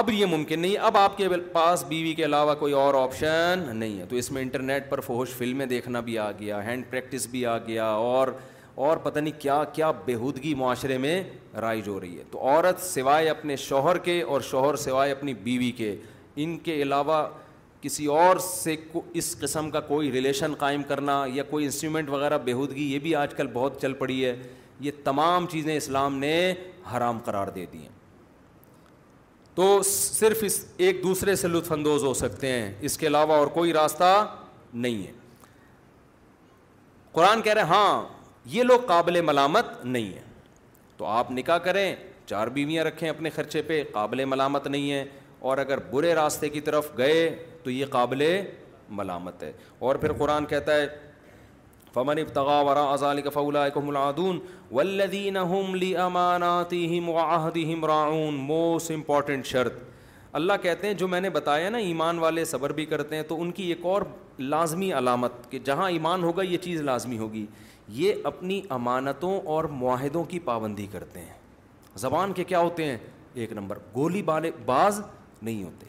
اب 0.00 0.10
یہ 0.10 0.26
ممکن 0.32 0.60
نہیں 0.60 0.76
اب 0.86 0.96
آپ 0.96 1.16
کے 1.18 1.28
پاس 1.52 1.84
بیوی 1.88 2.14
کے 2.14 2.24
علاوہ 2.24 2.54
کوئی 2.58 2.72
اور 2.82 2.94
آپشن 2.94 3.64
نہیں 3.74 3.98
ہے 4.00 4.04
تو 4.08 4.16
اس 4.16 4.30
میں 4.32 4.42
انٹرنیٹ 4.42 4.88
پر 4.90 5.00
فوہش 5.06 5.30
فلمیں 5.38 5.64
دیکھنا 5.66 6.00
بھی 6.08 6.18
آ 6.18 6.30
گیا 6.40 6.62
ہینڈ 6.66 6.84
پریکٹس 6.90 7.26
بھی 7.30 7.44
آ 7.46 7.56
گیا 7.68 7.84
اور 7.86 8.28
اور 8.88 8.96
پتہ 9.02 9.18
نہیں 9.18 9.40
کیا 9.40 9.62
کیا 9.72 9.90
بےحودگی 10.04 10.52
معاشرے 10.58 10.96
میں 11.04 11.14
رائج 11.60 11.88
ہو 11.88 11.98
رہی 12.00 12.18
ہے 12.18 12.22
تو 12.30 12.38
عورت 12.48 12.80
سوائے 12.80 13.28
اپنے 13.28 13.54
شوہر 13.64 13.98
کے 14.04 14.20
اور 14.34 14.40
شوہر 14.50 14.76
سوائے 14.84 15.10
اپنی 15.12 15.32
بیوی 15.48 15.70
کے 15.76 15.94
ان 16.44 16.56
کے 16.68 16.74
علاوہ 16.82 17.16
کسی 17.80 18.06
اور 18.20 18.36
سے 18.44 18.76
اس 19.20 19.34
قسم 19.40 19.70
کا 19.70 19.80
کوئی 19.90 20.10
ریلیشن 20.12 20.54
قائم 20.58 20.82
کرنا 20.92 21.24
یا 21.34 21.42
کوئی 21.50 21.64
انسٹرومنٹ 21.64 22.08
وغیرہ 22.10 22.38
بےحودگی 22.44 22.84
یہ 22.92 22.98
بھی 23.06 23.14
آج 23.22 23.34
کل 23.36 23.46
بہت 23.52 23.76
چل 23.82 23.92
پڑی 24.02 24.24
ہے 24.24 24.34
یہ 24.86 24.90
تمام 25.04 25.46
چیزیں 25.52 25.74
اسلام 25.76 26.16
نے 26.18 26.32
حرام 26.96 27.18
قرار 27.24 27.48
دے 27.56 27.64
دی 27.72 27.78
ہیں 27.78 27.88
تو 29.54 29.66
صرف 29.90 30.38
اس 30.46 30.64
ایک 30.86 31.02
دوسرے 31.02 31.34
سے 31.42 31.48
لطف 31.48 31.72
اندوز 31.72 32.04
ہو 32.04 32.14
سکتے 32.24 32.52
ہیں 32.52 32.72
اس 32.88 32.96
کے 32.98 33.06
علاوہ 33.06 33.36
اور 33.36 33.46
کوئی 33.60 33.72
راستہ 33.72 34.12
نہیں 34.72 35.06
ہے 35.06 35.12
قرآن 37.12 37.42
کہہ 37.42 37.52
رہے 37.52 37.60
ہیں 37.62 37.68
ہاں 37.70 38.02
یہ 38.46 38.62
لوگ 38.62 38.80
قابل 38.86 39.20
ملامت 39.20 39.84
نہیں 39.84 40.12
ہیں 40.12 40.28
تو 40.96 41.04
آپ 41.06 41.30
نکاح 41.32 41.58
کریں 41.64 41.94
چار 42.26 42.46
بیویاں 42.54 42.84
رکھیں 42.84 43.08
اپنے 43.08 43.30
خرچے 43.34 43.62
پہ 43.66 43.82
قابل 43.92 44.24
ملامت 44.24 44.66
نہیں 44.66 44.90
ہیں 44.92 45.04
اور 45.48 45.58
اگر 45.58 45.78
برے 45.90 46.14
راستے 46.14 46.48
کی 46.48 46.60
طرف 46.60 46.90
گئے 46.98 47.28
تو 47.62 47.70
یہ 47.70 47.86
قابل 47.90 48.24
ملامت 48.88 49.42
ہے 49.42 49.52
اور 49.78 49.96
پھر 49.96 50.12
قرآن 50.18 50.46
کہتا 50.46 50.74
ہے 50.76 50.86
فمن 51.94 52.18
ابتغا 52.18 52.60
ورا 52.62 52.82
ازال 52.92 53.20
فمنغا 53.34 54.08
وزال 54.72 55.36
وم 56.98 57.84
راعون 57.86 58.34
موسٹ 58.34 58.90
امپورٹنٹ 58.94 59.46
شرط 59.46 59.78
اللہ 60.38 60.52
کہتے 60.62 60.86
ہیں 60.86 60.94
جو 60.94 61.08
میں 61.08 61.20
نے 61.20 61.30
بتایا 61.30 61.70
نا 61.70 61.78
ایمان 61.78 62.18
والے 62.18 62.44
صبر 62.44 62.72
بھی 62.72 62.84
کرتے 62.86 63.16
ہیں 63.16 63.22
تو 63.28 63.40
ان 63.42 63.50
کی 63.52 63.66
ایک 63.68 63.84
اور 63.92 64.02
لازمی 64.38 64.92
علامت 64.98 65.50
کہ 65.50 65.58
جہاں 65.64 65.88
ایمان 65.90 66.22
ہوگا 66.24 66.42
یہ 66.42 66.58
چیز 66.58 66.80
لازمی 66.82 67.18
ہوگی 67.18 67.44
یہ 67.94 68.14
اپنی 68.24 68.60
امانتوں 68.70 69.38
اور 69.52 69.64
معاہدوں 69.80 70.22
کی 70.28 70.38
پابندی 70.44 70.86
کرتے 70.90 71.20
ہیں 71.20 71.38
زبان 71.98 72.32
کے 72.32 72.44
کیا 72.44 72.58
ہوتے 72.60 72.84
ہیں 72.84 72.96
ایک 73.42 73.52
نمبر 73.52 73.78
گولی 73.94 74.22
بالے 74.22 74.50
باز 74.66 75.00
نہیں 75.42 75.62
ہوتے 75.64 75.86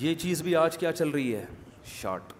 یہ 0.00 0.14
چیز 0.24 0.42
بھی 0.42 0.54
آج 0.56 0.78
کیا 0.78 0.92
چل 0.92 1.08
رہی 1.10 1.34
ہے 1.34 1.44
شارٹ 2.00 2.32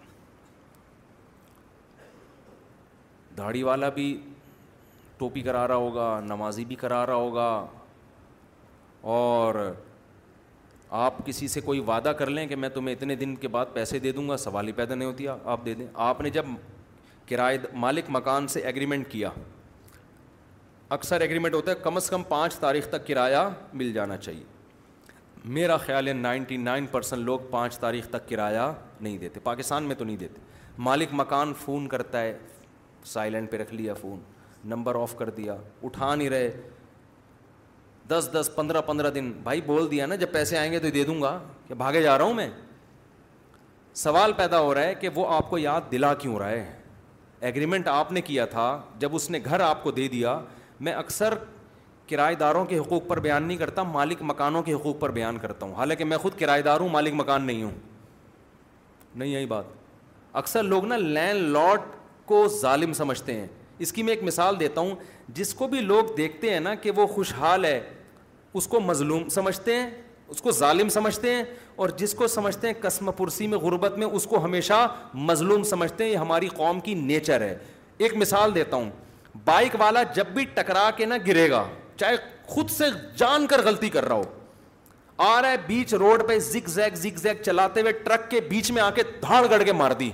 داڑھی 3.38 3.62
والا 3.62 3.88
بھی 3.98 4.06
ٹوپی 5.18 5.40
کرا 5.42 5.66
رہا 5.68 5.74
ہوگا 5.86 6.20
نمازی 6.26 6.64
بھی 6.64 6.76
کرا 6.76 7.04
رہا 7.06 7.14
ہوگا 7.14 7.50
اور 9.18 9.54
آپ 11.04 11.24
کسی 11.26 11.48
سے 11.48 11.60
کوئی 11.68 11.80
وعدہ 11.88 12.12
کر 12.18 12.30
لیں 12.30 12.46
کہ 12.46 12.56
میں 12.56 12.68
تمہیں 12.74 12.94
اتنے 12.94 13.14
دن 13.16 13.34
کے 13.44 13.48
بعد 13.56 13.66
پیسے 13.74 13.98
دے 13.98 14.12
دوں 14.12 14.28
گا 14.28 14.36
سوال 14.46 14.66
ہی 14.66 14.72
پیدا 14.80 14.94
نہیں 14.94 15.08
ہوتی 15.08 15.28
آپ 15.44 15.64
دے 15.64 15.74
دیں 15.74 15.86
آپ 16.08 16.20
نے 16.20 16.30
جب 16.30 16.44
کرائے 17.32 17.58
مالک 17.82 18.04
مکان 18.14 18.46
سے 18.54 18.60
ایگریمنٹ 18.70 19.08
کیا 19.10 19.28
اکثر 20.96 21.20
ایگریمنٹ 21.20 21.54
ہوتا 21.54 21.70
ہے 21.70 21.76
کم 21.82 21.96
از 21.96 22.08
کم 22.10 22.22
پانچ 22.28 22.56
تاریخ 22.64 22.88
تک 22.90 23.06
کرایہ 23.06 23.38
مل 23.80 23.92
جانا 23.92 24.16
چاہیے 24.26 24.42
میرا 25.58 25.76
خیال 25.84 26.08
ہے 26.08 26.12
نائنٹی 26.12 26.56
نائن 26.66 26.86
پرسینٹ 26.90 27.22
لوگ 27.24 27.38
پانچ 27.50 27.78
تاریخ 27.84 28.08
تک 28.10 28.28
کرایہ 28.28 28.70
نہیں 29.00 29.16
دیتے 29.18 29.40
پاکستان 29.44 29.84
میں 29.90 29.94
تو 30.00 30.04
نہیں 30.04 30.16
دیتے 30.16 30.40
مالک 30.88 31.14
مکان 31.22 31.52
فون 31.64 31.86
کرتا 31.94 32.20
ہے 32.22 32.36
سائلنٹ 33.14 33.50
پہ 33.50 33.56
رکھ 33.62 33.72
لیا 33.74 33.94
فون 34.00 34.18
نمبر 34.74 35.00
آف 35.02 35.16
کر 35.18 35.30
دیا 35.40 35.56
اٹھا 35.90 36.14
نہیں 36.14 36.28
رہے 36.34 36.50
دس 38.08 38.28
دس 38.34 38.50
پندرہ 38.56 38.80
پندرہ 38.90 39.10
دن 39.16 39.32
بھائی 39.48 39.60
بول 39.70 39.90
دیا 39.90 40.06
نا 40.12 40.16
جب 40.22 40.32
پیسے 40.32 40.58
آئیں 40.58 40.70
گے 40.72 40.78
تو 40.84 40.90
دے 41.00 41.04
دوں 41.04 41.20
گا 41.22 41.38
کہ 41.68 41.74
بھاگے 41.82 42.02
جا 42.02 42.16
رہا 42.18 42.24
ہوں 42.24 42.34
میں 42.42 42.48
سوال 44.04 44.32
پیدا 44.42 44.60
ہو 44.60 44.74
رہا 44.74 44.82
ہے 44.94 44.94
کہ 45.00 45.08
وہ 45.14 45.26
آپ 45.38 45.50
کو 45.50 45.58
یاد 45.66 45.90
دلا 45.92 46.14
کیوں 46.24 46.38
رہا 46.38 46.50
ہے 46.50 46.81
ایگریمنٹ 47.46 47.88
آپ 47.88 48.10
نے 48.12 48.20
کیا 48.22 48.44
تھا 48.46 48.64
جب 48.98 49.14
اس 49.14 49.28
نے 49.30 49.38
گھر 49.44 49.60
آپ 49.60 49.82
کو 49.82 49.90
دے 49.92 50.06
دیا 50.08 50.38
میں 50.86 50.92
اکثر 50.94 51.34
کرائے 52.08 52.34
داروں 52.34 52.64
کے 52.64 52.78
حقوق 52.78 53.06
پر 53.08 53.20
بیان 53.20 53.42
نہیں 53.42 53.56
کرتا 53.58 53.82
مالک 53.82 54.18
مکانوں 54.30 54.62
کے 54.62 54.72
حقوق 54.72 54.98
پر 55.00 55.10
بیان 55.12 55.38
کرتا 55.42 55.66
ہوں 55.66 55.74
حالانکہ 55.74 56.04
میں 56.04 56.16
خود 56.18 56.38
کرائے 56.38 56.62
دار 56.62 56.80
ہوں 56.80 56.88
مالک 56.88 57.14
مکان 57.20 57.42
نہیں 57.46 57.62
ہوں 57.62 57.70
نہیں 59.14 59.28
یہی 59.28 59.46
بات 59.46 59.64
اکثر 60.42 60.62
لوگ 60.62 60.84
نا 60.86 60.96
لینڈ 60.96 61.48
لاٹ 61.56 61.86
کو 62.26 62.46
ظالم 62.60 62.92
سمجھتے 63.02 63.34
ہیں 63.40 63.46
اس 63.84 63.92
کی 63.92 64.02
میں 64.02 64.12
ایک 64.14 64.22
مثال 64.24 64.60
دیتا 64.60 64.80
ہوں 64.80 64.94
جس 65.34 65.52
کو 65.54 65.68
بھی 65.68 65.80
لوگ 65.80 66.14
دیکھتے 66.16 66.52
ہیں 66.52 66.60
نا 66.60 66.74
کہ 66.82 66.90
وہ 66.96 67.06
خوشحال 67.14 67.64
ہے 67.64 67.80
اس 68.60 68.66
کو 68.68 68.80
مظلوم 68.80 69.28
سمجھتے 69.34 69.74
ہیں 69.76 69.90
اس 70.32 70.40
کو 70.42 70.50
ظالم 70.58 70.88
سمجھتے 70.88 71.32
ہیں 71.34 71.42
اور 71.82 71.88
جس 71.96 72.12
کو 72.14 72.26
سمجھتے 72.34 72.66
ہیں 72.66 72.74
قسم 72.80 73.10
پرسی 73.16 73.46
میں 73.46 73.58
غربت 73.58 73.96
میں 73.98 74.06
اس 74.16 74.24
کو 74.26 74.42
ہمیشہ 74.44 74.86
مظلوم 75.30 75.62
سمجھتے 75.70 76.04
ہیں 76.04 76.10
یہ 76.10 76.16
ہماری 76.18 76.48
قوم 76.56 76.80
کی 76.86 76.94
نیچر 77.00 77.40
ہے 77.40 77.56
ایک 78.04 78.16
مثال 78.16 78.54
دیتا 78.54 78.76
ہوں 78.76 78.88
بائک 79.44 79.74
والا 79.80 80.02
جب 80.16 80.26
بھی 80.34 80.44
ٹکرا 80.54 80.88
کے 80.96 81.06
نہ 81.06 81.14
گرے 81.26 81.48
گا 81.50 81.64
چاہے 82.00 82.16
خود 82.54 82.70
سے 82.70 82.84
جان 83.18 83.46
کر 83.50 83.64
غلطی 83.64 83.88
کر 83.96 84.06
رہا 84.08 84.14
ہو 84.14 84.22
آ 85.34 85.40
رہا 85.42 85.50
ہے 85.50 85.56
بیچ 85.66 85.94
روڈ 86.04 86.26
پہ 86.28 86.38
زگ 86.50 86.68
زیگ 86.78 86.94
زگ 87.02 87.18
زیگ 87.22 87.42
چلاتے 87.44 87.80
ہوئے 87.80 87.92
ٹرک 88.04 88.30
کے 88.30 88.40
بیچ 88.48 88.70
میں 88.78 88.82
آ 88.82 88.90
کے 88.96 89.02
دھاڑ 89.22 89.46
گڑ 89.50 89.62
کے 89.62 89.72
مار 89.72 89.90
دی 90.00 90.10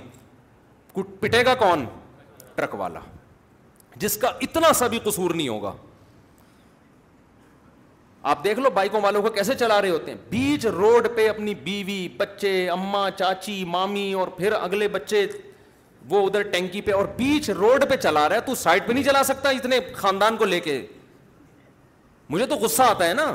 پٹے 1.19 1.45
گا 1.45 1.53
کون 1.59 1.85
ٹرک 2.55 2.75
والا 2.79 2.99
جس 3.97 4.17
کا 4.17 4.27
اتنا 4.41 4.71
سا 4.75 4.87
بھی 4.87 4.99
قصور 5.05 5.33
نہیں 5.33 5.49
ہوگا 5.49 5.71
آپ 8.27 8.43
دیکھ 8.43 8.59
لو 8.59 8.69
بائکوں 8.73 8.99
والوں 9.01 9.21
کو 9.21 9.29
کیسے 9.33 9.53
چلا 9.55 9.81
رہے 9.81 9.89
ہوتے 9.89 10.11
ہیں 10.11 10.17
بیچ 10.29 10.65
روڈ 10.65 11.07
پہ 11.15 11.27
اپنی 11.29 11.53
بیوی 11.63 12.07
بچے 12.17 12.69
اما 12.69 13.09
چاچی 13.17 13.63
مامی 13.67 14.11
اور 14.19 14.27
پھر 14.37 14.53
اگلے 14.61 14.87
بچے 14.91 15.25
وہ 16.09 16.25
ادھر 16.27 16.41
ٹینکی 16.51 16.81
پہ 16.81 16.91
اور 16.93 17.05
بیچ 17.17 17.49
روڈ 17.49 17.83
پہ 17.89 17.95
چلا 17.97 18.27
رہا 18.29 18.35
ہے 18.35 18.41
تو 18.45 18.55
سائڈ 18.55 18.87
پہ 18.87 18.93
نہیں 18.93 19.03
چلا 19.03 19.23
سکتا 19.25 19.49
اتنے 19.49 19.79
خاندان 19.95 20.37
کو 20.37 20.45
لے 20.45 20.59
کے 20.59 20.81
مجھے 22.29 22.45
تو 22.45 22.55
غصہ 22.61 22.83
آتا 22.83 23.07
ہے 23.07 23.13
نا 23.13 23.31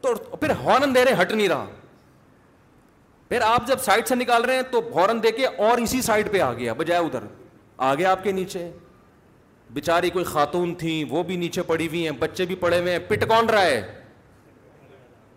تو 0.00 0.14
پھر 0.40 0.50
ہارن 0.64 0.94
دے 0.94 1.04
رہے 1.04 1.20
ہٹ 1.20 1.32
نہیں 1.32 1.48
رہا 1.48 1.66
پھر 3.28 3.40
آپ 3.42 3.66
جب 3.66 3.78
سائڈ 3.84 4.08
سے 4.08 4.14
نکال 4.14 4.44
رہے 4.44 4.54
ہیں 4.54 4.62
تو 4.70 4.80
ہارن 4.98 5.22
دے 5.22 5.32
کے 5.32 5.46
اور 5.46 5.78
اسی 5.82 6.02
سائڈ 6.02 6.30
پہ 6.32 6.40
آ 6.40 6.52
گیا 6.58 6.72
بجائے 6.78 7.00
ادھر 7.04 7.24
آ 7.76 7.94
گیا 7.94 8.10
آپ 8.12 8.22
کے 8.24 8.32
نیچے 8.32 8.68
بےچاری 9.74 10.10
کوئی 10.10 10.24
خاتون 10.24 10.74
تھیں 10.78 11.04
وہ 11.10 11.22
بھی 11.26 11.36
نیچے 11.36 11.62
پڑی 11.66 11.86
ہوئی 11.88 12.04
ہیں 12.08 12.16
بچے 12.18 12.44
بھی 12.46 12.54
پڑے 12.56 12.80
ہوئے 12.80 12.92
ہیں 12.92 12.98
پٹ 13.08 13.26
کون 13.28 13.48
رہا 13.50 13.62
ہے 13.64 13.82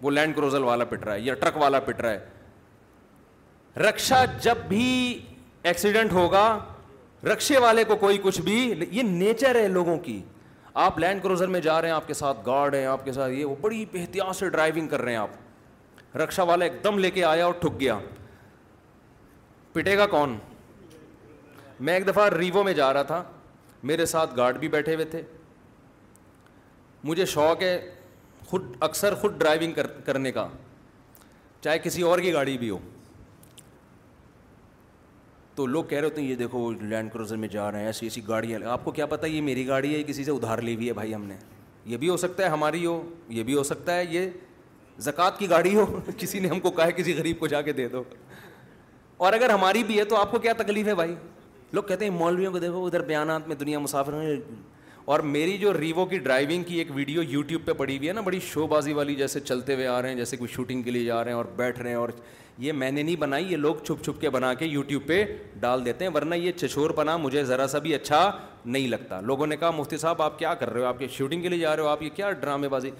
وہ 0.02 0.12
لینڈ 0.12 0.36
کروزل 0.36 0.64
والا 0.64 0.86
پٹ 0.90 1.04
رہا 1.06 1.14
ہے 1.14 1.20
یا 1.20 1.34
ٹرک 1.40 1.58
والا 1.62 1.80
پٹ 1.86 2.02
رہا 2.02 2.12
ہے 2.12 3.80
رکشا 3.90 4.24
جب 4.42 4.58
بھی 4.68 4.86
ایکسیڈنٹ 5.64 6.12
ہوگا 6.14 6.48
رکشے 7.34 7.58
والے 7.60 7.84
کو 7.84 7.96
کوئی 8.02 8.18
کچھ 8.24 8.40
بھی 8.42 8.60
یہ 8.92 9.02
نیچر 9.04 9.56
ہے 9.62 9.68
لوگوں 9.68 9.98
کی 10.04 10.22
آپ 10.84 11.00
لینڈ 11.00 11.24
کروزر 11.24 11.48
میں 11.48 11.60
جا 11.62 11.82
رہے 11.82 11.88
ہیں 11.88 11.96
آپ 11.96 12.08
کے 12.08 12.14
ساتھ 12.14 12.38
گارڈ 12.46 12.76
ہیں 12.76 12.86
آپ 12.86 13.04
کے 13.06 13.12
ساتھ 13.14 13.32
یہ 13.34 13.46
وہ 13.46 13.56
بڑی 13.62 13.84
احتیاط 13.94 14.36
سے 14.36 14.50
ڈرائیونگ 14.50 14.88
کر 14.88 15.02
رہے 15.02 15.12
ہیں 15.12 15.20
آپ 15.20 16.18
رکشا 16.18 16.44
والا 16.50 16.66
ایک 16.66 16.84
دم 16.84 17.00
لے 17.00 17.12
کے 17.12 17.24
آیا 17.26 17.46
اور 17.46 17.54
ٹھک 17.62 17.80
گیا 17.80 17.98
پٹے 19.74 19.98
گا 19.98 20.06
کون 20.12 20.38
میں 21.80 21.94
ایک 21.94 22.08
دفعہ 22.08 22.28
ریوو 22.34 22.64
میں 22.64 22.74
جا 22.74 22.92
رہا 22.94 23.04
تھا 23.12 23.24
میرے 23.88 24.06
ساتھ 24.06 24.36
گارڈ 24.38 24.58
بھی 24.60 24.68
بیٹھے 24.70 24.94
ہوئے 24.96 25.06
تھے 25.12 25.22
مجھے 27.04 27.26
شوق 27.34 27.62
ہے 27.64 27.80
خود 28.48 28.64
اکثر 28.84 29.16
خود 29.22 29.38
ڈرائیونگ 29.40 29.74
کر, 29.74 29.88
کرنے 30.06 30.32
کا 30.32 30.48
چاہے 31.62 31.80
کسی 31.80 32.02
اور 32.02 32.20
کی 32.20 32.34
گاڑی 32.34 32.58
بھی 32.58 32.70
ہو 32.70 32.78
تو 35.56 35.66
لوگ 35.66 35.84
کہہ 35.84 35.98
رہے 35.98 36.06
ہوتے 36.08 36.22
ہیں 36.22 36.28
یہ 36.30 36.36
دیکھو 36.36 36.72
لینڈ 36.82 37.12
کروزر 37.14 37.38
میں 37.38 37.48
جا 37.52 37.72
رہے 37.72 37.80
ہیں 37.80 37.86
ایسی 37.88 38.06
ایسی 38.06 38.22
گاڑی 38.28 38.56
آپ 38.64 38.84
کو 38.86 38.92
کیا 38.92 39.06
پتہ 39.06 39.26
یہ 39.28 39.42
میری 39.42 39.66
گاڑی 39.68 39.96
ہے 39.96 40.04
کسی 40.08 40.24
سے 40.24 40.32
ادھار 40.32 40.58
لی 40.62 40.76
ہوئی 40.76 40.88
ہے 40.88 40.94
بھائی 40.94 41.14
ہم 41.16 41.26
نے 41.26 41.36
یہ 41.86 41.98
بھی 41.98 42.10
ہو 42.10 42.18
سکتا 42.18 42.44
ہے 42.44 42.48
ہماری 42.50 42.86
ہو 42.86 43.02
یہ 43.30 43.44
بھی 43.44 43.56
ہو 43.56 43.64
سکتا 43.64 43.96
ہے 43.98 44.06
یہ 44.10 44.30
زکوٰۃ 45.08 45.38
کی 45.40 45.50
گاڑی 45.50 45.76
ہو 45.76 45.86
کسی 46.18 46.40
نے 46.40 46.48
ہم 46.48 46.60
کو 46.60 46.72
کہا 46.72 46.86
ہے 46.86 46.92
کسی 46.96 47.18
غریب 47.18 47.40
کو 47.40 47.48
جا 47.48 47.62
کے 47.62 47.74
دے 47.74 47.88
دو 47.90 48.04
اور 49.28 49.34
اگر 49.34 49.50
ہماری 49.50 49.84
بھی 49.84 49.98
ہے 50.00 50.04
تو 50.06 50.16
آپ 50.16 50.32
کو 50.32 50.40
کیا 50.40 50.54
تکلیف 50.58 50.88
ہے 50.88 50.96
بھائی 50.96 51.16
لوگ 51.74 51.84
کہتے 51.88 52.06
ہیں 52.06 52.12
مولویوں 52.12 52.52
کو 52.52 52.60
دیکھو 52.60 52.86
ادھر 52.86 53.02
بیانات 53.06 53.48
میں 53.48 53.56
دنیا 53.56 53.80
مسافر 53.80 54.14
ہیں 54.22 54.36
اور 55.14 55.20
میری 55.34 55.58
جو 55.58 55.74
ریوو 55.80 56.06
کی 56.06 56.18
ڈرائیونگ 56.20 56.64
کی 56.64 56.76
ایک 56.78 56.88
ویڈیو 56.96 57.22
یوٹیوب 57.30 57.66
پہ 57.66 57.74
پڑی 57.78 57.98
ہوئی 57.98 58.08
ہے 58.08 58.14
نا 58.14 58.22
بڑی 58.22 58.40
شو 58.52 58.66
بازی 58.68 58.94
والی 58.94 59.16
جیسے 59.16 59.40
چلتے 59.40 59.76
ہوئے 59.76 59.88
آ 59.88 60.02
رہے 60.02 60.10
ہیں 60.10 60.16
جیسے 60.16 60.38
کوئی 60.38 60.52
شوٹنگ 60.54 60.82
کے 60.84 60.92
لیے 60.92 61.06
جا 61.06 61.24
رہے 61.24 61.32
ہیں 61.32 61.38
اور 61.38 61.46
بیٹھ 61.56 61.80
رہے 61.80 61.90
ہیں 61.90 61.98
اور 61.98 62.10
یہ 62.60 62.74
میں 62.74 62.90
نے 62.92 63.02
نہیں 63.02 63.16
بنائی 63.20 63.52
یہ 63.52 63.58
لوگ 63.58 63.76
چھپ 63.86 64.04
چھپ 64.06 64.20
کے 64.22 64.30
بنا 64.30 64.54
کے 64.60 64.66
یوٹیوب 64.66 65.06
پہ 65.08 65.24
ڈال 65.60 65.86
دیتے 65.86 66.06
ہیں 66.06 66.12
ورنہ 66.16 66.36
یہ 66.36 66.52
چچور 66.62 66.90
پناہ 66.96 67.18
مجھے 67.18 67.44
ذرا 67.46 67.68
سا 67.68 67.80
بھی 67.86 67.94
اچھا 67.96 68.32
نہیں 68.66 68.88
لگتا 68.88 69.20
لوگوں 69.22 69.48
نے 69.48 69.58
کہا 69.58 69.72
مفتی 69.78 69.98
صاحب 69.98 70.22
آپ 70.22 70.40
کیا 70.40 70.54
کر 70.60 70.70
رہے 70.74 70.82
ہو 70.82 70.86
آپ 70.86 71.00
کے 71.00 71.08
شوٹنگ 71.18 71.42
کے 71.42 71.50
لیے 71.50 71.60
جا 71.60 71.76
رہے 71.76 71.84
ہو 71.84 71.88
آپ 71.88 72.04
یہ 72.04 72.10
کیا 72.16 72.32
ڈرامے 72.32 72.70
بازی 72.70 72.92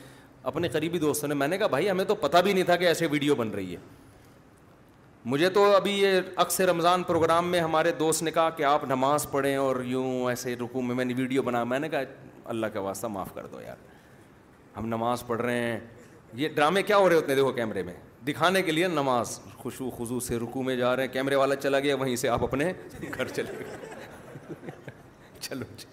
اپنے 0.52 0.68
قریبی 0.72 1.00
دوستوں 1.00 1.28
نے 1.30 1.36
میں 1.36 1.48
نے 1.48 1.58
کہا 1.58 1.68
بھائی 1.68 1.90
ہمیں 1.90 2.06
تو 2.08 2.16
پتہ 2.16 2.38
بھی 2.44 2.54
نہیں 2.54 2.64
تھا 2.64 2.76
کہ 2.76 2.88
ایسے 2.88 3.08
ویڈیو 3.12 3.36
بن 3.36 3.50
رہی 3.56 3.74
ہے 3.74 3.78
مجھے 5.26 5.50
تو 5.54 5.64
ابھی 5.76 5.92
یہ 6.02 6.20
اکثر 6.42 6.68
رمضان 6.70 7.02
پروگرام 7.04 7.48
میں 7.52 7.60
ہمارے 7.60 7.92
دوست 8.00 8.24
نے 8.24 8.32
کہا 8.32 8.50
کہ 8.58 8.64
آپ 8.64 8.84
نماز 8.88 9.26
پڑھیں 9.32 9.56
اور 9.56 9.76
یوں 9.86 10.30
ایسے 10.30 10.56
رکو 10.62 10.82
میں 10.82 10.96
میں 10.96 11.06
نے 11.06 11.14
ویڈیو 11.18 11.42
بنا 11.44 11.64
میں 11.64 11.80
نے 11.80 11.90
کہا 11.90 12.02
اللہ 12.54 12.68
کا 12.74 12.80
واسطہ 12.82 13.08
معاف 13.08 13.34
کر 13.36 13.48
دو 13.52 13.62
یار 13.62 13.76
ہم 14.78 14.86
نماز 14.88 15.26
پڑھ 15.28 15.42
رہے 15.42 15.60
ہیں 15.64 15.80
یہ 16.42 16.50
ڈرامے 16.56 16.84
کیا 16.84 16.98
ہو 16.98 17.10
رہے 17.10 17.16
ہوتے 17.16 17.32
ہیں 17.32 17.36
دیکھو 17.36 17.52
کیمرے 17.54 17.84
میں 17.84 17.94
دکھانے 18.28 18.62
کے 18.62 18.72
لیے 18.72 18.88
نماز 18.88 19.40
خوشو 19.58 19.90
خوشوخو 19.90 20.20
سے 20.26 20.40
رکو 20.40 20.64
میں 20.64 20.76
جا 20.76 20.96
رہے 20.96 21.06
ہیں 21.06 21.12
کیمرے 21.14 21.36
والا 21.36 21.56
چلا 21.56 21.80
گیا 21.80 21.96
وہیں 22.00 22.16
سے 22.24 22.30
آپ 22.30 22.44
اپنے 22.44 22.72
گھر 23.16 23.28
چلے 23.28 23.58
گئے 23.60 24.72
چلو 25.40 25.66
جی۔ 25.78 25.86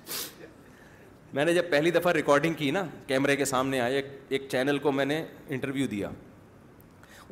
میں 1.35 1.45
نے 1.45 1.55
جب 1.55 1.71
پہلی 1.71 1.91
دفعہ 1.91 2.13
ریکارڈنگ 2.13 2.55
کی 2.59 2.71
نا 2.71 2.85
کیمرے 3.07 3.37
کے 3.37 3.45
سامنے 3.45 3.81
آئے 3.81 4.03
ایک 4.29 4.47
چینل 4.51 4.79
کو 4.79 4.93
میں 4.93 5.05
نے 5.05 5.23
انٹرویو 5.49 5.87
دیا 5.89 6.11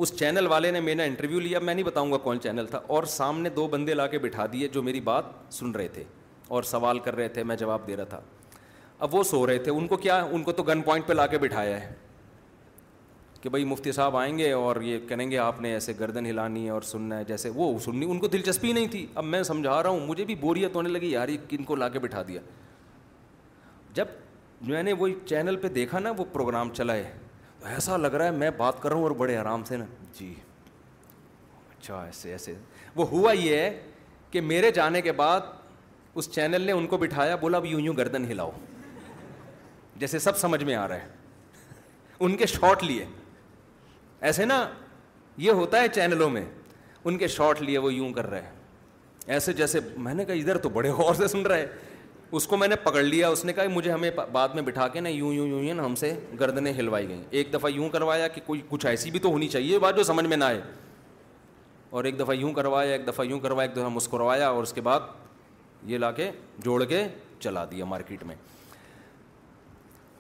اس 0.02 0.12
چینل 0.18 0.46
والے 0.46 0.70
نے 0.70 0.80
میرا 0.80 1.02
انٹرویو 1.04 1.40
لیا 1.40 1.58
میں 1.62 1.74
نہیں 1.74 1.84
بتاؤں 1.84 2.12
گا 2.12 2.16
کون 2.22 2.40
چینل 2.42 2.66
تھا 2.70 2.78
اور 2.94 3.02
سامنے 3.18 3.48
دو 3.56 3.66
بندے 3.72 3.94
لا 3.94 4.06
کے 4.14 4.18
بٹھا 4.18 4.46
دیے 4.52 4.68
جو 4.72 4.82
میری 4.82 5.00
بات 5.08 5.24
سن 5.54 5.70
رہے 5.72 5.88
تھے 5.88 6.04
اور 6.56 6.62
سوال 6.70 6.98
کر 7.04 7.16
رہے 7.16 7.28
تھے 7.36 7.42
میں 7.50 7.56
جواب 7.56 7.86
دے 7.86 7.96
رہا 7.96 8.04
تھا 8.14 8.20
اب 9.06 9.14
وہ 9.14 9.22
سو 9.24 9.46
رہے 9.46 9.58
تھے 9.64 9.72
ان 9.72 9.86
کو 9.88 9.96
کیا 9.96 10.20
ان 10.32 10.42
کو 10.42 10.52
تو 10.52 10.62
گن 10.62 10.82
پوائنٹ 10.82 11.06
پہ 11.06 11.12
لا 11.12 11.26
کے 11.26 11.38
بٹھایا 11.38 11.80
ہے 11.80 11.92
کہ 13.40 13.48
بھائی 13.50 13.64
مفتی 13.64 13.92
صاحب 13.92 14.16
آئیں 14.16 14.36
گے 14.38 14.50
اور 14.52 14.80
یہ 14.82 14.98
کہیں 15.08 15.30
گے 15.30 15.38
آپ 15.38 15.60
نے 15.60 15.72
ایسے 15.74 15.92
گردن 16.00 16.26
ہلانی 16.26 16.64
ہے 16.64 16.70
اور 16.70 16.82
سننا 16.90 17.18
ہے 17.18 17.24
جیسے 17.28 17.50
وہ 17.54 17.72
سننی 17.84 18.06
ان 18.10 18.18
کو 18.18 18.28
دلچسپی 18.28 18.72
نہیں 18.72 18.86
تھی 18.90 19.06
اب 19.14 19.24
میں 19.24 19.42
سمجھا 19.42 19.82
رہا 19.82 19.88
ہوں 19.90 20.06
مجھے 20.06 20.24
بھی 20.24 20.34
بوریت 20.40 20.76
ہونے 20.76 20.88
لگی 20.88 21.10
یار 21.12 21.28
یہ 21.28 21.36
کن 21.48 21.64
کو 21.64 21.76
لا 21.76 21.88
کے 21.88 21.98
بٹھا 21.98 22.22
دیا 22.28 22.40
جب 23.94 24.06
میں 24.68 24.82
نے 24.82 24.92
وہ 24.98 25.08
چینل 25.28 25.56
پہ 25.62 25.68
دیکھا 25.68 25.98
نا 25.98 26.10
وہ 26.18 26.24
پروگرام 26.32 26.68
چلا 26.74 26.94
ہے 26.96 27.10
ایسا 27.72 27.96
لگ 27.96 28.06
رہا 28.14 28.24
ہے 28.24 28.30
میں 28.30 28.50
بات 28.56 28.80
کر 28.82 28.88
رہا 28.88 28.96
ہوں 28.96 29.02
اور 29.02 29.10
بڑے 29.16 29.36
آرام 29.36 29.62
سے 29.64 29.76
نا 29.76 29.84
جی 30.18 30.32
اچھا 31.78 32.02
ایسے 32.04 32.30
ایسے 32.32 32.54
وہ 32.96 33.04
ہوا 33.10 33.32
یہ 33.32 33.56
ہے 33.56 33.82
کہ 34.30 34.40
میرے 34.40 34.70
جانے 34.72 35.00
کے 35.02 35.12
بعد 35.20 35.40
اس 36.14 36.30
چینل 36.34 36.62
نے 36.62 36.72
ان 36.72 36.86
کو 36.86 36.96
بٹھایا 36.98 37.36
بولا 37.36 37.56
اب 37.58 37.66
یوں 37.66 37.80
یوں 37.80 37.96
گردن 37.96 38.24
ہلاؤ 38.30 38.50
جیسے 39.98 40.18
سب 40.18 40.38
سمجھ 40.38 40.62
میں 40.64 40.74
آ 40.74 40.86
رہا 40.88 40.96
ہے 41.00 41.08
ان 42.24 42.36
کے 42.36 42.46
شارٹ 42.46 42.82
لیے 42.84 43.04
ایسے 44.28 44.44
نا 44.44 44.64
یہ 45.36 45.50
ہوتا 45.52 45.80
ہے 45.82 45.88
چینلوں 45.94 46.28
میں 46.30 46.44
ان 47.04 47.18
کے 47.18 47.28
شارٹ 47.28 47.62
لیے 47.62 47.78
وہ 47.78 47.92
یوں 47.94 48.12
کر 48.12 48.26
رہے 48.30 48.40
ہیں 48.42 48.52
ایسے 49.32 49.52
جیسے 49.52 49.80
میں 49.98 50.14
نے 50.14 50.24
کہا 50.24 50.34
ادھر 50.34 50.58
تو 50.58 50.68
بڑے 50.68 50.90
غور 50.90 51.14
سے 51.14 51.28
سن 51.28 51.46
رہے 51.46 51.66
اس 52.36 52.46
کو 52.48 52.56
میں 52.56 52.66
نے 52.68 52.76
پکڑ 52.82 53.02
لیا 53.02 53.28
اس 53.28 53.44
نے 53.44 53.52
کہا 53.52 53.64
مجھے 53.72 53.90
ہمیں 53.90 54.10
بعد 54.32 54.48
میں 54.54 54.62
بٹھا 54.62 54.86
کے 54.92 55.00
نا 55.00 55.08
یوں 55.08 55.32
یوں 55.32 55.46
یوں 55.48 55.60
یوں 55.62 55.78
ہم 55.84 55.94
سے 55.96 56.12
گردنیں 56.40 56.72
ہلوائی 56.78 57.08
گئیں 57.08 57.22
ایک 57.30 57.52
دفعہ 57.52 57.70
یوں 57.70 57.88
کروایا 57.90 58.26
کہ 58.28 58.40
کوئی 58.46 58.60
کچھ 58.68 58.86
ایسی 58.86 59.10
بھی 59.10 59.18
تو 59.22 59.28
ہونی 59.32 59.48
چاہیے 59.48 59.78
بات 59.78 59.96
جو 59.96 60.02
سمجھ 60.02 60.24
میں 60.26 60.36
نہ 60.36 60.44
آئے 60.44 60.60
اور 61.98 62.04
ایک 62.04 62.18
دفعہ 62.20 62.34
یوں 62.36 62.52
کروایا 62.52 62.92
ایک 62.92 63.06
دفعہ 63.08 63.24
یوں 63.26 63.38
کروایا 63.40 63.68
ایک 63.68 63.76
دفعہ 63.76 63.88
مسکروایا 63.94 64.48
اور 64.48 64.62
اس 64.62 64.72
کے 64.72 64.80
بعد 64.88 65.00
یہ 65.90 65.98
لا 65.98 66.10
کے 66.12 66.30
جوڑ 66.64 66.82
کے 66.84 67.02
چلا 67.40 67.64
دیا 67.70 67.84
مارکیٹ 67.94 68.22
میں 68.26 68.34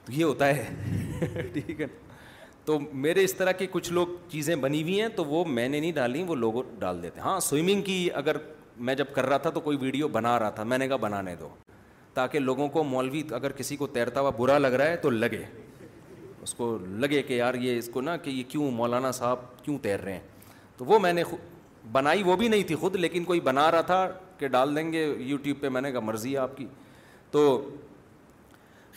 یہ 0.08 0.24
ہوتا 0.24 0.48
ہے 0.48 1.50
ٹھیک 1.52 1.80
ہے 1.80 1.86
تو 2.64 2.78
میرے 2.92 3.24
اس 3.24 3.34
طرح 3.34 3.52
کی 3.58 3.66
کچھ 3.70 3.92
لوگ 3.92 4.06
چیزیں 4.30 4.54
بنی 4.66 4.82
ہوئی 4.82 5.00
ہیں 5.00 5.08
تو 5.16 5.24
وہ 5.24 5.44
میں 5.44 5.68
نے 5.68 5.80
نہیں 5.80 5.92
ڈالی 5.92 6.22
وہ 6.28 6.34
لوگوں 6.44 6.62
ڈال 6.78 7.02
دیتے 7.02 7.20
ہیں 7.20 7.26
ہاں 7.28 7.38
سوئمنگ 7.48 7.82
کی 7.90 8.08
اگر 8.14 8.36
میں 8.86 8.94
جب 9.02 9.12
کر 9.14 9.26
رہا 9.26 9.36
تھا 9.38 9.50
تو 9.54 9.60
کوئی 9.68 9.76
ویڈیو 9.80 10.08
بنا 10.18 10.38
رہا 10.38 10.50
تھا 10.50 10.62
میں 10.74 10.78
نے 10.78 10.88
کہا 10.88 10.96
بنانے 11.08 11.34
دو 11.40 11.48
تاکہ 12.14 12.38
لوگوں 12.38 12.68
کو 12.72 12.82
مولوی 12.84 13.22
اگر 13.34 13.52
کسی 13.56 13.76
کو 13.76 13.86
تیرتا 13.96 14.20
ہوا 14.20 14.30
برا 14.38 14.58
لگ 14.58 14.72
رہا 14.78 14.88
ہے 14.90 14.96
تو 15.02 15.10
لگے 15.10 15.42
اس 16.42 16.54
کو 16.54 16.76
لگے 17.00 17.22
کہ 17.26 17.32
یار 17.32 17.54
یہ 17.60 17.78
اس 17.78 17.88
کو 17.92 18.00
نا 18.00 18.16
کہ 18.16 18.30
یہ 18.30 18.42
کیوں 18.48 18.70
مولانا 18.70 19.10
صاحب 19.18 19.38
کیوں 19.64 19.78
تیر 19.82 20.00
رہے 20.00 20.12
ہیں 20.12 20.20
تو 20.76 20.84
وہ 20.84 20.98
میں 20.98 21.12
نے 21.12 21.22
بنائی 21.92 22.22
وہ 22.22 22.36
بھی 22.36 22.48
نہیں 22.48 22.62
تھی 22.68 22.74
خود 22.82 22.96
لیکن 22.96 23.24
کوئی 23.24 23.40
بنا 23.48 23.70
رہا 23.70 23.80
تھا 23.92 24.06
کہ 24.38 24.48
ڈال 24.56 24.76
دیں 24.76 24.90
گے 24.92 25.04
یوٹیوب 25.06 25.60
پہ 25.60 25.68
میں 25.68 25.80
نے 25.82 25.90
کہا 25.92 26.00
مرضی 26.00 26.32
ہے 26.32 26.38
آپ 26.38 26.56
کی 26.56 26.66
تو 27.30 27.40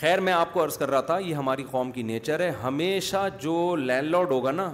خیر 0.01 0.20
میں 0.22 0.34
آپ 0.34 0.53
کو 0.53 0.63
عرض 0.63 0.78
کر 0.78 0.89
رہا 0.91 1.01
تھا 1.01 1.18
یہ 1.20 1.34
ہماری 1.36 1.63
قوم 1.72 1.91
کی 1.91 2.03
نیچر 2.03 2.39
ہے 2.39 2.49
ہمیشہ 2.63 3.28
جو 3.41 3.76
لینڈ 3.80 4.09
لارڈ 4.11 4.32
ہوگا 4.32 4.51
نا 4.51 4.72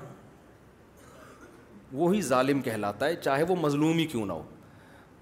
وہی 1.92 2.22
ظالم 2.32 2.62
کہلاتا 2.62 3.06
ہے 3.06 3.16
چاہے 3.16 3.44
وہ 3.50 3.56
مظلوم 3.62 3.98
ہی 3.98 4.06
کیوں 4.12 4.26
نہ 4.26 4.34
ہو 4.34 4.44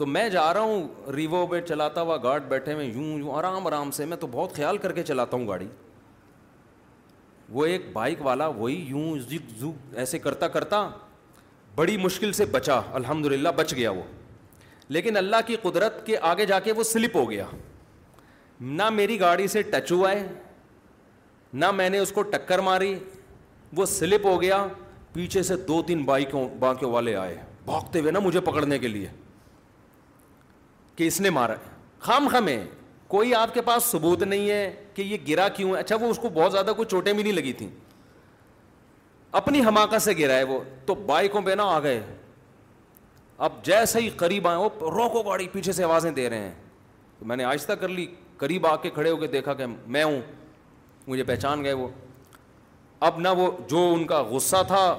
تو 0.02 0.06
میں 0.08 0.28
جا 0.30 0.43
رہا 0.54 0.60
ہوں 0.62 0.88
ریوو 1.16 1.45
پہ 1.47 1.60
چلاتا 1.62 2.02
ہوا 2.02 2.16
گارڈ 2.22 2.43
بیٹھے 2.49 2.76
میں 2.76 2.86
یوں 2.86 3.04
یوں 3.18 3.32
آرام 3.38 3.68
آرام 3.68 3.89
سے 3.97 4.06
میں 4.06 4.18
تو 4.18 4.28
بہت 4.32 4.54
خیال 4.56 4.78
کر 4.86 4.91
کے 4.93 5.04
چلاتا 5.08 5.38
ہوں 5.38 5.47
گاڑی 5.47 5.68
وہ 7.54 7.66
ایک 7.66 7.86
بائک 7.93 8.22
والا 8.26 8.47
وہی 8.47 8.76
یوں 8.88 9.18
زگ 9.28 9.49
زگ 9.60 9.95
ایسے 10.02 10.20
کرتا 10.20 10.47
کرتا 10.56 10.80
بڑی 11.76 11.97
مشکل 12.06 12.32
سے 12.39 12.45
بچا 12.58 12.80
الحمد 13.02 13.26
للہ 13.34 13.49
بچ 13.56 13.74
گیا 13.74 13.91
وہ 13.99 14.04
لیکن 14.95 15.18
اللہ 15.18 15.45
کی 15.47 15.56
قدرت 15.70 16.06
کے 16.06 16.18
آگے 16.32 16.45
جا 16.52 16.60
کے 16.60 16.72
وہ 16.78 16.84
سلپ 16.93 17.16
ہو 17.18 17.30
گیا 17.32 17.45
نہ 18.82 18.89
میری 18.99 19.20
گاڑی 19.20 19.47
سے 19.58 19.62
ٹچ 19.72 19.91
ہوا 19.91 20.12
ہے 20.12 20.28
نہ 21.64 21.72
میں 21.82 21.89
نے 21.89 21.99
اس 21.99 22.12
کو 22.16 22.22
ٹکر 22.32 22.60
ماری 22.72 22.93
وہ 23.78 23.86
سلپ 23.97 24.26
ہو 24.26 24.41
گیا 24.41 24.66
پیچھے 25.14 25.43
سے 25.43 25.56
دو 25.68 25.82
تین 25.88 26.04
بائکوں 26.06 26.47
بائکوں 26.60 26.91
والے 26.91 27.16
آئے 27.16 27.38
بھاگتے 27.66 27.99
ہوئے 27.99 28.12
نا 28.12 28.20
مجھے 28.24 28.39
پکڑنے 28.39 28.80
کے 28.80 28.88
لیے 28.88 29.08
کہ 30.96 31.08
اس 31.08 31.20
نے 31.22 31.30
مارا 31.30 31.54
خام 32.00 32.28
خام 32.32 32.48
ہے 32.48 32.64
کوئی 33.08 33.34
آپ 33.36 33.54
کے 33.54 33.62
پاس 33.62 33.84
ثبوت 33.92 34.24
نہیں 34.24 34.50
ہے 34.50 34.72
کہ 34.94 35.02
یہ 35.02 35.18
گرا 35.28 35.48
کیوں 35.56 35.72
ہے 35.74 35.80
اچھا 35.80 35.96
وہ 36.02 36.10
اس 36.10 36.18
کو 36.22 36.30
بہت 36.34 36.52
زیادہ 36.52 36.74
کوئی 36.76 36.88
چوٹیں 36.92 37.12
بھی 37.14 37.22
نہیں 37.24 37.34
لگی 37.34 37.54
تھیں 37.54 37.70
اپنی 39.39 39.60
حماقت 39.66 40.02
سے 40.02 40.14
گرا 40.20 40.38
ہے 40.38 40.44
وہ 40.44 40.60
تو 40.86 40.96
بائکوں 41.06 41.42
پہ 41.42 41.52
نہ 41.58 41.62
آ 41.62 41.80
گئے 41.84 42.02
اب 43.46 43.52
جیسے 43.66 44.00
ہی 44.00 44.10
قریب 44.18 44.48
آئے 44.48 44.58
وہ 44.58 44.70
روکو 44.96 45.22
گاڑی 45.30 45.48
پیچھے 45.52 45.72
سے 45.74 45.84
آوازیں 45.84 46.12
دے 46.12 46.30
رہے 46.30 46.39
ہیں 46.39 46.54
تو 47.20 47.26
میں 47.26 47.36
نے 47.38 47.44
آہستہ 47.44 47.74
کر 47.82 47.88
لی 47.88 48.06
قریب 48.38 48.68
آ 48.68 48.76
کے 48.82 48.89
کھڑے 48.94 49.10
ہو 49.12 49.18
کے 49.18 49.28
دیکھا 49.28 49.54
کہ 49.54 49.66
میں 49.86 50.04
ہوں 50.04 50.20
مجھے 51.08 51.24
پہچان 51.24 51.64
گئے 51.64 51.74
وہ 51.74 51.88
اب 53.10 53.20
نہ 53.20 53.28
وہ 53.38 53.50
جو 53.70 53.88
ان 53.94 54.06
کا 54.08 54.22
غصہ 54.24 54.62
تھا 54.68 54.98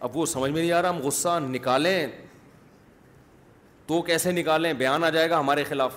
اب 0.00 0.16
وہ 0.16 0.26
سمجھ 0.26 0.50
میں 0.50 0.60
نہیں 0.60 0.72
آ 0.72 0.82
رہا 0.82 0.90
ہم 0.90 0.98
غصہ 1.04 1.38
نکالیں 1.48 2.06
تو 3.90 4.00
کیسے 4.06 4.30
نکالیں 4.32 4.72
بیان 4.78 5.04
آ 5.04 5.08
جائے 5.10 5.28
گا 5.30 5.38
ہمارے 5.38 5.62
خلاف 5.68 5.94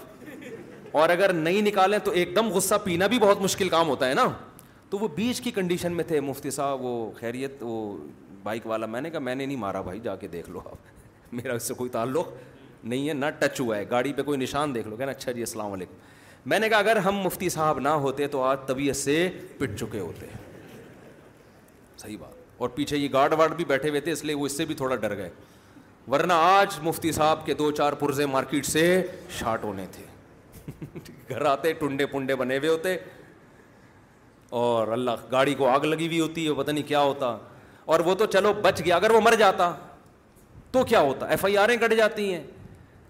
اور 1.01 1.09
اگر 1.09 1.33
نہیں 1.33 1.61
نکالیں 1.61 1.97
تو 2.03 2.11
ایک 2.21 2.35
دم 2.35 2.47
غصہ 2.53 2.75
پینا 2.83 3.07
بھی 3.07 3.19
بہت 3.19 3.41
مشکل 3.41 3.69
کام 3.69 3.87
ہوتا 3.89 4.07
ہے 4.09 4.13
نا 4.13 4.25
تو 4.89 4.97
وہ 4.99 5.07
بیچ 5.15 5.41
کی 5.41 5.51
کنڈیشن 5.55 5.91
میں 5.95 6.03
تھے 6.07 6.19
مفتی 6.19 6.51
صاحب 6.51 6.81
وہ 6.85 7.11
خیریت 7.19 7.57
وہ 7.61 7.93
بائک 8.43 8.65
والا 8.67 8.85
میں 8.93 9.01
نے 9.01 9.09
کہا 9.09 9.19
میں 9.27 9.35
نے 9.35 9.45
نہیں 9.45 9.57
مارا 9.65 9.81
بھائی 9.89 9.99
جا 10.03 10.15
کے 10.23 10.27
دیکھ 10.27 10.49
لو 10.49 10.61
آپ 10.71 11.33
میرا 11.35 11.53
اس 11.55 11.67
سے 11.67 11.73
کوئی 11.73 11.89
تعلق 11.89 12.31
نہیں 12.83 13.07
ہے 13.09 13.13
نہ 13.13 13.25
ٹچ 13.39 13.59
ہوا 13.61 13.77
ہے 13.77 13.85
گاڑی 13.91 14.13
پہ 14.13 14.23
کوئی 14.31 14.39
نشان 14.39 14.75
دیکھ 14.75 14.87
لو 14.87 14.95
کہنا 14.95 15.11
اچھا 15.11 15.31
جی 15.31 15.41
السلام 15.47 15.71
علیکم 15.73 16.49
میں 16.49 16.59
نے 16.59 16.69
کہا 16.69 16.77
اگر 16.77 16.97
ہم 17.09 17.19
مفتی 17.25 17.49
صاحب 17.49 17.79
نہ 17.79 17.89
ہوتے 18.07 18.27
تو 18.37 18.41
آج 18.43 18.67
طبیعت 18.67 18.95
سے 18.95 19.27
پٹ 19.57 19.79
چکے 19.79 19.99
ہوتے 19.99 20.25
صحیح 22.01 22.17
بات 22.19 22.41
اور 22.61 22.69
پیچھے 22.69 22.97
یہ 22.97 23.07
گارڈ 23.13 23.33
وارڈ 23.37 23.53
بھی 23.55 23.65
بیٹھے 23.65 23.89
ہوئے 23.89 24.01
تھے 24.01 24.11
اس 24.11 24.23
لیے 24.25 24.35
وہ 24.35 24.45
اس 24.45 24.57
سے 24.57 24.65
بھی 24.65 24.75
تھوڑا 24.83 24.95
ڈر 24.95 25.17
گئے 25.17 25.29
ورنہ 26.11 26.33
آج 26.43 26.77
مفتی 26.83 27.11
صاحب 27.11 27.45
کے 27.45 27.53
دو 27.59 27.69
چار 27.71 27.93
پرزے 27.99 28.25
مارکیٹ 28.25 28.65
سے 28.65 28.81
شارٹ 29.39 29.63
ہونے 29.63 29.85
تھے 29.91 30.03
گھر 31.29 31.45
آتے 31.51 31.71
ٹنڈے 31.79 32.05
پنڈے 32.05 32.35
بنے 32.35 32.57
ہوئے 32.57 32.69
ہوتے 32.69 32.95
اور 34.61 34.87
اللہ 34.91 35.25
گاڑی 35.31 35.53
کو 35.57 35.67
آگ 35.69 35.85
لگی 35.85 36.07
ہوئی 36.07 36.19
ہوتی 36.19 36.47
ہے 36.47 36.53
پتہ 36.57 36.71
نہیں 36.71 36.87
کیا 36.87 37.01
ہوتا 37.01 37.35
اور 37.93 37.99
وہ 38.05 38.15
تو 38.15 38.25
چلو 38.33 38.51
بچ 38.63 38.81
گیا 38.85 38.95
اگر 38.95 39.11
وہ 39.11 39.21
مر 39.23 39.35
جاتا 39.39 39.71
تو 40.71 40.83
کیا 40.87 40.99
ہوتا 41.01 41.25
ایف 41.31 41.45
آئی 41.45 41.57
آریں 41.57 41.75
کٹ 41.81 41.93
جاتی 41.97 42.33
ہیں 42.33 42.43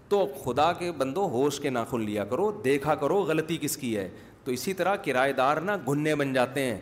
تو 0.08 0.26
خدا 0.44 0.72
کے 0.78 0.92
بندو 0.98 1.26
ہوش 1.30 1.60
کے 1.60 1.70
ناخن 1.70 2.00
لیا 2.04 2.24
کرو 2.30 2.50
دیکھا 2.64 2.94
کرو 2.94 3.20
غلطی 3.28 3.56
کس 3.60 3.76
کی 3.76 3.96
ہے 3.96 4.08
تو 4.44 4.52
اسی 4.52 4.74
طرح 4.80 4.96
کرایہ 5.04 5.32
دار 5.32 5.56
نا 5.70 5.76
گننے 5.88 6.14
بن 6.14 6.32
جاتے 6.32 6.64
ہیں 6.64 6.78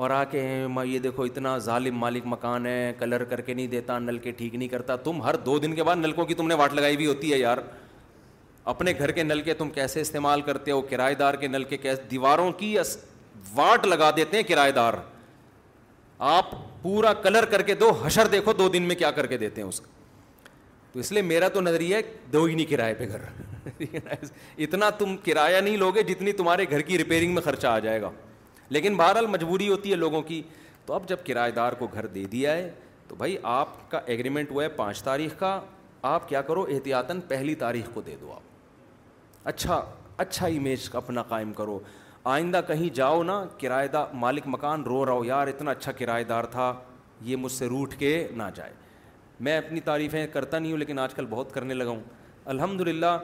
اور 0.00 0.10
آ 0.10 0.22
کے 0.30 0.42
یہ 0.86 0.98
دیکھو 1.04 1.22
اتنا 1.22 1.56
ظالم 1.64 1.96
مالک 1.98 2.26
مکان 2.26 2.66
ہے 2.66 2.92
کلر 2.98 3.22
کر 3.30 3.40
کے 3.46 3.54
نہیں 3.54 3.66
دیتا 3.72 3.98
نل 3.98 4.18
کے 4.18 4.30
ٹھیک 4.36 4.54
نہیں 4.54 4.68
کرتا 4.68 4.94
تم 5.08 5.20
ہر 5.22 5.36
دو 5.46 5.58
دن 5.64 5.74
کے 5.74 5.82
بعد 5.84 5.96
نلکوں 5.96 6.24
کی 6.26 6.34
تم 6.34 6.46
نے 6.48 6.54
واٹ 6.60 6.74
لگائی 6.74 6.96
بھی 6.96 7.06
ہوتی 7.06 7.32
ہے 7.32 7.38
یار 7.38 7.58
اپنے 8.72 8.92
گھر 8.98 9.10
کے 9.18 9.22
نل 9.22 9.40
کے 9.48 9.54
تم 9.54 9.70
کیسے 9.70 10.00
استعمال 10.00 10.40
کرتے 10.46 10.70
ہو 10.70 10.80
کرائے 10.90 11.14
دار 11.22 11.34
کے 11.42 11.48
نل 11.48 11.64
کے 11.72 11.76
کیسے 11.78 12.02
دیواروں 12.10 12.50
کی 12.62 12.74
واٹ 13.54 13.84
لگا 13.86 14.10
دیتے 14.16 14.36
ہیں 14.36 14.44
کرائے 14.48 14.72
دار 14.78 14.94
آپ 16.30 16.50
پورا 16.82 17.12
کلر 17.22 17.44
کر 17.50 17.62
کے 17.70 17.74
دو 17.82 17.90
حشر 18.04 18.26
دیکھو 18.36 18.52
دو 18.62 18.68
دن 18.78 18.82
میں 18.88 18.96
کیا 19.02 19.10
کر 19.20 19.26
کے 19.32 19.36
دیتے 19.44 19.60
ہیں 19.62 19.68
اس 19.68 19.80
کا 19.80 20.50
تو 20.92 21.00
اس 21.00 21.12
لیے 21.12 21.22
میرا 21.32 21.48
تو 21.54 21.60
نظریہ 21.60 21.96
ہے 21.96 22.02
دو 22.32 22.44
ہی 22.44 22.54
نہیں 22.54 22.70
کرائے 22.70 22.94
پہ 22.98 23.08
گھر 23.10 24.24
اتنا 24.68 24.90
تم 24.98 25.16
کرایہ 25.24 25.60
نہیں 25.60 25.76
لوگے 25.84 26.02
جتنی 26.14 26.32
تمہارے 26.42 26.64
گھر 26.70 26.80
کی 26.90 26.98
ریپیئرنگ 26.98 27.34
میں 27.34 27.42
خرچہ 27.44 27.66
آ 27.66 27.78
جائے 27.88 28.00
گا 28.02 28.10
لیکن 28.72 28.96
بہرحال 28.96 29.26
مجبوری 29.26 29.68
ہوتی 29.68 29.90
ہے 29.90 29.96
لوگوں 29.96 30.20
کی 30.22 30.40
تو 30.86 30.94
اب 30.94 31.08
جب 31.08 31.24
کرایہ 31.26 31.52
دار 31.52 31.72
کو 31.78 31.86
گھر 31.94 32.06
دے 32.14 32.24
دیا 32.32 32.52
ہے 32.56 32.70
تو 33.08 33.14
بھائی 33.18 33.36
آپ 33.52 33.68
کا 33.90 34.00
ایگریمنٹ 34.14 34.50
ہوا 34.50 34.64
ہے 34.64 34.68
پانچ 34.76 35.02
تاریخ 35.02 35.38
کا 35.38 35.58
آپ 36.10 36.28
کیا 36.28 36.42
کرو 36.42 36.62
احتیاطاً 36.72 37.20
پہلی 37.28 37.54
تاریخ 37.64 37.88
کو 37.94 38.00
دے 38.06 38.14
دو 38.20 38.32
آپ 38.32 39.48
اچھا 39.48 39.82
اچھا 40.24 40.46
امیج 40.46 40.88
اپنا 41.02 41.22
قائم 41.28 41.52
کرو 41.52 41.78
آئندہ 42.34 42.60
کہیں 42.66 42.88
جاؤ 42.94 43.22
نا 43.22 43.42
کرایہ 43.60 43.88
دار 43.92 44.06
مالک 44.24 44.42
مکان 44.54 44.82
رو 44.84 45.04
رہا 45.06 45.12
ہو 45.12 45.24
یار 45.24 45.46
اتنا 45.48 45.70
اچھا 45.70 45.92
کرایہ 45.98 46.24
دار 46.28 46.44
تھا 46.56 46.72
یہ 47.24 47.36
مجھ 47.36 47.52
سے 47.52 47.66
روٹ 47.68 47.94
کے 47.98 48.14
نہ 48.36 48.42
جائے 48.54 48.72
میں 49.46 49.56
اپنی 49.58 49.80
تعریفیں 49.80 50.26
کرتا 50.32 50.58
نہیں 50.58 50.72
ہوں 50.72 50.78
لیکن 50.78 50.98
آج 50.98 51.14
کل 51.14 51.26
بہت 51.30 51.52
کرنے 51.54 51.74
لگا 51.74 51.90
ہوں 51.90 52.00
الحمد 52.54 52.80
للہ 52.88 53.16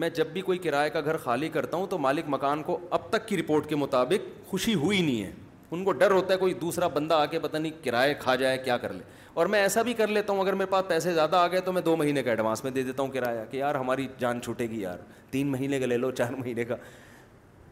میں 0.00 0.08
جب 0.14 0.26
بھی 0.32 0.40
کوئی 0.42 0.58
کرائے 0.58 0.90
کا 0.90 1.00
گھر 1.04 1.16
خالی 1.24 1.48
کرتا 1.52 1.76
ہوں 1.76 1.86
تو 1.86 1.98
مالک 1.98 2.28
مکان 2.34 2.62
کو 2.62 2.78
اب 2.96 3.08
تک 3.10 3.26
کی 3.28 3.36
رپورٹ 3.36 3.68
کے 3.68 3.76
مطابق 3.76 4.28
خوشی 4.50 4.74
ہوئی 4.74 5.00
نہیں 5.02 5.22
ہے 5.22 5.30
ان 5.70 5.84
کو 5.84 5.92
ڈر 5.92 6.10
ہوتا 6.10 6.32
ہے 6.32 6.38
کوئی 6.38 6.54
دوسرا 6.60 6.86
بندہ 6.94 7.14
آ 7.14 7.26
کے 7.26 7.38
پتہ 7.40 7.56
نہیں 7.56 7.84
کرائے 7.84 8.14
کھا 8.20 8.34
جائے 8.36 8.58
کیا 8.64 8.76
کر 8.78 8.92
لے 8.92 9.02
اور 9.34 9.46
میں 9.52 9.60
ایسا 9.62 9.82
بھی 9.82 9.92
کر 9.98 10.08
لیتا 10.08 10.32
ہوں 10.32 10.40
اگر 10.40 10.52
میرے 10.54 10.70
پاس 10.70 10.88
پیسے 10.88 11.12
زیادہ 11.14 11.36
آ 11.36 11.46
گئے 11.52 11.60
تو 11.64 11.72
میں 11.72 11.82
دو 11.82 11.96
مہینے 11.96 12.22
کا 12.22 12.30
ایڈوانس 12.30 12.64
میں 12.64 12.70
دے 12.72 12.82
دیتا 12.82 13.02
ہوں 13.02 13.10
کرایہ 13.10 13.44
کہ 13.50 13.56
یار 13.56 13.74
ہماری 13.74 14.06
جان 14.18 14.40
چھوٹے 14.42 14.68
گی 14.70 14.80
یار 14.80 14.98
تین 15.30 15.46
مہینے 15.52 15.78
کا 15.80 15.86
لے 15.86 15.96
لو 15.96 16.10
چار 16.10 16.32
مہینے 16.38 16.64
کا 16.64 16.76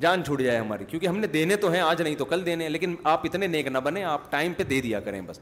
جان 0.01 0.23
چھوٹ 0.25 0.41
جائے 0.43 0.59
ہماری 0.59 0.85
کیونکہ 0.89 1.07
ہم 1.07 1.17
نے 1.19 1.27
دینے 1.33 1.57
تو 1.65 1.71
ہیں 1.73 1.81
آج 1.81 2.03
نہیں 2.03 2.15
تو 2.19 2.25
کل 2.25 2.45
دینے 2.47 2.65
ہیں 2.65 2.71
لیکن 2.71 2.95
آپ 3.05 3.25
اتنے 3.27 3.47
نیک 3.47 3.67
نہ 3.69 3.79
بنے 3.85 4.05
آپ 4.05 4.31
ٹائم 4.31 4.53
پہ 4.57 4.63
دے 4.71 4.81
دیا 4.81 5.01
کریں 5.01 5.21
بس 5.27 5.41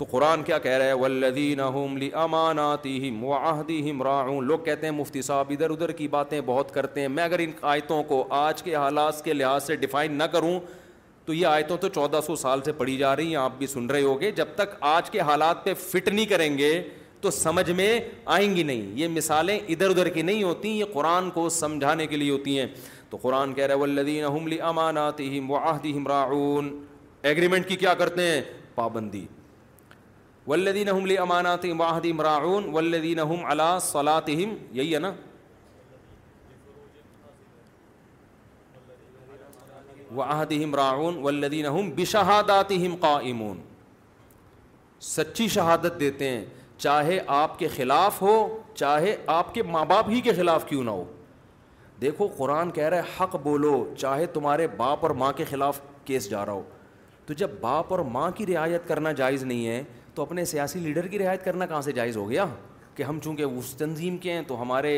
تو 0.00 0.06
قرآن 0.10 0.42
کیا 0.42 0.58
کہہ 0.64 0.70
رہا 0.78 0.84
ہے 0.84 0.92
ولدین 1.00 1.60
املی 1.60 2.08
امانات 2.20 2.86
اہم 2.90 3.22
و 3.24 3.32
آہدی 3.34 3.80
لوگ 4.50 4.58
کہتے 4.64 4.86
ہیں 4.86 4.90
مفتی 4.98 5.22
صاحب 5.22 5.50
ادھر 5.52 5.70
ادھر 5.70 5.90
کی 5.98 6.06
باتیں 6.14 6.40
بہت 6.46 6.70
کرتے 6.74 7.00
ہیں 7.00 7.08
میں 7.16 7.24
اگر 7.24 7.38
ان 7.44 7.50
آیتوں 7.72 8.02
کو 8.12 8.22
آج 8.38 8.62
کے 8.62 8.74
حالات 8.74 9.22
کے 9.24 9.32
لحاظ 9.32 9.66
سے 9.66 9.74
ڈیفائن 9.82 10.12
نہ 10.18 10.22
کروں 10.32 10.58
تو 11.24 11.34
یہ 11.34 11.46
آیتوں 11.46 11.76
تو 11.80 11.88
چودہ 11.98 12.20
سو 12.26 12.36
سال 12.42 12.60
سے 12.64 12.72
پڑھی 12.78 12.96
جا 12.96 13.14
رہی 13.16 13.28
ہیں 13.28 13.36
آپ 13.40 13.58
بھی 13.58 13.66
سن 13.72 13.86
رہے 13.90 14.02
ہو 14.02 14.20
گے 14.20 14.30
جب 14.40 14.54
تک 14.56 14.74
آج 14.92 15.10
کے 15.10 15.20
حالات 15.30 15.62
پہ 15.64 15.74
فٹ 15.80 16.08
نہیں 16.08 16.26
کریں 16.30 16.56
گے 16.58 16.70
تو 17.20 17.30
سمجھ 17.42 17.70
میں 17.80 17.88
آئیں 18.36 18.54
گی 18.56 18.62
نہیں 18.70 18.82
یہ 18.98 19.08
مثالیں 19.16 19.58
ادھر 19.58 19.90
ادھر 19.90 20.08
کی 20.16 20.22
نہیں 20.30 20.42
ہوتی 20.42 20.68
یہ 20.78 20.84
قرآن 20.92 21.28
کو 21.34 21.48
سمجھانے 21.58 22.06
کے 22.06 22.16
لیے 22.16 22.30
ہوتی 22.30 22.58
ہیں 22.58 22.66
تو 23.10 23.16
قرآن 23.22 23.52
کہہ 23.54 23.66
رہے 23.66 23.74
ولدین 23.84 24.24
احملی 24.32 24.60
امانات 24.72 25.20
اہم 25.28 25.50
و 25.50 25.56
آہدی 25.58 25.92
راعون 26.08 26.72
ایگریمنٹ 27.32 27.68
کی 27.68 27.76
کیا 27.84 27.94
کرتے 28.00 28.28
ہیں 28.30 28.40
پابندی 28.74 29.24
ولدین 30.48 30.88
امانات 31.20 31.64
واحد 31.78 32.06
امراغ 32.10 32.44
ولدین 32.74 33.18
اللہ 33.24 33.78
صلاطم 33.82 34.54
یہی 34.72 34.94
ہے 34.94 34.98
نا 34.98 35.12
واحد 40.16 40.52
ولدین 41.24 41.66
بشہادات 41.96 42.72
قائمون 43.00 43.60
سچی 45.10 45.46
شہادت 45.48 46.00
دیتے 46.00 46.28
ہیں 46.28 46.44
چاہے 46.78 47.18
آپ 47.36 47.58
کے 47.58 47.68
خلاف 47.76 48.20
ہو 48.22 48.34
چاہے 48.74 49.14
آپ 49.36 49.54
کے 49.54 49.62
ماں 49.62 49.84
باپ 49.84 50.08
ہی 50.10 50.20
کے 50.24 50.32
خلاف 50.36 50.64
کیوں 50.68 50.82
نہ 50.84 50.90
ہو 50.90 51.04
دیکھو 52.00 52.26
قرآن 52.36 52.70
کہہ 52.74 52.88
رہا 52.88 52.96
ہے 53.04 53.16
حق 53.22 53.36
بولو 53.42 53.72
چاہے 53.98 54.26
تمہارے 54.34 54.66
باپ 54.76 54.98
اور 55.04 55.10
ماں 55.22 55.32
کے 55.36 55.44
خلاف 55.50 55.80
کیس 56.04 56.28
جا 56.30 56.44
رہا 56.46 56.52
ہو 56.52 56.62
تو 57.26 57.34
جب 57.42 57.50
باپ 57.60 57.92
اور 57.94 57.98
ماں 58.12 58.30
کی 58.36 58.46
رعایت 58.46 58.86
کرنا 58.88 59.12
جائز 59.22 59.42
نہیں 59.44 59.66
ہے 59.66 59.82
تو 60.14 60.22
اپنے 60.22 60.44
سیاسی 60.44 60.78
لیڈر 60.80 61.06
کی 61.08 61.18
رعایت 61.18 61.44
کرنا 61.44 61.66
کہاں 61.66 61.80
سے 61.82 61.92
جائز 61.92 62.16
ہو 62.16 62.28
گیا 62.30 62.44
کہ 62.94 63.02
ہم 63.02 63.18
چونکہ 63.24 63.42
اس 63.42 63.74
تنظیم 63.78 64.16
کے 64.18 64.32
ہیں 64.32 64.42
تو 64.46 64.60
ہمارے 64.62 64.96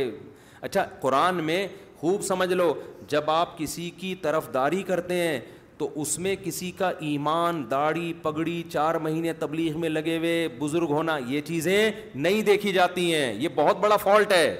اچھا 0.60 0.84
قرآن 1.00 1.42
میں 1.44 1.66
خوب 2.00 2.22
سمجھ 2.24 2.52
لو 2.52 2.72
جب 3.08 3.30
آپ 3.30 3.56
کسی 3.58 3.88
کی 3.96 4.14
طرف 4.22 4.52
داری 4.54 4.82
کرتے 4.86 5.14
ہیں 5.22 5.40
تو 5.78 5.88
اس 6.02 6.18
میں 6.24 6.34
کسی 6.44 6.70
کا 6.78 6.90
ایمان 7.10 7.64
داڑھی 7.70 8.12
پگڑی 8.22 8.62
چار 8.72 8.94
مہینے 9.06 9.32
تبلیغ 9.38 9.78
میں 9.80 9.88
لگے 9.88 10.16
ہوئے 10.18 10.48
بزرگ 10.58 10.90
ہونا 10.92 11.16
یہ 11.28 11.40
چیزیں 11.44 11.90
نہیں 12.14 12.42
دیکھی 12.46 12.72
جاتی 12.72 13.14
ہیں 13.14 13.32
یہ 13.42 13.48
بہت 13.54 13.78
بڑا 13.80 13.96
فالٹ 14.02 14.32
ہے 14.32 14.54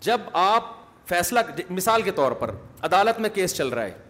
جب 0.00 0.20
آپ 0.32 0.72
فیصلہ 1.08 1.40
مثال 1.70 2.02
کے 2.02 2.10
طور 2.16 2.32
پر 2.40 2.50
عدالت 2.84 3.20
میں 3.20 3.30
کیس 3.34 3.54
چل 3.56 3.68
رہا 3.68 3.84
ہے 3.84 4.03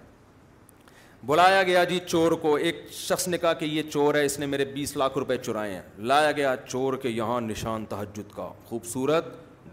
بلایا 1.26 1.62
گیا 1.62 1.82
جی 1.88 1.98
چور 2.06 2.32
کو 2.40 2.54
ایک 2.54 2.76
شخص 2.92 3.26
نے 3.28 3.38
کہا 3.38 3.52
کہ 3.60 3.64
یہ 3.64 3.82
چور 3.90 4.14
ہے 4.14 4.24
اس 4.24 4.38
نے 4.38 4.46
میرے 4.46 4.64
بیس 4.72 4.96
لاکھ 4.96 5.16
روپے 5.18 5.36
چرائے 5.42 5.74
ہیں 5.74 5.82
لایا 6.10 6.32
گیا 6.38 6.54
چور 6.68 6.94
کے 7.02 7.08
یہاں 7.08 7.40
نشان 7.40 7.84
تہجد 7.88 8.32
کا 8.34 8.48
خوبصورت 8.64 9.26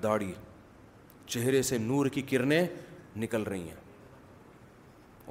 داڑھی 0.04 0.32
چہرے 1.30 1.62
سے 1.70 1.78
نور 1.78 2.06
کی 2.14 2.22
کرنیں 2.30 2.66
نکل 3.22 3.44
رہی 3.48 3.62
ہیں 3.62 3.80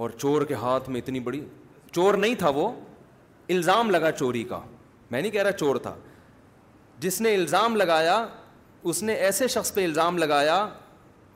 اور 0.02 0.10
چور 0.16 0.42
کے 0.48 0.54
ہاتھ 0.62 0.90
میں 0.90 1.00
اتنی 1.00 1.20
بڑی 1.30 1.40
چور 1.90 2.14
نہیں 2.24 2.34
تھا 2.38 2.48
وہ 2.54 2.70
الزام 3.54 3.90
لگا 3.90 4.10
چوری 4.12 4.42
کا 4.52 4.60
میں 5.10 5.20
نہیں 5.20 5.32
کہہ 5.32 5.42
رہا 5.42 5.52
چور 5.52 5.76
تھا 5.82 5.94
جس 7.00 7.20
نے 7.20 7.34
الزام 7.34 7.76
لگایا 7.76 8.24
اس 8.90 9.02
نے 9.02 9.14
ایسے 9.28 9.48
شخص 9.56 9.72
پہ 9.74 9.84
الزام 9.84 10.18
لگایا 10.18 10.66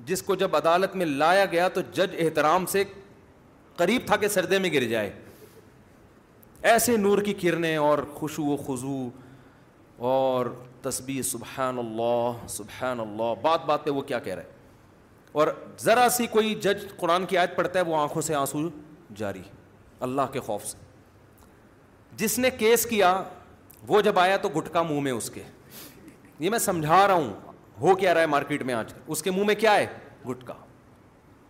جس 0.07 0.23
کو 0.23 0.35
جب 0.43 0.57
عدالت 0.57 0.97
میں 0.97 1.07
لایا 1.07 1.45
گیا 1.53 1.69
تو 1.75 1.81
جج 1.95 2.15
احترام 2.27 2.67
سے 2.73 2.85
قریب 3.77 4.07
تھا 4.07 4.17
کہ 4.17 4.29
سردے 4.29 4.59
میں 4.59 4.73
گر 4.73 4.85
جائے 4.89 5.11
ایسے 6.73 6.97
نور 6.97 7.19
کی 7.23 7.33
کرنیں 7.41 7.77
اور 7.77 7.99
خوشو 8.15 8.45
و 8.53 8.57
خضو 8.67 9.09
اور 10.11 10.47
تسبیح 10.83 11.21
سبحان 11.31 11.79
اللہ 11.79 12.47
سبحان 12.51 13.01
اللہ 13.01 13.33
بات 13.43 13.65
بات 13.67 13.85
پہ 13.85 13.91
وہ 13.91 14.03
کیا 14.11 14.19
کہہ 14.27 14.35
رہے 14.35 14.53
اور 15.43 15.49
ذرا 15.83 16.07
سی 16.17 16.27
کوئی 16.31 16.55
جج 16.65 16.85
قرآن 16.97 17.27
کی 17.27 17.39
آیت 17.39 17.57
پڑھتا 17.57 17.79
ہے 17.79 17.85
وہ 17.85 17.97
آنکھوں 18.01 18.23
سے 18.23 18.35
آنسو 18.35 18.59
جاری 19.17 19.43
اللہ 20.09 20.33
کے 20.33 20.41
خوف 20.47 20.65
سے 20.67 20.77
جس 22.17 22.39
نے 22.39 22.51
کیس 22.59 22.87
کیا 22.87 23.21
وہ 23.87 24.01
جب 24.03 24.19
آیا 24.19 24.37
تو 24.43 24.49
گٹکا 24.57 24.83
منہ 24.83 25.01
میں 25.01 25.13
اس 25.13 25.31
کے 25.31 25.43
یہ 26.41 26.51
میں 26.51 26.59
سمجھا 26.59 27.07
رہا 27.09 27.15
ہوں 27.15 27.33
ہو 27.81 27.95
کیا 27.97 28.15
رہا 28.15 28.21
ہے 28.21 28.27
مارکیٹ 28.27 28.63
میں 28.63 28.75
آج 28.75 28.93
اس 29.07 29.23
کے 29.23 29.31
منہ 29.31 29.45
میں 29.47 29.55
کیا 29.55 29.75
ہے 29.77 29.87
گٹکا 30.29 30.55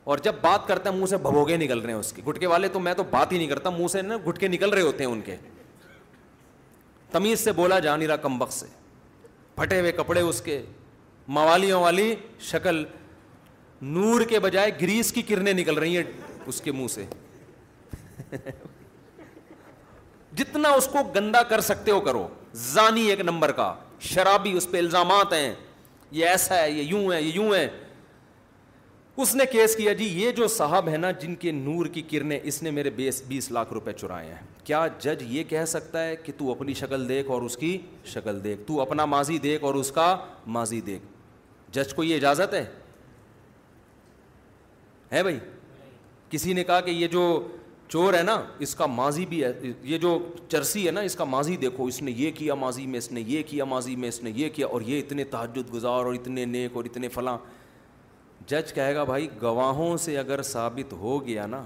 اور 0.05 0.19
جب 0.23 0.35
بات 0.41 0.67
کرتے 0.69 0.89
ہیں 0.89 0.97
منہ 0.97 1.07
سے 1.11 1.17
بھبوگے 1.17 1.57
نکل 1.57 1.79
رہے 1.81 1.93
ہیں 1.93 1.99
اس 1.99 2.13
کے 2.13 2.23
گٹکے 2.29 2.47
والے 2.47 2.69
تو 2.69 2.81
میں 2.81 2.93
تو 2.95 3.03
بات 3.11 3.33
ہی 3.33 3.37
نہیں 3.37 3.49
کرتا 3.49 3.71
منہ 3.71 3.87
سے 3.93 4.03
نا 4.03 4.17
گٹکے 4.29 4.49
نکل 4.49 4.71
رہے 4.73 4.83
ہوتے 4.83 5.05
ہیں 5.05 5.11
ان 5.11 5.21
کے 5.25 5.37
تمیز 7.13 7.41
سے 7.45 7.53
بولا 7.53 7.79
جا 7.79 7.97
نہیں 7.97 8.09
کم 8.09 8.17
کمبخ 8.23 8.53
سے 8.53 8.67
پھٹے 9.57 9.79
ہوئے 9.81 9.93
کپڑے 9.93 10.21
اس 10.21 10.41
کے 10.43 10.61
موالیوں 11.37 11.81
والی 11.83 12.15
شکل 12.51 12.85
نور 13.99 14.21
کے 14.29 14.39
بجائے 14.41 14.71
گریس 14.81 15.13
کی 15.13 15.23
کرنیں 15.29 15.53
نکل 15.53 15.79
رہی 15.79 15.97
ہیں 15.97 16.05
اس 16.47 16.61
کے 16.61 16.73
منہ 16.73 16.87
سے 16.95 17.05
جتنا 20.37 20.69
اس 20.77 20.87
کو 20.93 21.03
گندا 21.15 21.43
کر 21.51 21.61
سکتے 21.61 21.91
ہو 21.91 22.01
کرو 22.09 22.27
زانی 22.73 23.03
ایک 23.11 23.21
نمبر 23.25 23.53
کا 23.63 23.75
شرابی 24.13 24.53
اس 24.57 24.71
پہ 24.71 24.79
الزامات 24.79 25.33
ہیں 25.33 25.53
یہ 26.13 26.27
ایسا 26.29 26.57
ہے 26.61 26.71
یہ 26.71 26.83
یوں 26.83 27.07
ہے 27.13 27.21
یہ 27.23 27.33
یوں 27.35 27.55
ہے 27.55 27.67
اس 29.23 29.35
نے 29.37 29.45
کیس 29.51 29.75
کیا 29.77 29.93
جی 29.99 30.05
یہ 30.23 30.31
جو 30.37 30.47
صاحب 30.49 30.89
ہے 30.89 30.97
نا 30.97 31.11
جن 31.21 31.35
کے 31.43 31.51
نور 31.53 31.87
کی 31.95 32.03
کرنیں 32.11 32.39
اس 32.43 32.63
نے 32.63 32.71
میرے 32.79 32.91
بیس 32.97 33.23
بیس 33.27 33.51
لاکھ 33.53 33.73
روپے 33.73 33.93
چرائے 33.97 34.27
ہیں 34.29 34.43
کیا 34.65 34.87
جج 35.01 35.23
یہ 35.35 35.43
کہہ 35.49 35.65
سکتا 35.73 36.05
ہے 36.07 36.17
کہ 36.23 36.33
تو 36.39 36.51
اپنی 36.53 36.75
شکل 36.75 37.09
دیکھ 37.09 37.31
اور 37.31 37.43
اس 37.43 37.57
کی 37.57 37.77
شکل 38.15 38.43
دیکھ 38.45 38.61
تو 38.67 38.81
اپنا 38.81 39.05
ماضی 39.05 39.39
دیکھ 39.43 39.65
اور 39.65 39.75
اس 39.83 39.91
کا 39.99 40.15
ماضی 40.57 40.81
دیکھ 40.87 41.03
جج 41.75 41.95
کو 41.95 42.05
یہ 42.05 42.17
اجازت 42.17 42.55
ہے 42.55 42.65
ہے 45.13 45.23
بھائی 45.23 45.39
کسی 46.31 46.53
نے 46.53 46.65
کہا 46.65 46.81
کہ 46.81 46.91
یہ 46.91 47.09
جو 47.09 47.23
چور 47.89 48.15
ہے 48.15 48.23
نا 48.23 48.41
اس 48.65 48.75
کا 48.75 48.87
ماضی 48.87 49.27
بھی 49.27 49.43
ہے 49.45 49.53
یہ 49.85 49.99
جو 49.99 50.19
چرسی 50.49 50.87
ہے 50.87 50.91
نا 50.93 51.01
اس 51.09 51.15
کا 51.17 51.25
ماضی 51.25 51.57
دیکھو 51.65 51.85
اس 51.87 52.03
نے 52.03 52.11
یہ 52.17 52.31
کیا 52.35 52.55
ماضی 52.55 52.87
میں 52.87 52.99
اس 52.99 53.11
نے 53.13 53.23
یہ 53.27 53.43
کیا 53.47 53.65
ماضی 53.75 53.97
میں 53.97 54.09
اس 54.09 54.23
نے 54.23 54.31
یہ 54.35 54.49
کیا 54.55 54.67
اور 54.67 54.81
یہ 54.87 54.99
اتنے 54.99 55.25
تحجد 55.35 55.73
گزار 55.75 56.05
اور 56.05 56.15
اتنے 56.15 56.45
نیک 56.45 56.77
اور 56.77 56.85
اتنے 56.85 57.09
فلاں 57.15 57.37
جج 58.49 58.73
کہے 58.75 58.95
گا 58.95 59.05
بھائی 59.05 59.27
گواہوں 59.43 59.97
سے 59.97 60.17
اگر 60.19 60.43
ثابت 60.45 60.93
ہو 61.01 61.25
گیا 61.27 61.47
نا 61.47 61.63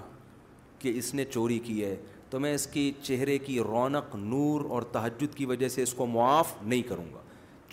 کہ 0.78 0.92
اس 0.96 1.12
نے 1.14 1.24
چوری 1.30 1.58
کی 1.58 1.84
ہے 1.84 1.94
تو 2.30 2.40
میں 2.40 2.52
اس 2.54 2.66
کی 2.72 2.90
چہرے 3.02 3.36
کی 3.38 3.58
رونق 3.68 4.14
نور 4.16 4.64
اور 4.72 4.82
تحجد 4.92 5.34
کی 5.36 5.46
وجہ 5.46 5.68
سے 5.68 5.82
اس 5.82 5.94
کو 5.94 6.06
معاف 6.06 6.52
نہیں 6.62 6.82
کروں 6.88 7.04
گا 7.14 7.20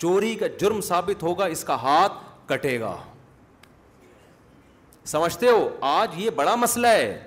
چوری 0.00 0.34
کا 0.40 0.46
جرم 0.60 0.80
ثابت 0.86 1.22
ہوگا 1.22 1.44
اس 1.56 1.62
کا 1.64 1.74
ہاتھ 1.82 2.12
کٹے 2.48 2.78
گا 2.80 2.96
سمجھتے 5.12 5.48
ہو 5.48 5.68
آج 5.90 6.18
یہ 6.22 6.30
بڑا 6.36 6.54
مسئلہ 6.56 6.86
ہے 6.86 7.18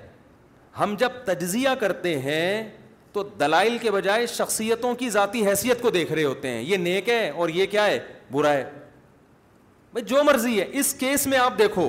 ہم 0.79 0.95
جب 0.99 1.09
تجزیہ 1.25 1.69
کرتے 1.79 2.17
ہیں 2.21 2.67
تو 3.13 3.23
دلائل 3.39 3.77
کے 3.81 3.91
بجائے 3.91 4.25
شخصیتوں 4.33 4.93
کی 4.95 5.09
ذاتی 5.09 5.45
حیثیت 5.47 5.81
کو 5.81 5.89
دیکھ 5.91 6.11
رہے 6.11 6.23
ہوتے 6.23 6.49
ہیں 6.49 6.61
یہ 6.61 6.77
نیک 6.77 7.09
ہے 7.09 7.29
اور 7.29 7.49
یہ 7.49 7.65
کیا 7.71 7.85
ہے 7.85 7.99
برا 8.31 8.53
ہے 8.53 8.63
بھائی 9.93 10.05
جو 10.05 10.23
مرضی 10.23 10.59
ہے 10.59 10.65
اس 10.79 10.93
کیس 10.99 11.25
میں 11.27 11.37
آپ 11.37 11.57
دیکھو 11.57 11.85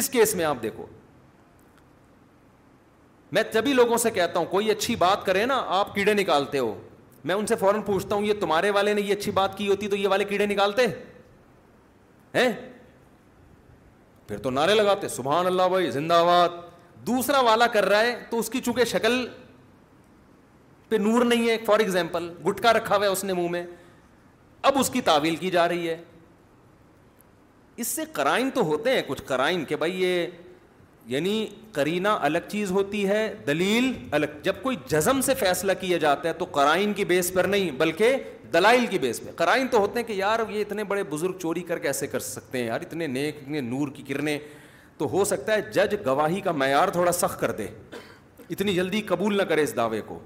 اس 0.00 0.08
کیس 0.10 0.34
میں 0.34 0.44
آپ 0.44 0.62
دیکھو 0.62 0.86
میں 3.32 3.42
جبھی 3.52 3.72
لوگوں 3.74 3.96
سے 3.98 4.10
کہتا 4.10 4.38
ہوں 4.38 4.46
کوئی 4.50 4.70
اچھی 4.70 4.96
بات 4.96 5.24
کرے 5.26 5.44
نا 5.46 5.62
آپ 5.76 5.94
کیڑے 5.94 6.14
نکالتے 6.14 6.58
ہو 6.58 6.74
میں 7.28 7.34
ان 7.34 7.46
سے 7.46 7.56
فوراً 7.56 7.82
پوچھتا 7.82 8.14
ہوں 8.14 8.22
یہ 8.24 8.34
تمہارے 8.40 8.70
والے 8.70 8.92
نے 8.94 9.00
یہ 9.00 9.12
اچھی 9.12 9.32
بات 9.32 9.56
کی 9.58 9.68
ہوتی 9.68 9.88
تو 9.88 9.96
یہ 9.96 10.08
والے 10.08 10.24
کیڑے 10.24 10.46
نکالتے 10.46 10.86
ہیں 12.34 12.52
پھر 14.26 14.38
تو 14.42 14.50
نعرے 14.50 14.74
لگاتے 14.74 15.08
سبحان 15.08 15.46
اللہ 15.46 15.68
بھائی 15.70 15.90
زندہ 15.90 16.22
باد 16.26 16.48
دوسرا 17.06 17.40
والا 17.50 17.66
کر 17.72 17.84
رہا 17.88 18.00
ہے 18.00 18.14
تو 18.30 18.38
اس 18.38 18.50
کی 18.50 18.60
چونکہ 18.64 18.84
شکل 18.92 19.24
پہ 20.88 20.96
نور 21.00 21.24
نہیں 21.24 21.48
ہے 21.48 21.56
فار 21.66 21.78
ایگزامپل 21.80 22.32
گٹکا 22.48 22.72
رکھا 22.72 22.96
ہوا 22.96 23.04
ہے 23.04 23.10
اس 23.10 23.24
نے 23.24 23.32
منہ 23.32 23.48
میں 23.50 23.64
اب 24.68 24.78
اس 24.78 24.88
کی 24.90 25.00
تعویل 25.06 25.34
کی 25.36 25.50
جا 25.50 25.66
رہی 25.68 25.88
ہے 25.88 25.96
اس 27.82 27.86
سے 27.88 28.02
کرائم 28.12 28.48
تو 28.54 28.62
ہوتے 28.64 28.90
ہیں 28.94 29.02
کچھ 29.06 29.22
کرائم 29.26 29.64
کہ 29.68 29.76
بھائی 29.76 30.00
یہ 30.02 30.26
یعنی 31.12 31.32
کرینہ 31.72 32.08
الگ 32.28 32.46
چیز 32.48 32.70
ہوتی 32.72 33.06
ہے 33.08 33.22
دلیل 33.46 33.92
الگ 34.18 34.36
جب 34.42 34.62
کوئی 34.62 34.76
جزم 34.90 35.20
سے 35.26 35.34
فیصلہ 35.40 35.72
کیا 35.80 35.98
جاتا 36.04 36.28
ہے 36.28 36.32
تو 36.34 36.44
کرائن 36.58 36.92
کی 37.00 37.04
بیس 37.10 37.32
پر 37.34 37.44
نہیں 37.54 37.70
بلکہ 37.80 38.16
دلائل 38.52 38.86
کی 38.90 38.98
بیس 38.98 39.20
پہ 39.24 39.30
کرائن 39.38 39.68
تو 39.70 39.78
ہوتے 39.80 39.98
ہیں 40.00 40.06
کہ 40.06 40.12
یار 40.22 40.40
یہ 40.48 40.60
اتنے 40.60 40.84
بڑے 40.94 41.02
بزرگ 41.10 41.38
چوری 41.42 41.62
کر 41.70 41.78
کے 41.78 41.88
ایسے 41.88 42.06
کر 42.14 42.20
سکتے 42.30 42.58
ہیں 42.58 42.66
یار 42.66 42.80
اتنے 42.86 43.06
نیک 43.06 43.38
اتنے 43.42 43.60
نور 43.70 43.88
کی 43.94 44.02
کرنیں 44.12 44.38
تو 44.98 45.08
ہو 45.12 45.24
سکتا 45.34 45.54
ہے 45.54 45.60
جج 45.74 45.94
گواہی 46.06 46.40
کا 46.40 46.52
معیار 46.62 46.88
تھوڑا 46.98 47.12
سخت 47.20 47.40
کر 47.40 47.50
دے 47.60 47.66
اتنی 48.50 48.74
جلدی 48.74 49.00
قبول 49.06 49.36
نہ 49.36 49.42
کرے 49.48 49.62
اس 49.62 49.76
دعوے 49.76 50.00
کو 50.06 50.18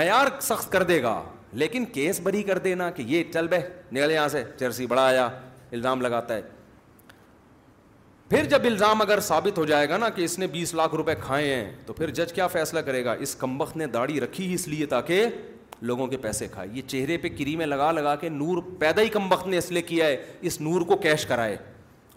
معیار 0.00 0.26
سخت 0.42 0.72
کر 0.72 0.82
دے 0.92 1.02
گا 1.02 1.22
لیکن 1.58 1.84
کیس 1.92 2.20
بری 2.22 2.42
کر 2.42 2.58
دینا 2.58 2.88
کہ 2.90 3.02
یہ 3.06 3.22
چل 3.32 3.46
بہ 3.50 3.56
نکل 3.92 4.10
یہاں 4.10 4.28
سے 4.28 4.42
چرسی 4.60 4.86
بڑا 4.86 5.02
آیا 5.06 5.26
الزام 5.72 6.00
لگاتا 6.02 6.36
ہے 6.36 6.42
پھر 8.30 8.44
جب 8.50 8.64
الزام 8.66 9.02
اگر 9.02 9.20
ثابت 9.22 9.58
ہو 9.58 9.64
جائے 9.66 9.88
گا 9.88 9.96
نا 9.96 10.08
کہ 10.14 10.22
اس 10.24 10.38
نے 10.38 10.46
بیس 10.52 10.72
لاکھ 10.74 10.94
روپے 10.94 11.14
کھائے 11.20 11.54
ہیں 11.54 11.70
تو 11.86 11.92
پھر 11.92 12.10
جج 12.14 12.32
کیا 12.32 12.46
فیصلہ 12.56 12.80
کرے 12.86 13.04
گا 13.04 13.12
اس 13.26 13.34
کمبخ 13.44 13.76
نے 13.76 13.86
داڑھی 13.96 14.20
رکھی 14.20 14.52
اس 14.54 14.66
لیے 14.68 14.86
تاکہ 14.94 15.24
لوگوں 15.90 16.06
کے 16.06 16.16
پیسے 16.16 16.48
کھائے 16.50 16.68
یہ 16.72 16.82
چہرے 16.88 17.16
پہ 17.22 17.28
کری 17.38 17.56
میں 17.56 17.66
لگا 17.66 17.90
لگا 17.92 18.14
کے 18.16 18.28
نور 18.28 18.62
پیدا 18.78 19.02
ہی 19.02 19.08
کمبخت 19.18 19.46
نے 19.46 19.58
اس 19.58 19.70
لیے 19.72 19.82
کیا 19.82 20.06
ہے 20.06 20.16
اس 20.50 20.60
نور 20.60 20.80
کو 20.88 20.96
کیش 21.02 21.26
کرائے 21.26 21.56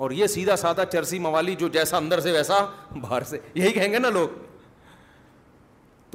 اور 0.06 0.12
یہ 0.12 0.28
سیدھا 0.28 0.56
سادہ 0.56 0.84
چرسی 0.92 1.20
موالی 1.20 1.56
جو 1.60 1.68
جیسا 1.74 1.98
اندر 1.98 2.20
سے 2.22 2.32
ویسا 2.32 2.64
باہر 3.02 3.24
سے 3.30 3.38
یہی 3.54 3.72
کہیں 3.72 3.92
گے 3.94 4.00
نا 4.00 4.10
لوگ 4.14 4.46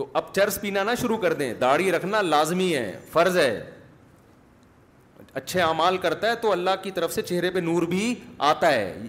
تو 0.03 0.07
اب 0.19 0.33
چرس 0.35 0.59
پینا 0.61 0.83
نہ 0.85 0.91
شروع 1.01 1.17
کر 1.23 1.33
دیں 1.41 1.53
داڑھی 1.61 1.91
رکھنا 1.93 2.21
لازمی 2.23 2.75
ہے 2.75 2.95
فرض 3.13 3.37
ہے 3.39 3.53
اچھے 5.41 5.61
اعمال 5.63 5.97
کرتا 5.99 6.29
ہے 6.31 6.37
تو 6.43 6.53
اللہ 6.53 6.71
کی 6.83 6.91
طرف 6.95 7.13
سے 7.15 7.23
چہرے 7.23 7.51
پہ 7.51 7.59
نور 7.59 7.83
بھی 7.89 8.15
آتا 8.47 8.73
ہے 8.73 9.03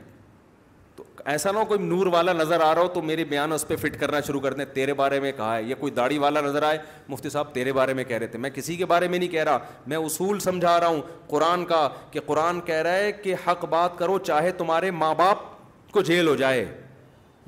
تو 0.95 1.03
ایسا 1.33 1.51
نہ 1.51 1.57
ہو 1.57 1.65
کوئی 1.71 1.79
نور 1.85 2.07
والا 2.13 2.33
نظر 2.33 2.61
آ 2.65 2.73
رہا 2.73 2.81
ہو 2.81 2.87
تو 2.93 3.01
میرے 3.01 3.23
بیان 3.31 3.51
اس 3.53 3.67
پہ 3.67 3.75
فٹ 3.81 3.99
کرنا 3.99 4.19
شروع 4.27 4.39
کر 4.41 4.53
دیں 4.53 4.65
تیرے 4.73 4.93
بارے 5.01 5.19
میں 5.19 5.31
کہا 5.37 5.55
ہے 5.55 5.63
یا 5.63 5.75
کوئی 5.79 5.91
داڑھی 5.93 6.17
والا 6.25 6.41
نظر 6.41 6.63
آئے 6.67 6.77
مفتی 7.09 7.29
صاحب 7.29 7.53
تیرے 7.53 7.73
بارے 7.73 7.93
میں 7.99 8.03
کہہ 8.03 8.17
رہے 8.17 8.27
تھے 8.35 8.39
میں 8.39 8.49
کسی 8.55 8.75
کے 8.75 8.85
بارے 8.93 9.07
میں 9.07 9.19
نہیں 9.19 9.29
کہہ 9.29 9.43
رہا 9.43 9.57
میں 9.87 9.97
اصول 9.97 10.39
سمجھا 10.39 10.79
رہا 10.79 10.87
ہوں 10.87 11.01
قرآن 11.29 11.65
کا 11.73 11.87
کہ 12.11 12.19
قرآن 12.25 12.61
کہہ 12.65 12.81
رہا 12.83 12.95
ہے 12.95 13.11
کہ 13.23 13.35
حق 13.47 13.65
بات 13.69 13.97
کرو 13.99 14.19
چاہے 14.27 14.51
تمہارے 14.61 14.91
ماں 15.03 15.13
باپ 15.23 15.51
کو 15.93 16.01
جیل 16.01 16.27
ہو 16.27 16.35
جائے 16.35 16.65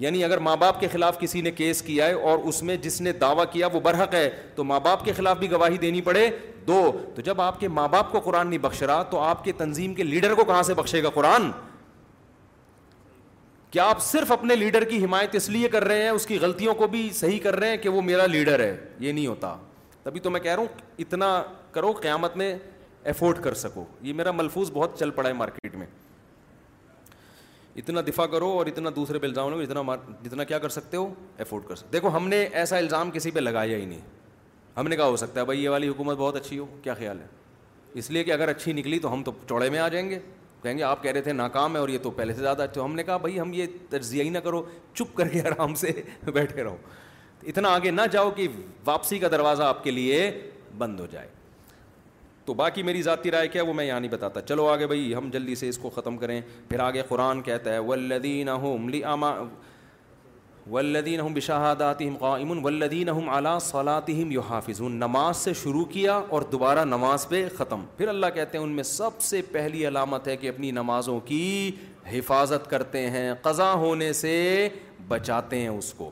یعنی 0.04 0.24
اگر 0.24 0.38
ماں 0.46 0.56
باپ 0.60 0.80
کے 0.80 0.88
خلاف 0.92 1.20
کسی 1.20 1.42
نے 1.42 1.52
کیس 1.52 1.82
کیا 1.82 2.06
ہے 2.06 2.14
اور 2.30 2.38
اس 2.48 2.62
میں 2.64 2.76
جس 2.82 3.00
نے 3.02 3.12
دعویٰ 3.22 3.46
کیا 3.52 3.68
وہ 3.74 3.80
برحق 3.84 4.14
ہے 4.14 4.30
تو 4.56 4.64
ماں 4.64 4.80
باپ 4.84 5.06
کے 5.06 5.14
خلاف 5.18 5.38
بھی 5.40 5.52
گواہی 5.52 5.78
دینی 5.78 6.02
پڑے 6.02 6.30
دو 6.68 6.82
تو 7.16 7.22
جب 7.22 7.42
آپ 7.42 7.60
کے 7.60 7.68
ماں 7.68 7.88
باپ 7.92 8.12
کو 8.12 8.20
قرآن 8.20 8.48
نہیں 8.48 8.60
بخش 8.60 8.82
رہا 8.84 9.04
تو 9.10 9.20
آپ 9.24 9.44
کے 9.44 9.52
تنظیم 9.58 9.94
کے 9.94 10.04
لیڈر 10.04 10.34
کو 10.36 10.44
کہاں 10.46 10.62
سے 10.64 10.74
بخشے 10.74 11.04
گا 11.04 11.10
قرآن 11.14 11.50
کیا 13.72 13.88
آپ 13.90 14.02
صرف 14.02 14.32
اپنے 14.32 14.56
لیڈر 14.56 14.84
کی 14.90 15.04
حمایت 15.04 15.36
اس 15.36 15.50
لیے 15.50 15.68
کر 15.70 15.84
رہے 15.84 16.02
ہیں 16.02 16.10
اس 16.10 16.26
کی 16.26 16.38
غلطیوں 16.42 16.74
کو 16.76 16.88
بھی 16.88 17.10
صحیح 17.14 17.40
کر 17.44 17.56
رہے 17.60 17.70
ہیں 17.70 17.78
کہ 17.78 17.90
وہ 17.90 18.02
میرا 18.02 18.26
لیڈر 18.26 18.60
ہے 18.60 18.76
یہ 19.00 19.12
نہیں 19.12 19.28
ہوتا 19.28 19.56
تبھی 20.04 20.20
تو 20.20 20.30
میں 20.30 20.40
کہہ 20.40 20.52
رہا 20.56 20.60
ہوں 20.62 20.92
اتنا 21.00 21.42
کرو 21.72 21.92
قیامت 22.02 22.38
میں 22.38 22.56
افورڈ 23.10 23.42
کر 23.44 23.54
سکو 23.54 23.86
یہ 24.02 24.14
میرا 24.14 24.32
ملفوظ 24.32 24.72
بہت 24.74 25.00
چل 25.00 25.10
پڑا 25.16 25.28
ہے 25.30 25.34
مارکیٹ 25.34 25.76
میں 25.76 25.88
اتنا 27.80 28.02
دفاع 28.08 28.26
کرو 28.32 28.50
اور 28.58 28.66
اتنا 28.68 28.90
دوسرے 28.96 29.20
پہ 29.20 29.28
الزام 29.28 29.50
لو 29.50 29.62
جتنا 29.64 29.82
جتنا 30.26 30.44
کیا 30.48 30.58
کر 30.60 30.70
سکتے 30.70 30.98
ہو 30.98 31.10
افورڈ 31.40 31.64
کر 31.68 31.76
سکتے 31.76 31.90
دیکھو 31.98 32.16
ہم 32.16 32.28
نے 32.28 32.40
ایسا 32.62 32.78
الزام 32.78 33.10
کسی 33.14 33.32
پہ 33.32 33.40
لگایا 33.40 33.78
ہی 33.78 33.86
نہیں 33.86 34.00
ہم 34.78 34.88
نے 34.88 34.96
کہا 34.96 35.06
ہو 35.06 35.16
سکتا 35.18 35.40
ہے 35.40 35.46
بھائی 35.46 35.64
یہ 35.64 35.70
والی 35.70 35.88
حکومت 35.90 36.18
بہت 36.18 36.36
اچھی 36.36 36.60
ہو 36.60 36.66
کیا 36.84 36.94
خیال 37.00 37.20
ہے 37.22 37.28
اس 38.00 38.10
لیے 38.12 38.24
کہ 38.24 38.32
اگر 38.34 38.50
اچھی 38.50 38.74
نکلی 38.74 39.00
تو 39.00 39.14
ہم 39.14 39.24
تو 39.24 39.32
چوڑے 39.50 39.70
میں 39.70 39.80
آ 39.80 39.88
جائیں 39.88 40.10
گے 40.10 40.20
کہیں 40.64 40.78
گے 40.78 40.84
آپ 40.84 41.04
کہہ 41.04 41.12
رہے 41.12 41.22
تھے 41.22 41.34
ناکام 41.34 41.76
ہے 41.76 41.80
اور 41.82 41.90
یہ 41.90 41.98
تو 42.04 42.10
پہلے 42.20 42.34
سے 42.34 42.42
زیادہ 42.42 42.62
اچھے 42.64 42.80
ہو 42.82 42.86
ہم 42.86 42.96
نے 42.96 43.04
کہا 43.04 43.18
بھائی 43.26 43.40
ہم 43.40 43.54
یہ 43.54 43.66
تجزیہ 43.90 44.30
نہ 44.30 44.38
کرو 44.48 44.64
چپ 44.94 45.16
کر 45.18 45.28
کے 45.34 45.42
آرام 45.48 45.76
سے 45.84 46.02
بیٹھے 46.34 46.64
رہو 46.64 46.78
اتنا 47.48 47.74
آگے 47.76 47.92
نہ 47.92 48.02
جاؤ 48.12 48.30
کہ 48.36 48.48
واپسی 48.86 49.20
کا 49.20 49.28
دروازہ 49.32 49.64
آپ 49.64 49.84
کے 49.84 49.92
لیے 49.92 50.30
بند 50.78 51.00
ہو 51.00 51.06
جائے 51.12 51.28
تو 52.46 52.54
باقی 52.54 52.84
میری 52.84 53.02
ذاتی 53.04 53.32
رائے 53.32 53.48
کیا 53.48 53.64
وہ 53.66 53.74
میں 53.74 53.84
یہاں 53.86 54.00
نہیں 54.00 54.12
بتاتا 54.12 54.42
چلو 54.42 54.68
آگے 54.70 54.88
بھائی 54.88 55.14
ہم 55.16 55.30
جلدی 55.34 55.54
سے 55.56 55.70
اس 55.70 55.78
کو 55.82 55.90
ختم 55.96 56.18
کریں 56.18 56.40
پھر 56.70 56.80
آگے 56.80 57.02
قرآن 57.10 57.42
کہتا 57.44 57.74
ہے 57.74 57.80
ولدین 57.88 58.50
ولدین 60.72 61.20
الحم 61.22 62.16
قائم 62.20 62.52
ولدین 62.66 63.10
اعلیٰ 63.10 63.56
وََدینم 63.74 64.32
یو 64.32 64.42
حافظ 64.50 64.82
نماز 64.92 65.38
سے 65.38 65.54
شروع 65.62 65.84
کیا 65.92 66.20
اور 66.36 66.42
دوبارہ 66.52 66.86
نماز 66.86 67.28
پہ 67.30 67.46
ختم 67.58 67.84
پھر 67.98 68.08
اللہ 68.08 68.34
کہتے 68.36 68.58
ہیں 68.58 68.64
ان 68.66 68.72
میں 68.76 68.84
سب 68.92 69.20
سے 69.22 69.42
پہلی 69.52 69.88
علامت 69.88 70.28
ہے 70.28 70.38
کہ 70.44 70.50
اپنی 70.50 70.72
نمازوں 70.80 71.20
کی 71.26 71.42
حفاظت 72.14 72.70
کرتے 72.70 73.10
ہیں 73.10 73.32
قضا 73.42 73.72
ہونے 73.86 74.12
سے 74.22 74.34
بچاتے 75.08 75.60
ہیں 75.60 75.68
اس 75.70 75.94
کو 75.98 76.10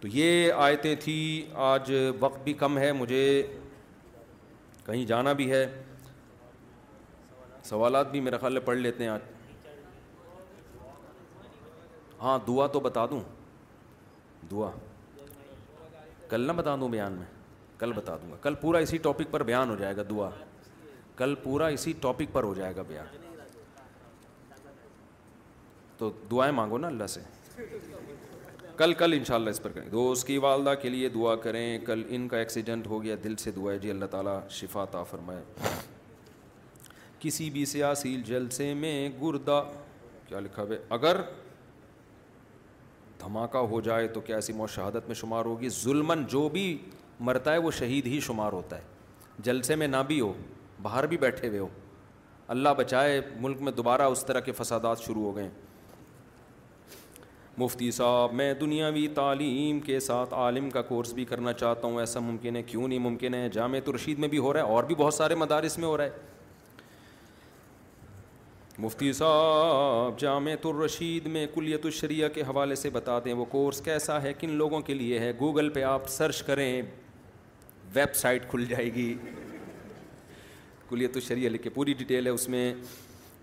تو 0.00 0.08
یہ 0.16 0.52
آیتیں 0.68 0.94
تھیں 1.04 1.54
آج 1.72 1.90
وقت 2.20 2.42
بھی 2.44 2.52
کم 2.64 2.78
ہے 2.78 2.92
مجھے 3.00 3.24
کہیں 4.90 5.04
جانا 5.06 5.32
بھی 5.38 5.50
ہے 5.50 5.66
سوالات 7.64 8.10
بھی 8.10 8.20
میرا 8.20 8.38
خیال 8.44 8.58
پڑھ 8.64 8.76
لیتے 8.76 9.04
ہیں 9.04 9.10
آج 9.10 9.20
ہاں 12.22 12.38
دعا 12.46 12.66
تو 12.72 12.80
بتا 12.86 13.04
دوں 13.10 13.20
دعا 14.50 14.70
کل 16.30 16.46
نہ 16.46 16.52
بتا 16.60 16.74
دوں 16.80 16.88
بیان 16.96 17.12
میں 17.18 17.26
کل 17.78 17.92
بتا 17.96 18.16
دوں 18.22 18.30
گا 18.30 18.36
کل 18.42 18.54
پورا 18.62 18.78
اسی 18.86 18.98
ٹاپک 19.06 19.30
پر 19.30 19.42
بیان 19.52 19.70
ہو 19.70 19.76
جائے 19.82 19.96
گا 19.96 20.02
دعا 20.10 20.28
کل 21.16 21.34
پورا 21.42 21.66
اسی 21.76 21.92
ٹاپک 22.00 22.32
پر 22.32 22.42
ہو 22.50 22.54
جائے 22.54 22.76
گا 22.76 22.82
بیان 22.88 23.16
تو 25.98 26.10
دعائیں 26.30 26.52
مانگو 26.54 26.78
نا 26.78 26.86
اللہ 26.88 27.06
سے 27.14 27.20
کل 28.80 28.92
کل 28.98 29.12
ان 29.12 29.24
شاء 29.26 29.34
اللہ 29.36 29.50
اس 29.50 29.60
پر 29.62 29.72
کریں 29.72 29.88
دوست 29.90 30.26
کی 30.26 30.36
والدہ 30.42 30.72
کے 30.82 30.88
لیے 30.88 31.08
دعا 31.14 31.34
کریں 31.46 31.78
کل 31.86 32.02
ان 32.16 32.26
کا 32.28 32.38
ایکسیڈنٹ 32.38 32.86
ہو 32.86 33.02
گیا 33.02 33.16
دل 33.24 33.34
سے 33.42 33.50
دعا 33.56 33.72
ہے 33.72 33.78
جی 33.78 33.90
اللہ 33.90 34.04
تعالیٰ 34.10 34.38
شفا 34.58 34.84
تا 34.90 35.02
فرمائے 35.10 35.42
کسی 37.20 37.48
بھی 37.56 37.64
سیاسی 37.74 38.16
جلسے 38.26 38.72
میں 38.74 39.08
گردہ 39.22 39.62
کیا 40.28 40.40
لکھا 40.46 40.62
ہوئے 40.62 40.78
اگر 40.98 41.20
دھماکہ 43.20 43.64
ہو 43.74 43.80
جائے 43.90 44.06
تو 44.14 44.20
کیا 44.26 44.36
ایسی 44.36 44.52
موت 44.52 44.70
شہادت 44.74 45.06
میں 45.08 45.14
شمار 45.22 45.44
ہوگی 45.44 45.68
ظلمن 45.82 46.24
جو 46.36 46.48
بھی 46.52 46.66
مرتا 47.28 47.52
ہے 47.52 47.58
وہ 47.66 47.70
شہید 47.78 48.06
ہی 48.06 48.20
شمار 48.28 48.52
ہوتا 48.52 48.76
ہے 48.78 49.42
جلسے 49.50 49.74
میں 49.82 49.88
نہ 49.88 50.02
بھی 50.08 50.20
ہو 50.20 50.32
باہر 50.82 51.06
بھی 51.06 51.16
بیٹھے 51.26 51.48
ہوئے 51.48 51.58
ہو 51.58 51.68
اللہ 52.56 52.74
بچائے 52.78 53.20
ملک 53.40 53.60
میں 53.62 53.72
دوبارہ 53.72 54.02
اس 54.16 54.24
طرح 54.26 54.40
کے 54.48 54.52
فسادات 54.62 55.02
شروع 55.06 55.24
ہو 55.24 55.36
گئے 55.36 55.48
مفتی 57.58 57.90
صاحب 57.92 58.32
میں 58.34 58.52
دنیاوی 58.60 59.06
تعلیم 59.14 59.78
کے 59.84 59.98
ساتھ 60.00 60.34
عالم 60.34 60.68
کا 60.70 60.82
کورس 60.88 61.12
بھی 61.12 61.24
کرنا 61.24 61.52
چاہتا 61.52 61.86
ہوں 61.86 61.98
ایسا 62.00 62.20
ممکن 62.20 62.56
ہے 62.56 62.62
کیوں 62.62 62.88
نہیں 62.88 62.98
ممکن 62.98 63.34
ہے 63.34 63.48
جامع 63.52 63.78
ترشید 63.84 64.18
میں 64.18 64.28
بھی 64.28 64.38
ہو 64.38 64.52
رہا 64.52 64.60
ہے 64.62 64.74
اور 64.74 64.84
بھی 64.84 64.94
بہت 64.98 65.14
سارے 65.14 65.34
مدارس 65.34 65.78
میں 65.78 65.86
ہو 65.88 65.96
رہا 65.96 66.04
ہے 66.04 66.28
مفتی 68.78 69.12
صاحب 69.12 70.18
جامع 70.18 70.52
الرشید 70.64 71.26
میں 71.32 71.46
کلیت 71.54 71.84
الشریعہ 71.86 72.28
کے 72.34 72.42
حوالے 72.48 72.74
سے 72.74 72.90
بتا 72.90 73.18
دیں 73.24 73.32
وہ 73.40 73.44
کورس 73.56 73.80
کیسا 73.84 74.22
ہے 74.22 74.32
کن 74.40 74.50
لوگوں 74.58 74.80
کے 74.82 74.94
لیے 74.94 75.18
ہے 75.18 75.32
گوگل 75.40 75.68
پہ 75.72 75.82
آپ 75.84 76.08
سرچ 76.08 76.42
کریں 76.42 76.82
ویب 77.94 78.14
سائٹ 78.16 78.48
کھل 78.50 78.64
جائے 78.68 78.92
گی 78.94 79.12
کلیت 80.88 81.16
الشریعہ 81.16 81.50
لکھے 81.50 81.70
پوری 81.70 81.92
ڈیٹیل 81.98 82.26
ہے 82.26 82.30
اس 82.32 82.48
میں 82.48 82.72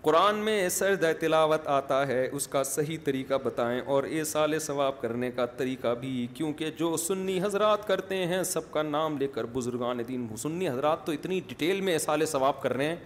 قرآن 0.02 0.34
میں 0.44 0.68
سرد 0.70 1.04
تلاوت 1.20 1.66
آتا 1.68 2.06
ہے 2.06 2.26
اس 2.32 2.46
کا 2.48 2.62
صحیح 2.64 2.98
طریقہ 3.04 3.34
بتائیں 3.44 3.80
اور 3.94 4.02
اے 4.04 4.22
سال 4.24 4.58
ثواب 4.66 5.00
کرنے 5.00 5.30
کا 5.36 5.46
طریقہ 5.56 5.94
بھی 6.00 6.26
کیونکہ 6.34 6.70
جو 6.78 6.96
سنی 7.06 7.38
حضرات 7.42 7.86
کرتے 7.86 8.16
ہیں 8.26 8.42
سب 8.50 8.70
کا 8.72 8.82
نام 8.82 9.16
لے 9.18 9.28
کر 9.34 9.46
بزرگان 9.52 10.00
دین 10.08 10.26
سنی 10.42 10.68
حضرات 10.68 11.04
تو 11.06 11.12
اتنی 11.12 11.40
ڈیٹیل 11.48 11.80
میں 11.88 11.92
اے 11.92 11.98
سال 11.98 12.26
ثواب 12.32 12.60
کر 12.62 12.76
رہے 12.76 12.86
ہیں 12.86 12.96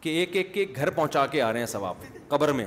کہ 0.00 0.08
ایک 0.20 0.36
ایک 0.36 0.52
کے 0.54 0.66
گھر 0.76 0.90
پہنچا 0.98 1.24
کے 1.32 1.42
آ 1.42 1.52
رہے 1.52 1.58
ہیں 1.60 1.66
ثواب 1.66 2.02
قبر 2.28 2.52
میں 2.62 2.66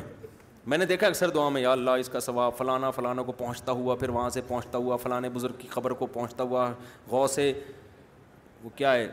میں 0.72 0.78
نے 0.78 0.86
دیکھا 0.86 1.08
اکثر 1.08 1.30
دعا 1.36 1.50
میں 1.50 1.62
یا 1.62 1.72
اللہ 1.72 1.92
اس 2.00 2.10
کا 2.14 2.20
ثواب 2.20 2.58
فلانا 2.58 2.90
فلانا 2.92 3.24
کو 3.24 3.32
پہنچتا 3.32 3.72
ہوا 3.82 3.96
پھر 3.96 4.10
وہاں 4.18 4.30
سے 4.30 4.42
پہنچتا 4.48 4.78
ہوا 4.78 4.96
فلانے 5.04 5.30
بزرگ 5.34 5.54
کی 5.58 5.68
قبر 5.72 5.92
کو 6.02 6.06
پہنچتا 6.14 6.44
ہوا 6.44 6.72
غو 7.12 7.28
سے 7.36 7.52
وہ 8.64 8.70
کیا 8.76 8.94
ہے 8.94 9.08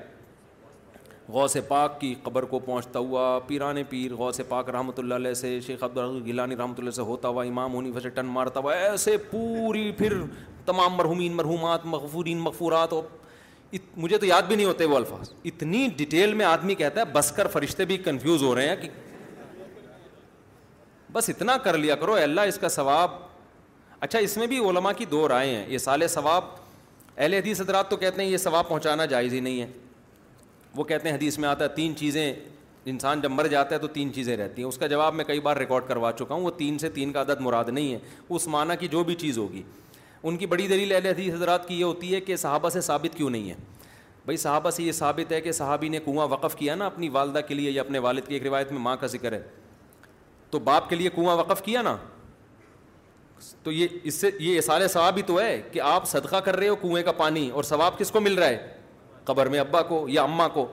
غوث 1.33 1.57
پاک 1.69 2.01
کی 2.01 2.15
قبر 2.23 2.43
کو 2.45 2.59
پہنچتا 2.65 2.99
ہوا 2.99 3.39
پیران 3.47 3.79
پیر 3.89 4.15
غوث 4.15 4.41
پاک 4.49 4.71
رحمۃ 4.71 4.99
اللہ 4.99 5.15
علیہ 5.15 5.35
سے 5.35 5.59
شیخ 5.67 5.83
عبد 5.85 5.99
گیلانی 6.27 6.57
رحمۃ 6.57 6.75
اللہ 6.79 6.91
سے 6.97 7.03
ہوتا 7.03 7.29
ہوا 7.29 7.43
امام 7.45 7.75
ہونی 7.75 7.93
فصل 7.99 8.09
ٹن 8.15 8.27
مارتا 8.33 8.61
ہوا 8.61 8.73
ایسے 8.75 9.17
پوری 9.31 9.91
پھر 9.99 10.15
تمام 10.67 10.95
مرحومین 10.95 11.33
مرحومات 11.37 11.85
مغفورین 11.87 12.39
مغفورات 12.41 12.93
اور 12.93 13.03
ات... 13.73 13.81
مجھے 13.97 14.19
تو 14.19 14.27
یاد 14.27 14.43
بھی 14.49 14.57
نہیں 14.57 14.67
ہوتے 14.67 14.85
وہ 14.85 14.97
الفاظ 14.97 15.31
اتنی 15.45 15.87
ڈیٹیل 15.97 16.35
میں 16.35 16.47
آدمی 16.47 16.75
کہتا 16.75 17.01
ہے 17.01 17.05
بس 17.13 17.31
کر 17.37 17.47
فرشتے 17.53 17.85
بھی 17.93 17.97
کنفیوز 18.05 18.43
ہو 18.43 18.55
رہے 18.55 18.69
ہیں 18.69 18.77
کہ 18.83 18.89
بس 21.13 21.29
اتنا 21.31 21.57
کر 21.65 21.79
لیا 21.79 21.95
کرو 21.97 22.15
اللہ 22.23 22.41
اس 22.49 22.59
کا 22.61 22.69
ثواب 22.69 23.11
اچھا 24.01 24.19
اس 24.19 24.37
میں 24.37 24.47
بھی 24.47 24.59
علماء 24.69 24.93
کی 24.97 25.05
دو 25.11 25.27
رائے 25.29 25.55
ہیں 25.55 25.65
یہ 25.71 25.79
سال 25.79 26.07
ثواب 26.09 26.45
اہل 27.17 27.35
حدیث 27.35 27.61
حضرات 27.61 27.91
تو 27.91 27.97
کہتے 27.97 28.23
ہیں 28.23 28.29
یہ 28.31 28.37
ثواب 28.37 28.69
پہنچانا 28.69 29.05
جائز 29.17 29.33
ہی 29.35 29.41
نہیں 29.41 29.61
ہے 29.61 29.67
وہ 30.77 30.85
کہتے 30.85 31.09
ہیں 31.09 31.17
حدیث 31.17 31.39
میں 31.39 31.49
آتا 31.49 31.65
ہے 31.65 31.69
تین 31.75 31.95
چیزیں 31.97 32.33
انسان 32.93 33.21
جب 33.21 33.31
مر 33.31 33.47
جاتا 33.49 33.75
ہے 33.75 33.81
تو 33.81 33.87
تین 33.89 34.13
چیزیں 34.15 34.37
رہتی 34.37 34.63
ہیں 34.63 34.69
اس 34.69 34.79
کا 34.79 34.87
جواب 34.87 35.15
میں 35.15 35.25
کئی 35.25 35.41
بار 35.41 35.57
ریکارڈ 35.57 35.85
کروا 35.89 36.11
چکا 36.19 36.35
ہوں 36.35 36.43
وہ 36.45 36.51
تین 36.57 36.79
سے 36.79 36.89
تین 36.95 37.13
کا 37.13 37.21
عدد 37.21 37.41
مراد 37.41 37.69
نہیں 37.69 37.93
ہے 37.93 37.99
اس 38.29 38.47
معنیٰ 38.55 38.75
کی 38.81 38.89
جو 38.93 39.05
بھی 39.05 39.15
چیز 39.23 39.39
ہوگی 39.39 39.63
ان 40.23 40.37
کی 40.37 40.47
بڑی 40.47 40.67
دلیل 40.69 40.93
اہل 40.95 41.07
حدیث 41.07 41.33
حضرات 41.35 41.69
کی 41.69 41.79
یہ 41.79 41.85
ہوتی 41.85 42.15
ہے 42.15 42.21
کہ 42.21 42.37
صحابہ 42.37 42.69
سے 42.71 42.81
ثابت 42.81 43.17
کیوں 43.17 43.31
نہیں 43.31 43.51
ہے 43.51 43.55
بھائی 44.25 44.37
صحابہ 44.37 44.71
سے 44.71 44.83
یہ 44.83 44.93
ثابت 44.99 45.33
ہے 45.33 45.41
کہ 45.41 45.53
صحابی 45.53 45.89
نے 45.89 45.99
کنواں 46.05 46.27
وقف 46.29 46.57
کیا 46.57 46.75
نا 46.75 46.87
اپنی 46.87 47.09
والدہ 47.17 47.41
کے 47.49 47.55
لیے 47.55 47.71
یا 47.71 47.83
اپنے 47.83 47.99
والد 48.07 48.27
کی 48.29 48.35
ایک 48.35 48.47
روایت 48.47 48.71
میں 48.73 48.81
ماں 48.81 48.97
کا 49.01 49.07
ذکر 49.15 49.33
ہے 49.33 49.43
تو 50.51 50.59
باپ 50.69 50.89
کے 50.91 50.97
لیے 50.97 51.09
کنواں 51.15 51.37
وقف 51.37 51.63
کیا 51.65 51.83
نا 51.83 51.97
تو 53.63 53.73
یہ 53.73 53.89
اس 54.05 54.15
سے 54.21 54.31
یہ 54.41 54.59
اثار 54.59 54.81
ہی 55.17 55.23
تو 55.27 55.41
ہے 55.41 55.61
کہ 55.73 55.81
آپ 55.85 56.09
صدقہ 56.09 56.37
کر 56.45 56.57
رہے 56.57 56.69
ہو 56.69 56.77
کنویں 56.83 57.03
کا 57.05 57.13
پانی 57.17 57.49
اور 57.51 57.63
ثواب 57.71 57.99
کس 57.99 58.11
کو 58.11 58.21
مل 58.21 58.35
رہا 58.39 58.47
ہے 58.49 58.73
قبر 59.27 59.47
میں 59.49 59.59
ابا 59.61 59.83
کو 59.89 60.05
یا 60.09 60.23
اماں 60.23 60.49
کو 60.55 60.67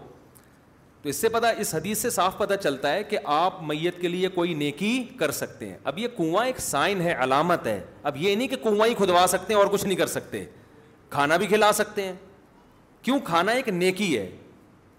تو 1.01 1.09
اس 1.09 1.15
سے 1.15 1.29
پتا 1.29 1.49
اس 1.61 1.73
حدیث 1.75 1.97
سے 2.01 2.09
صاف 2.09 2.37
پتہ 2.37 2.53
چلتا 2.63 2.91
ہے 2.93 3.03
کہ 3.03 3.17
آپ 3.35 3.61
میت 3.67 3.99
کے 4.01 4.07
لیے 4.07 4.27
کوئی 4.33 4.53
نیکی 4.53 4.97
کر 5.19 5.31
سکتے 5.37 5.67
ہیں 5.69 5.77
اب 5.91 5.99
یہ 5.99 6.07
کنواں 6.17 6.45
ایک 6.45 6.59
سائن 6.61 7.01
ہے 7.01 7.15
علامت 7.23 7.65
ہے 7.67 7.79
اب 8.11 8.17
یہ 8.23 8.35
نہیں 8.35 8.47
کہ 8.47 8.55
کنواں 8.63 8.87
ہی 8.87 8.93
کھدوا 8.97 9.25
سکتے 9.29 9.53
ہیں 9.53 9.59
اور 9.59 9.69
کچھ 9.71 9.85
نہیں 9.85 9.97
کر 9.97 10.07
سکتے 10.07 10.43
کھانا 11.09 11.37
بھی 11.37 11.47
کھلا 11.47 11.71
سکتے 11.75 12.03
ہیں 12.05 12.13
کیوں 13.03 13.19
کھانا 13.25 13.51
ایک 13.51 13.69
نیکی 13.69 14.17
ہے 14.17 14.29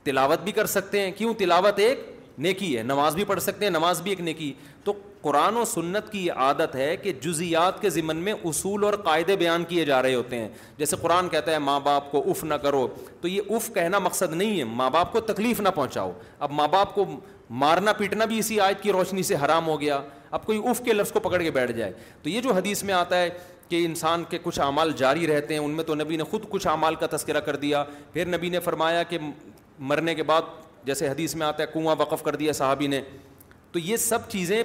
تلاوت 0.04 0.40
بھی 0.44 0.52
کر 0.52 0.66
سکتے 0.66 1.00
ہیں 1.00 1.10
کیوں 1.16 1.34
تلاوت 1.38 1.78
ایک 1.78 2.10
نیکی 2.46 2.76
ہے 2.76 2.82
نماز 2.82 3.14
بھی 3.14 3.24
پڑھ 3.24 3.40
سکتے 3.42 3.64
ہیں 3.64 3.72
نماز 3.72 4.00
بھی 4.02 4.10
ایک 4.10 4.20
نیکی 4.20 4.52
تو 4.84 4.92
قرآن 5.22 5.56
و 5.56 5.64
سنت 5.70 6.10
کی 6.12 6.24
یہ 6.26 6.38
عادت 6.44 6.74
ہے 6.76 6.96
کہ 7.02 7.12
جزیات 7.22 7.80
کے 7.82 7.90
ذمن 7.96 8.16
میں 8.28 8.32
اصول 8.44 8.84
اور 8.84 8.92
قاعدے 9.04 9.36
بیان 9.42 9.64
کیے 9.68 9.84
جا 9.84 10.00
رہے 10.02 10.14
ہوتے 10.14 10.38
ہیں 10.38 10.48
جیسے 10.78 10.96
قرآن 11.02 11.28
کہتا 11.34 11.52
ہے 11.52 11.58
ماں 11.68 11.78
باپ 11.84 12.10
کو 12.12 12.22
اف 12.30 12.42
نہ 12.44 12.54
کرو 12.64 12.86
تو 13.20 13.28
یہ 13.28 13.50
اف 13.56 13.70
کہنا 13.74 13.98
مقصد 13.98 14.32
نہیں 14.34 14.58
ہے 14.58 14.64
ماں 14.82 14.88
باپ 14.96 15.12
کو 15.12 15.20
تکلیف 15.30 15.60
نہ 15.60 15.68
پہنچاؤ 15.74 16.10
اب 16.46 16.50
ماں 16.60 16.68
باپ 16.68 16.94
کو 16.94 17.04
مارنا 17.62 17.92
پیٹنا 17.92 18.24
بھی 18.24 18.38
اسی 18.38 18.60
آیت 18.66 18.82
کی 18.82 18.92
روشنی 18.92 19.22
سے 19.30 19.34
حرام 19.44 19.66
ہو 19.68 19.80
گیا 19.80 20.00
اب 20.36 20.44
کوئی 20.46 20.60
اف 20.70 20.80
کے 20.84 20.92
لفظ 20.92 21.12
کو 21.12 21.20
پکڑ 21.28 21.42
کے 21.42 21.50
بیٹھ 21.60 21.72
جائے 21.76 21.92
تو 22.22 22.28
یہ 22.28 22.40
جو 22.40 22.52
حدیث 22.54 22.82
میں 22.90 22.94
آتا 22.94 23.22
ہے 23.22 23.30
کہ 23.68 23.84
انسان 23.86 24.24
کے 24.30 24.38
کچھ 24.42 24.60
اعمال 24.60 24.90
جاری 24.96 25.26
رہتے 25.26 25.54
ہیں 25.54 25.60
ان 25.64 25.70
میں 25.76 25.84
تو 25.84 25.94
نبی 25.94 26.16
نے 26.16 26.24
خود 26.30 26.48
کچھ 26.50 26.66
اعمال 26.66 26.94
کا 27.02 27.06
تذکرہ 27.16 27.40
کر 27.50 27.56
دیا 27.64 27.84
پھر 28.12 28.26
نبی 28.36 28.48
نے 28.56 28.60
فرمایا 28.60 29.02
کہ 29.12 29.18
مرنے 29.92 30.14
کے 30.14 30.22
بعد 30.32 30.54
جیسے 30.86 31.08
حدیث 31.08 31.34
میں 31.40 31.46
آتا 31.46 31.62
ہے 31.62 31.68
کنواں 31.72 31.94
وقف 31.98 32.22
کر 32.22 32.36
دیا 32.36 32.52
صحابی 32.60 32.86
نے 32.94 33.00
تو 33.72 33.78
یہ 33.78 33.96
سب 33.96 34.28
چیزیں 34.28 34.62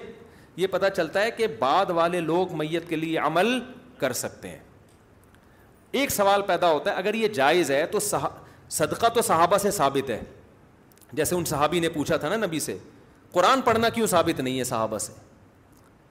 یہ 0.58 0.68
پتہ 0.72 0.86
چلتا 0.96 1.22
ہے 1.24 1.32
کہ 1.32 1.48
بعد 1.60 1.90
والے 1.96 2.20
لوگ 2.22 2.56
میت 2.58 2.88
کے 2.90 2.96
لیے 2.96 3.18
عمل 3.20 3.60
کر 4.00 4.14
سکتے 4.24 4.50
ہیں 4.50 4.60
ایک 6.00 6.12
سوال 6.12 6.42
پیدا 6.48 6.72
ہوتا 6.72 6.92
ہے 6.92 6.96
اگر 6.96 7.14
یہ 7.14 7.28
جائز 7.38 7.72
ہے 7.72 7.86
تو 7.92 8.00
صدقہ 8.78 9.10
تو 9.14 9.22
صحابہ 9.28 9.58
سے 9.58 9.72
ثابت 9.72 10.10
ہے 10.10 10.20
جیسے 11.20 11.36
ان 11.36 11.46
صحابی 11.46 11.80
نے 11.80 11.90
پوچھا 11.90 12.18
تھا 12.24 12.30
نا 12.30 12.46
نبی 12.46 12.60
سے 12.60 12.78
قرآن 13.32 13.62
پڑھنا 13.66 13.90
کیوں 13.96 14.08
ثابت 14.08 14.40
نہیں 14.40 14.58
ہے 14.60 14.64
صحابہ 14.64 14.98
سے 14.98 15.14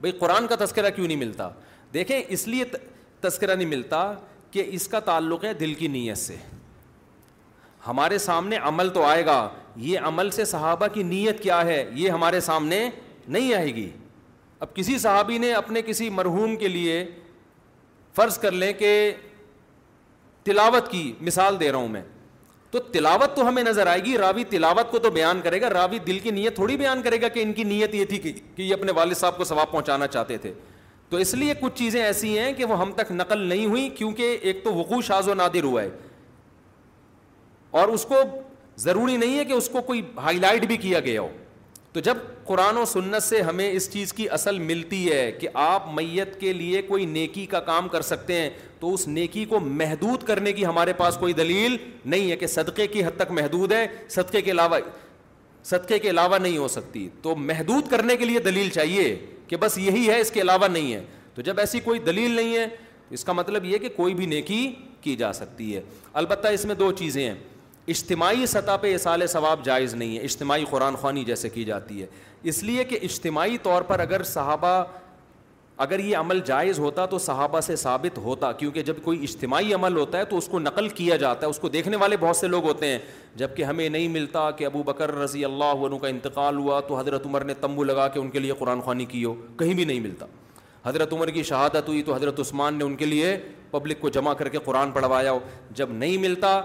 بھائی 0.00 0.12
قرآن 0.18 0.46
کا 0.46 0.56
تذکرہ 0.64 0.90
کیوں 0.96 1.06
نہیں 1.06 1.16
ملتا 1.16 1.48
دیکھیں 1.94 2.20
اس 2.28 2.46
لیے 2.48 2.64
تذکرہ 3.20 3.54
نہیں 3.54 3.68
ملتا 3.68 4.12
کہ 4.50 4.64
اس 4.74 4.86
کا 4.88 5.00
تعلق 5.10 5.44
ہے 5.44 5.52
دل 5.60 5.74
کی 5.74 5.88
نیت 5.98 6.18
سے 6.18 6.36
ہمارے 7.86 8.18
سامنے 8.18 8.56
عمل 8.68 8.88
تو 8.94 9.04
آئے 9.04 9.26
گا 9.26 9.48
یہ 9.90 9.98
عمل 10.08 10.30
سے 10.38 10.44
صحابہ 10.54 10.86
کی 10.94 11.02
نیت 11.02 11.42
کیا 11.42 11.64
ہے 11.64 11.84
یہ 11.94 12.10
ہمارے 12.10 12.40
سامنے 12.50 12.88
نہیں 13.28 13.54
آئے 13.54 13.74
گی 13.74 13.90
اب 14.62 14.74
کسی 14.74 14.98
صحابی 14.98 15.38
نے 15.38 15.52
اپنے 15.54 15.80
کسی 15.86 16.08
مرحوم 16.10 16.56
کے 16.56 16.68
لیے 16.68 17.04
فرض 18.16 18.38
کر 18.38 18.52
لیں 18.52 18.72
کہ 18.72 18.90
تلاوت 20.44 20.90
کی 20.90 21.12
مثال 21.20 21.58
دے 21.60 21.70
رہا 21.72 21.78
ہوں 21.78 21.88
میں 21.88 22.02
تو 22.70 22.78
تلاوت 22.92 23.34
تو 23.36 23.46
ہمیں 23.48 23.62
نظر 23.62 23.86
آئے 23.86 24.00
گی 24.04 24.16
راوی 24.18 24.44
تلاوت 24.50 24.90
کو 24.90 24.98
تو 24.98 25.10
بیان 25.10 25.40
کرے 25.42 25.60
گا 25.60 25.68
راوی 25.70 25.98
دل 26.06 26.18
کی 26.22 26.30
نیت 26.30 26.54
تھوڑی 26.54 26.76
بیان 26.76 27.02
کرے 27.02 27.20
گا 27.22 27.28
کہ 27.34 27.42
ان 27.42 27.52
کی 27.52 27.64
نیت 27.64 27.94
یہ 27.94 28.04
تھی 28.08 28.18
کہ 28.18 28.32
یہ 28.56 28.72
اپنے 28.74 28.92
والد 28.96 29.16
صاحب 29.16 29.36
کو 29.38 29.44
ثواب 29.44 29.70
پہنچانا 29.70 30.06
چاہتے 30.06 30.38
تھے 30.38 30.52
تو 31.08 31.16
اس 31.24 31.34
لیے 31.34 31.54
کچھ 31.60 31.74
چیزیں 31.78 32.02
ایسی 32.02 32.38
ہیں 32.38 32.52
کہ 32.52 32.64
وہ 32.64 32.78
ہم 32.80 32.92
تک 32.96 33.12
نقل 33.12 33.38
نہیں 33.48 33.66
ہوئی 33.66 33.88
کیونکہ 33.98 34.38
ایک 34.42 34.64
تو 34.64 34.72
وقوع 34.74 35.00
شاز 35.06 35.28
و 35.28 35.34
نادر 35.34 35.64
ہوا 35.64 35.82
ہے 35.82 35.90
اور 37.80 37.88
اس 37.88 38.04
کو 38.08 38.14
ضروری 38.80 39.16
نہیں 39.16 39.38
ہے 39.38 39.44
کہ 39.44 39.52
اس 39.52 39.68
کو 39.72 39.80
کوئی 39.82 40.00
ہائی 40.22 40.38
لائٹ 40.38 40.64
بھی 40.66 40.76
کیا 40.76 41.00
گیا 41.00 41.20
ہو 41.20 41.28
تو 41.96 42.00
جب 42.04 42.16
قرآن 42.46 42.76
و 42.76 42.84
سنت 42.86 43.22
سے 43.22 43.40
ہمیں 43.42 43.70
اس 43.70 43.88
چیز 43.90 44.12
کی 44.12 44.28
اصل 44.30 44.58
ملتی 44.58 44.96
ہے 45.12 45.30
کہ 45.40 45.48
آپ 45.54 45.84
میت 45.94 46.38
کے 46.40 46.52
لیے 46.52 46.80
کوئی 46.88 47.04
نیکی 47.12 47.44
کا 47.50 47.60
کام 47.68 47.88
کر 47.92 48.02
سکتے 48.08 48.34
ہیں 48.40 48.50
تو 48.80 48.92
اس 48.94 49.06
نیکی 49.08 49.44
کو 49.48 49.60
محدود 49.60 50.24
کرنے 50.26 50.52
کی 50.52 50.66
ہمارے 50.66 50.92
پاس 50.96 51.16
کوئی 51.20 51.32
دلیل 51.34 51.76
نہیں 52.04 52.30
ہے 52.30 52.36
کہ 52.36 52.46
صدقے 52.56 52.86
کی 52.86 53.04
حد 53.04 53.16
تک 53.18 53.30
محدود 53.38 53.72
ہے 53.72 53.86
صدقے 54.08 54.42
کے 54.42 54.50
علاوہ 54.50 54.78
صدقے 55.70 55.98
کے 55.98 56.10
علاوہ 56.10 56.38
نہیں 56.42 56.58
ہو 56.58 56.68
سکتی 56.74 57.08
تو 57.22 57.34
محدود 57.36 57.90
کرنے 57.90 58.16
کے 58.16 58.24
لیے 58.24 58.40
دلیل 58.48 58.68
چاہیے 58.74 59.14
کہ 59.48 59.56
بس 59.60 59.78
یہی 59.78 60.06
ہے 60.08 60.20
اس 60.20 60.30
کے 60.30 60.40
علاوہ 60.40 60.68
نہیں 60.72 60.92
ہے 60.92 61.02
تو 61.34 61.42
جب 61.42 61.58
ایسی 61.60 61.80
کوئی 61.84 62.00
دلیل 62.06 62.30
نہیں 62.36 62.56
ہے 62.56 62.66
اس 63.10 63.24
کا 63.24 63.32
مطلب 63.40 63.64
یہ 63.64 63.78
کہ 63.78 63.88
کوئی 63.96 64.14
بھی 64.14 64.26
نیکی 64.26 64.64
کی 65.02 65.16
جا 65.16 65.32
سکتی 65.32 65.74
ہے 65.74 65.80
البتہ 66.12 66.48
اس 66.48 66.64
میں 66.64 66.74
دو 66.74 66.92
چیزیں 66.98 67.26
ہیں 67.28 67.34
اجتماعی 67.90 68.46
سطح 68.46 68.76
پہ 68.80 68.96
سال 68.98 69.26
ثواب 69.32 69.64
جائز 69.64 69.94
نہیں 69.94 70.16
ہے 70.18 70.22
اجتماعی 70.24 70.64
قرآن 70.70 70.94
خوانی 71.00 71.22
جیسے 71.24 71.48
کی 71.48 71.64
جاتی 71.64 72.00
ہے 72.02 72.06
اس 72.50 72.62
لیے 72.62 72.84
کہ 72.84 72.98
اجتماعی 73.02 73.58
طور 73.62 73.82
پر 73.90 74.00
اگر 74.00 74.22
صحابہ 74.30 74.82
اگر 75.84 75.98
یہ 75.98 76.16
عمل 76.16 76.40
جائز 76.46 76.78
ہوتا 76.78 77.04
تو 77.06 77.18
صحابہ 77.18 77.60
سے 77.60 77.74
ثابت 77.76 78.16
ہوتا 78.24 78.50
کیونکہ 78.60 78.82
جب 78.82 78.96
کوئی 79.04 79.22
اجتماعی 79.22 79.72
عمل 79.74 79.96
ہوتا 79.96 80.18
ہے 80.18 80.24
تو 80.24 80.38
اس 80.38 80.46
کو 80.48 80.58
نقل 80.58 80.88
کیا 80.88 81.16
جاتا 81.16 81.46
ہے 81.46 81.50
اس 81.50 81.58
کو 81.58 81.68
دیکھنے 81.68 81.96
والے 82.00 82.16
بہت 82.20 82.36
سے 82.36 82.46
لوگ 82.48 82.64
ہوتے 82.68 82.86
ہیں 82.90 82.98
جب 83.36 83.54
کہ 83.56 83.64
ہمیں 83.64 83.88
نہیں 83.88 84.08
ملتا 84.08 84.50
کہ 84.60 84.64
ابو 84.66 84.82
بکر 84.82 85.14
رضی 85.16 85.44
اللہ 85.44 85.84
عنہ 85.88 85.96
کا 86.02 86.08
انتقال 86.08 86.56
ہوا 86.58 86.80
تو 86.88 86.98
حضرت 86.98 87.26
عمر 87.26 87.44
نے 87.44 87.54
تمبو 87.60 87.84
لگا 87.84 88.08
کے 88.14 88.18
ان 88.20 88.30
کے 88.30 88.38
لیے 88.38 88.52
قرآن 88.58 88.80
خوانی 88.80 89.04
کی 89.14 89.24
ہو 89.24 89.34
کہیں 89.58 89.74
بھی 89.74 89.84
نہیں 89.84 90.00
ملتا 90.00 90.26
حضرت 90.86 91.12
عمر 91.12 91.30
کی 91.38 91.42
شہادت 91.42 91.88
ہوئی 91.88 92.02
تو 92.02 92.14
حضرت 92.14 92.40
عثمان 92.40 92.74
نے 92.78 92.84
ان 92.84 92.96
کے 92.96 93.06
لیے 93.06 93.36
پبلک 93.70 94.00
کو 94.00 94.08
جمع 94.16 94.32
کر 94.40 94.48
کے 94.48 94.58
قرآن 94.64 94.90
پڑھوایا 94.92 95.32
ہو 95.32 95.38
جب 95.74 95.92
نہیں 95.92 96.16
ملتا 96.24 96.60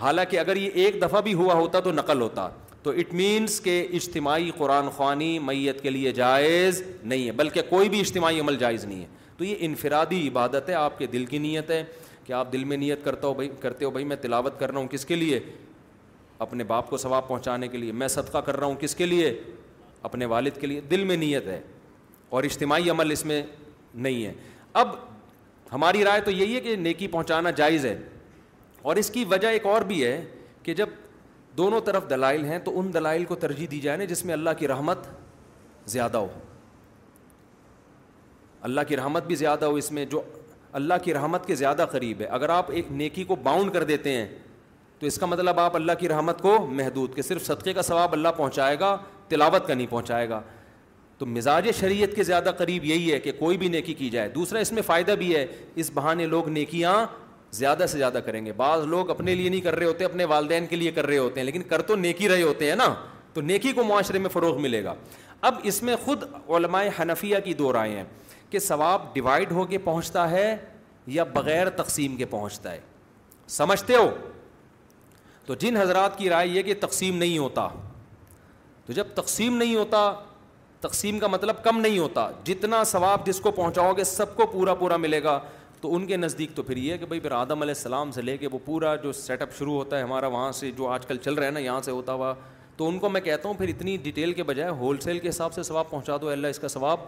حالانکہ 0.00 0.38
اگر 0.38 0.56
یہ 0.56 0.70
ایک 0.82 1.00
دفعہ 1.02 1.20
بھی 1.22 1.32
ہوا 1.34 1.54
ہوتا 1.54 1.80
تو 1.84 1.92
نقل 1.92 2.20
ہوتا 2.20 2.48
تو 2.82 2.90
اٹ 2.98 3.12
مینس 3.14 3.60
کہ 3.60 3.80
اجتماعی 3.94 4.50
قرآن 4.58 4.88
خوانی 4.96 5.38
میت 5.46 5.80
کے 5.82 5.90
لیے 5.90 6.12
جائز 6.18 6.82
نہیں 7.02 7.26
ہے 7.26 7.32
بلکہ 7.40 7.62
کوئی 7.68 7.88
بھی 7.88 8.00
اجتماعی 8.00 8.40
عمل 8.40 8.56
جائز 8.58 8.84
نہیں 8.84 9.00
ہے 9.00 9.06
تو 9.38 9.44
یہ 9.44 9.56
انفرادی 9.66 10.26
عبادت 10.28 10.68
ہے 10.68 10.74
آپ 10.74 10.98
کے 10.98 11.06
دل 11.12 11.24
کی 11.26 11.38
نیت 11.38 11.70
ہے 11.70 11.82
کہ 12.26 12.32
آپ 12.40 12.52
دل 12.52 12.64
میں 12.64 12.76
نیت 12.76 13.04
کرتا 13.04 13.26
ہو 13.28 13.34
بھائی 13.34 13.48
کرتے 13.60 13.84
ہو 13.84 13.90
بھائی 13.90 14.04
میں 14.06 14.16
تلاوت 14.20 14.58
کر 14.60 14.70
رہا 14.70 14.78
ہوں 14.78 14.88
کس 14.90 15.04
کے 15.06 15.16
لیے 15.16 15.40
اپنے 16.46 16.64
باپ 16.64 16.90
کو 16.90 16.96
ثواب 16.98 17.28
پہنچانے 17.28 17.68
کے 17.68 17.78
لیے 17.78 17.92
میں 18.02 18.08
صدقہ 18.08 18.38
کر 18.46 18.56
رہا 18.58 18.66
ہوں 18.66 18.76
کس 18.80 18.94
کے 18.96 19.06
لیے 19.06 19.32
اپنے 20.08 20.24
والد 20.32 20.60
کے 20.60 20.66
لیے 20.66 20.80
دل 20.90 21.04
میں 21.04 21.16
نیت 21.16 21.46
ہے 21.46 21.60
اور 22.36 22.44
اجتماعی 22.44 22.88
عمل 22.90 23.10
اس 23.12 23.24
میں 23.26 23.42
نہیں 24.06 24.24
ہے 24.24 24.32
اب 24.82 24.88
ہماری 25.72 26.04
رائے 26.04 26.20
تو 26.24 26.30
یہی 26.30 26.54
ہے 26.54 26.60
کہ 26.60 26.76
نیکی 26.76 27.06
پہنچانا 27.06 27.50
جائز 27.60 27.84
ہے 27.86 27.96
اور 28.82 28.96
اس 28.96 29.10
کی 29.10 29.24
وجہ 29.30 29.48
ایک 29.56 29.66
اور 29.66 29.82
بھی 29.88 30.04
ہے 30.04 30.20
کہ 30.62 30.74
جب 30.74 30.88
دونوں 31.56 31.80
طرف 31.84 32.08
دلائل 32.10 32.44
ہیں 32.44 32.58
تو 32.64 32.78
ان 32.80 32.92
دلائل 32.94 33.24
کو 33.24 33.34
ترجیح 33.44 33.66
دی 33.70 33.80
جائے 33.80 33.96
نا 33.98 34.04
جس 34.12 34.24
میں 34.24 34.34
اللہ 34.34 34.50
کی 34.58 34.68
رحمت 34.68 35.06
زیادہ 35.90 36.16
ہو 36.18 36.28
اللہ 38.68 38.80
کی 38.88 38.96
رحمت 38.96 39.26
بھی 39.26 39.34
زیادہ 39.34 39.64
ہو 39.64 39.74
اس 39.76 39.90
میں 39.92 40.04
جو 40.14 40.22
اللہ 40.78 40.94
کی 41.04 41.14
رحمت 41.14 41.46
کے 41.46 41.54
زیادہ 41.54 41.84
قریب 41.92 42.20
ہے 42.20 42.26
اگر 42.38 42.48
آپ 42.56 42.70
ایک 42.70 42.86
نیکی 42.92 43.24
کو 43.30 43.36
باؤنڈ 43.42 43.72
کر 43.74 43.84
دیتے 43.84 44.10
ہیں 44.16 44.26
تو 44.98 45.06
اس 45.06 45.16
کا 45.18 45.26
مطلب 45.26 45.60
آپ 45.60 45.76
اللہ 45.76 45.92
کی 46.00 46.08
رحمت 46.08 46.40
کو 46.42 46.56
محدود 46.70 47.14
کہ 47.14 47.22
صرف 47.22 47.44
صدقے 47.46 47.72
کا 47.72 47.82
ثواب 47.82 48.12
اللہ 48.12 48.28
پہنچائے 48.36 48.78
گا 48.80 48.96
تلاوت 49.28 49.66
کا 49.66 49.74
نہیں 49.74 49.86
پہنچائے 49.90 50.28
گا 50.28 50.40
تو 51.18 51.26
مزاج 51.26 51.68
شریعت 51.78 52.14
کے 52.16 52.22
زیادہ 52.24 52.50
قریب 52.58 52.84
یہی 52.84 53.12
ہے 53.12 53.18
کہ 53.20 53.32
کوئی 53.38 53.56
بھی 53.58 53.68
نیکی 53.68 53.94
کی 53.94 54.08
جائے 54.10 54.28
دوسرا 54.34 54.58
اس 54.58 54.72
میں 54.72 54.82
فائدہ 54.82 55.12
بھی 55.18 55.34
ہے 55.34 55.46
اس 55.82 55.90
بہانے 55.94 56.26
لوگ 56.26 56.48
نیکیاں 56.48 56.94
زیادہ 57.52 57.86
سے 57.90 57.98
زیادہ 57.98 58.18
کریں 58.24 58.44
گے 58.46 58.52
بعض 58.56 58.84
لوگ 58.86 59.10
اپنے 59.10 59.34
لیے 59.34 59.48
نہیں 59.48 59.60
کر 59.60 59.74
رہے 59.76 59.86
ہوتے 59.86 60.04
اپنے 60.04 60.24
والدین 60.24 60.66
کے 60.66 60.76
لیے 60.76 60.90
کر 60.90 61.06
رہے 61.06 61.18
ہوتے 61.18 61.40
ہیں 61.40 61.44
لیکن 61.44 61.62
کر 61.68 61.82
تو 61.86 61.96
نیکی 61.96 62.28
رہے 62.28 62.42
ہوتے 62.42 62.68
ہیں 62.68 62.76
نا 62.76 62.94
تو 63.34 63.40
نیکی 63.40 63.72
کو 63.72 63.84
معاشرے 63.84 64.18
میں 64.18 64.30
فروغ 64.30 64.60
ملے 64.62 64.82
گا 64.84 64.94
اب 65.48 65.58
اس 65.70 65.82
میں 65.82 65.96
خود 66.04 66.22
علماء 66.56 66.82
حنفیہ 67.00 67.36
کی 67.44 67.54
دو 67.54 67.72
رائے 67.72 67.96
ہیں 67.96 68.04
کہ 68.50 68.58
ثواب 68.58 69.12
ڈیوائڈ 69.14 69.52
ہو 69.52 69.64
کے 69.66 69.78
پہنچتا 69.84 70.30
ہے 70.30 70.56
یا 71.16 71.24
بغیر 71.34 71.70
تقسیم 71.76 72.16
کے 72.16 72.24
پہنچتا 72.30 72.72
ہے 72.72 72.80
سمجھتے 73.48 73.96
ہو 73.96 74.08
تو 75.46 75.54
جن 75.58 75.76
حضرات 75.76 76.18
کی 76.18 76.28
رائے 76.30 76.48
یہ 76.48 76.62
کہ 76.62 76.74
تقسیم 76.80 77.16
نہیں 77.18 77.38
ہوتا 77.38 77.68
تو 78.86 78.92
جب 78.92 79.06
تقسیم 79.14 79.56
نہیں 79.56 79.74
ہوتا 79.76 80.12
تقسیم 80.80 81.18
کا 81.18 81.26
مطلب 81.26 81.62
کم 81.64 81.80
نہیں 81.80 81.98
ہوتا 81.98 82.30
جتنا 82.44 82.82
ثواب 82.90 83.26
جس 83.26 83.40
کو 83.40 83.50
پہنچاؤ 83.50 83.92
گے 83.96 84.04
سب 84.04 84.36
کو 84.36 84.46
پورا 84.52 84.74
پورا 84.74 84.96
ملے 84.96 85.22
گا 85.22 85.38
تو 85.80 85.94
ان 85.96 86.06
کے 86.06 86.16
نزدیک 86.16 86.50
تو 86.54 86.62
پھر 86.62 86.76
یہ 86.76 86.92
ہے 86.92 86.98
کہ 86.98 87.06
بھائی 87.06 87.20
پھر 87.20 87.30
آدم 87.32 87.62
علیہ 87.62 87.74
السلام 87.76 88.10
سے 88.12 88.22
لے 88.22 88.36
کے 88.36 88.48
وہ 88.52 88.58
پورا 88.64 88.94
جو 89.02 89.12
سیٹ 89.12 89.42
اپ 89.42 89.52
شروع 89.58 89.74
ہوتا 89.74 89.98
ہے 89.98 90.02
ہمارا 90.02 90.26
وہاں 90.34 90.50
سے 90.52 90.70
جو 90.78 90.88
آج 90.88 91.06
کل 91.06 91.16
چل 91.24 91.34
رہا 91.34 91.46
ہے 91.46 91.50
نا 91.50 91.60
یہاں 91.60 91.80
سے 91.84 91.90
ہوتا 91.90 92.12
ہوا 92.12 92.34
تو 92.76 92.88
ان 92.88 92.98
کو 92.98 93.08
میں 93.08 93.20
کہتا 93.20 93.48
ہوں 93.48 93.54
پھر 93.56 93.68
اتنی 93.68 93.96
ڈیٹیل 94.02 94.32
کے 94.32 94.42
بجائے 94.50 94.70
ہول 94.78 94.98
سیل 95.00 95.18
کے 95.18 95.28
حساب 95.28 95.52
سے 95.54 95.62
ثواب 95.62 95.90
پہنچا 95.90 96.16
دو 96.20 96.28
اللہ 96.30 96.46
اس 96.46 96.58
کا 96.58 96.68
ثواب 96.68 96.98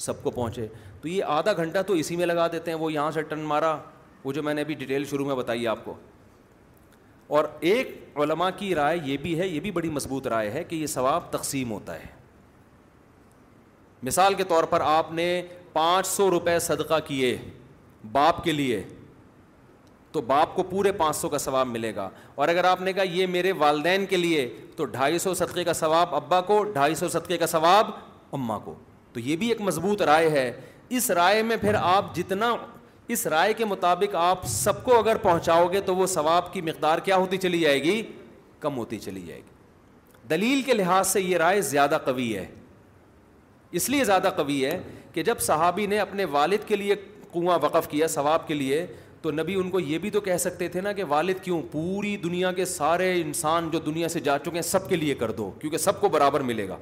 سب 0.00 0.22
کو 0.22 0.30
پہنچے 0.30 0.66
تو 1.00 1.08
یہ 1.08 1.24
آدھا 1.36 1.52
گھنٹہ 1.52 1.82
تو 1.86 1.92
اسی 2.02 2.16
میں 2.16 2.26
لگا 2.26 2.46
دیتے 2.52 2.70
ہیں 2.70 2.78
وہ 2.78 2.92
یہاں 2.92 3.10
سے 3.10 3.22
ٹن 3.28 3.38
مارا 3.52 3.76
وہ 4.24 4.32
جو 4.32 4.42
میں 4.42 4.54
نے 4.54 4.60
ابھی 4.60 4.74
ڈیٹیل 4.74 5.04
شروع 5.10 5.26
میں 5.26 5.34
بتائی 5.36 5.66
آپ 5.68 5.84
کو 5.84 5.94
اور 7.36 7.44
ایک 7.70 7.94
علماء 8.22 8.50
کی 8.58 8.74
رائے 8.74 8.98
یہ 9.04 9.16
بھی 9.22 9.38
ہے 9.38 9.46
یہ 9.48 9.60
بھی 9.60 9.70
بڑی 9.70 9.90
مضبوط 9.90 10.26
رائے 10.26 10.50
ہے 10.50 10.64
کہ 10.64 10.74
یہ 10.76 10.86
ثواب 10.96 11.30
تقسیم 11.32 11.70
ہوتا 11.72 11.94
ہے 12.00 12.06
مثال 14.06 14.34
کے 14.34 14.44
طور 14.48 14.64
پر 14.72 14.80
آپ 14.86 15.12
نے 15.12 15.26
پانچ 15.72 16.06
سو 16.06 16.30
روپے 16.30 16.58
صدقہ 16.64 16.98
کیے 17.06 17.36
باپ 18.12 18.42
کے 18.44 18.52
لیے 18.52 18.82
تو 20.12 20.20
باپ 20.26 20.54
کو 20.56 20.62
پورے 20.70 20.92
پانچ 20.92 21.16
سو 21.16 21.28
کا 21.28 21.38
ثواب 21.38 21.66
ملے 21.68 21.94
گا 21.94 22.08
اور 22.34 22.48
اگر 22.48 22.64
آپ 22.64 22.80
نے 22.82 22.92
کہا 22.92 23.02
یہ 23.12 23.26
میرے 23.26 23.52
والدین 23.58 24.06
کے 24.06 24.16
لیے 24.16 24.48
تو 24.76 24.84
ڈھائی 24.84 25.18
سو 25.18 25.34
صدقے 25.34 25.64
کا 25.64 25.72
ثواب 25.72 26.14
ابا 26.14 26.40
کو 26.40 26.62
ڈھائی 26.74 26.94
سو 26.94 27.08
صدقے 27.08 27.38
کا 27.38 27.46
ثواب 27.46 27.90
اماں 28.34 28.58
کو 28.64 28.74
تو 29.12 29.20
یہ 29.20 29.36
بھی 29.36 29.48
ایک 29.48 29.60
مضبوط 29.60 30.02
رائے 30.02 30.30
ہے 30.30 30.50
اس 30.96 31.10
رائے 31.10 31.42
میں 31.42 31.56
پھر 31.60 31.74
آپ 31.80 32.14
جتنا 32.14 32.54
اس 33.14 33.26
رائے 33.26 33.52
کے 33.54 33.64
مطابق 33.64 34.14
آپ 34.20 34.44
سب 34.46 34.82
کو 34.84 34.98
اگر 34.98 35.16
پہنچاؤ 35.22 35.66
گے 35.72 35.80
تو 35.80 35.94
وہ 35.96 36.06
ثواب 36.14 36.52
کی 36.52 36.60
مقدار 36.62 36.98
کیا 37.04 37.16
ہوتی 37.16 37.36
چلی 37.38 37.60
جائے 37.60 37.82
گی 37.82 38.02
کم 38.60 38.76
ہوتی 38.78 38.98
چلی 38.98 39.20
جائے 39.26 39.38
گی 39.40 40.26
دلیل 40.30 40.62
کے 40.62 40.74
لحاظ 40.74 41.06
سے 41.08 41.20
یہ 41.20 41.36
رائے 41.38 41.60
زیادہ 41.62 41.98
قوی 42.04 42.34
ہے 42.36 42.46
اس 43.78 43.88
لیے 43.90 44.04
زیادہ 44.04 44.30
قوی 44.36 44.64
ہے 44.64 44.78
کہ 45.12 45.22
جب 45.22 45.40
صحابی 45.40 45.86
نے 45.86 45.98
اپنے 45.98 46.24
والد 46.34 46.66
کے 46.68 46.76
لیے 46.76 46.94
کنواں 47.38 47.58
وقف 47.62 47.88
کیا 47.88 48.06
ثواب 48.08 48.46
کے 48.48 48.54
لیے 48.54 48.84
تو 49.22 49.30
نبی 49.30 49.54
ان 49.60 49.70
کو 49.70 49.80
یہ 49.80 49.98
بھی 49.98 50.10
تو 50.10 50.20
کہہ 50.20 50.36
سکتے 50.40 50.68
تھے 50.68 50.80
نا 50.80 50.92
کہ 50.92 51.04
والد 51.08 51.42
کیوں 51.42 51.60
پوری 51.70 52.16
دنیا 52.22 52.52
کے 52.52 52.64
سارے 52.72 53.12
انسان 53.20 53.68
جو 53.70 53.78
دنیا 53.86 54.08
سے 54.08 54.20
جا 54.28 54.38
چکے 54.38 54.54
ہیں 54.54 54.62
سب 54.62 54.88
کے 54.88 54.96
لیے 54.96 55.14
کر 55.22 55.30
دو 55.38 55.50
کیونکہ 55.60 55.78
سب 55.78 56.00
کو 56.00 56.08
برابر 56.08 56.40
ملے 56.50 56.68
گا 56.68 56.76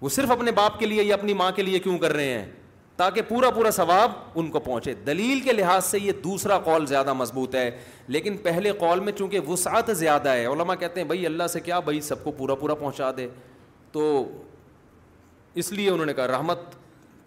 وہ 0.00 0.08
صرف 0.14 0.30
اپنے 0.30 0.50
باپ 0.52 0.78
کے 0.78 0.86
لیے 0.86 1.02
یا 1.02 1.14
اپنی 1.14 1.34
ماں 1.34 1.50
کے 1.56 1.62
لیے 1.62 1.78
کیوں 1.80 1.98
کر 1.98 2.12
رہے 2.12 2.32
ہیں 2.38 2.46
تاکہ 2.96 3.22
پورا 3.28 3.50
پورا 3.54 3.70
ثواب 3.76 4.10
ان 4.40 4.48
کو 4.50 4.60
پہنچے 4.64 4.92
دلیل 5.06 5.40
کے 5.44 5.52
لحاظ 5.52 5.84
سے 5.84 5.98
یہ 6.00 6.12
دوسرا 6.24 6.58
قول 6.68 6.86
زیادہ 6.86 7.12
مضبوط 7.12 7.54
ہے 7.54 7.70
لیکن 8.16 8.36
پہلے 8.42 8.72
قول 8.78 9.00
میں 9.08 9.12
چونکہ 9.18 9.40
وسعت 9.48 9.90
زیادہ 9.96 10.28
ہے 10.34 10.46
علماء 10.46 10.74
کہتے 10.80 11.00
ہیں 11.00 11.06
بھائی 11.06 11.26
اللہ 11.26 11.46
سے 11.52 11.60
کیا 11.60 11.78
بھائی 11.88 12.00
سب 12.08 12.24
کو 12.24 12.30
پورا 12.36 12.54
پورا 12.60 12.74
پہنچا 12.74 13.10
دے 13.16 13.26
تو 13.92 14.06
اس 15.62 15.72
لیے 15.72 15.90
انہوں 15.90 16.06
نے 16.06 16.14
کہا 16.14 16.26
رحمت 16.26 16.74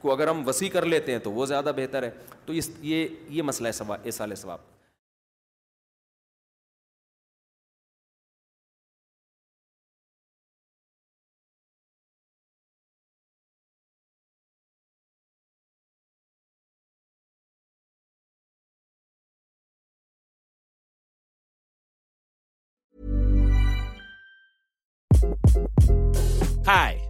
کو 0.01 0.11
اگر 0.13 0.27
ہم 0.27 0.43
وسیع 0.47 0.69
کر 0.73 0.85
لیتے 0.85 1.11
ہیں 1.11 1.19
تو 1.23 1.31
وہ 1.31 1.45
زیادہ 1.45 1.71
بہتر 1.75 2.03
ہے 2.03 2.09
تو 2.45 2.53
اس 2.53 2.69
یہ 2.81 3.07
یہ 3.37 3.41
مسئلہ 3.43 3.67
ہے 3.67 3.71
ثواب 3.81 3.99
اس 4.07 4.15
سال 4.15 4.35
ثواب 4.41 4.59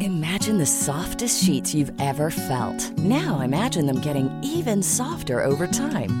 Imagine 0.00 0.58
the 0.58 0.66
softest 0.66 1.42
sheets 1.42 1.74
you've 1.74 1.92
ever 2.00 2.30
felt. 2.30 2.78
Now 2.98 3.40
imagine 3.40 3.86
them 3.86 3.98
getting 3.98 4.28
even 4.44 4.80
softer 4.80 5.44
over 5.44 5.66
time. 5.66 6.20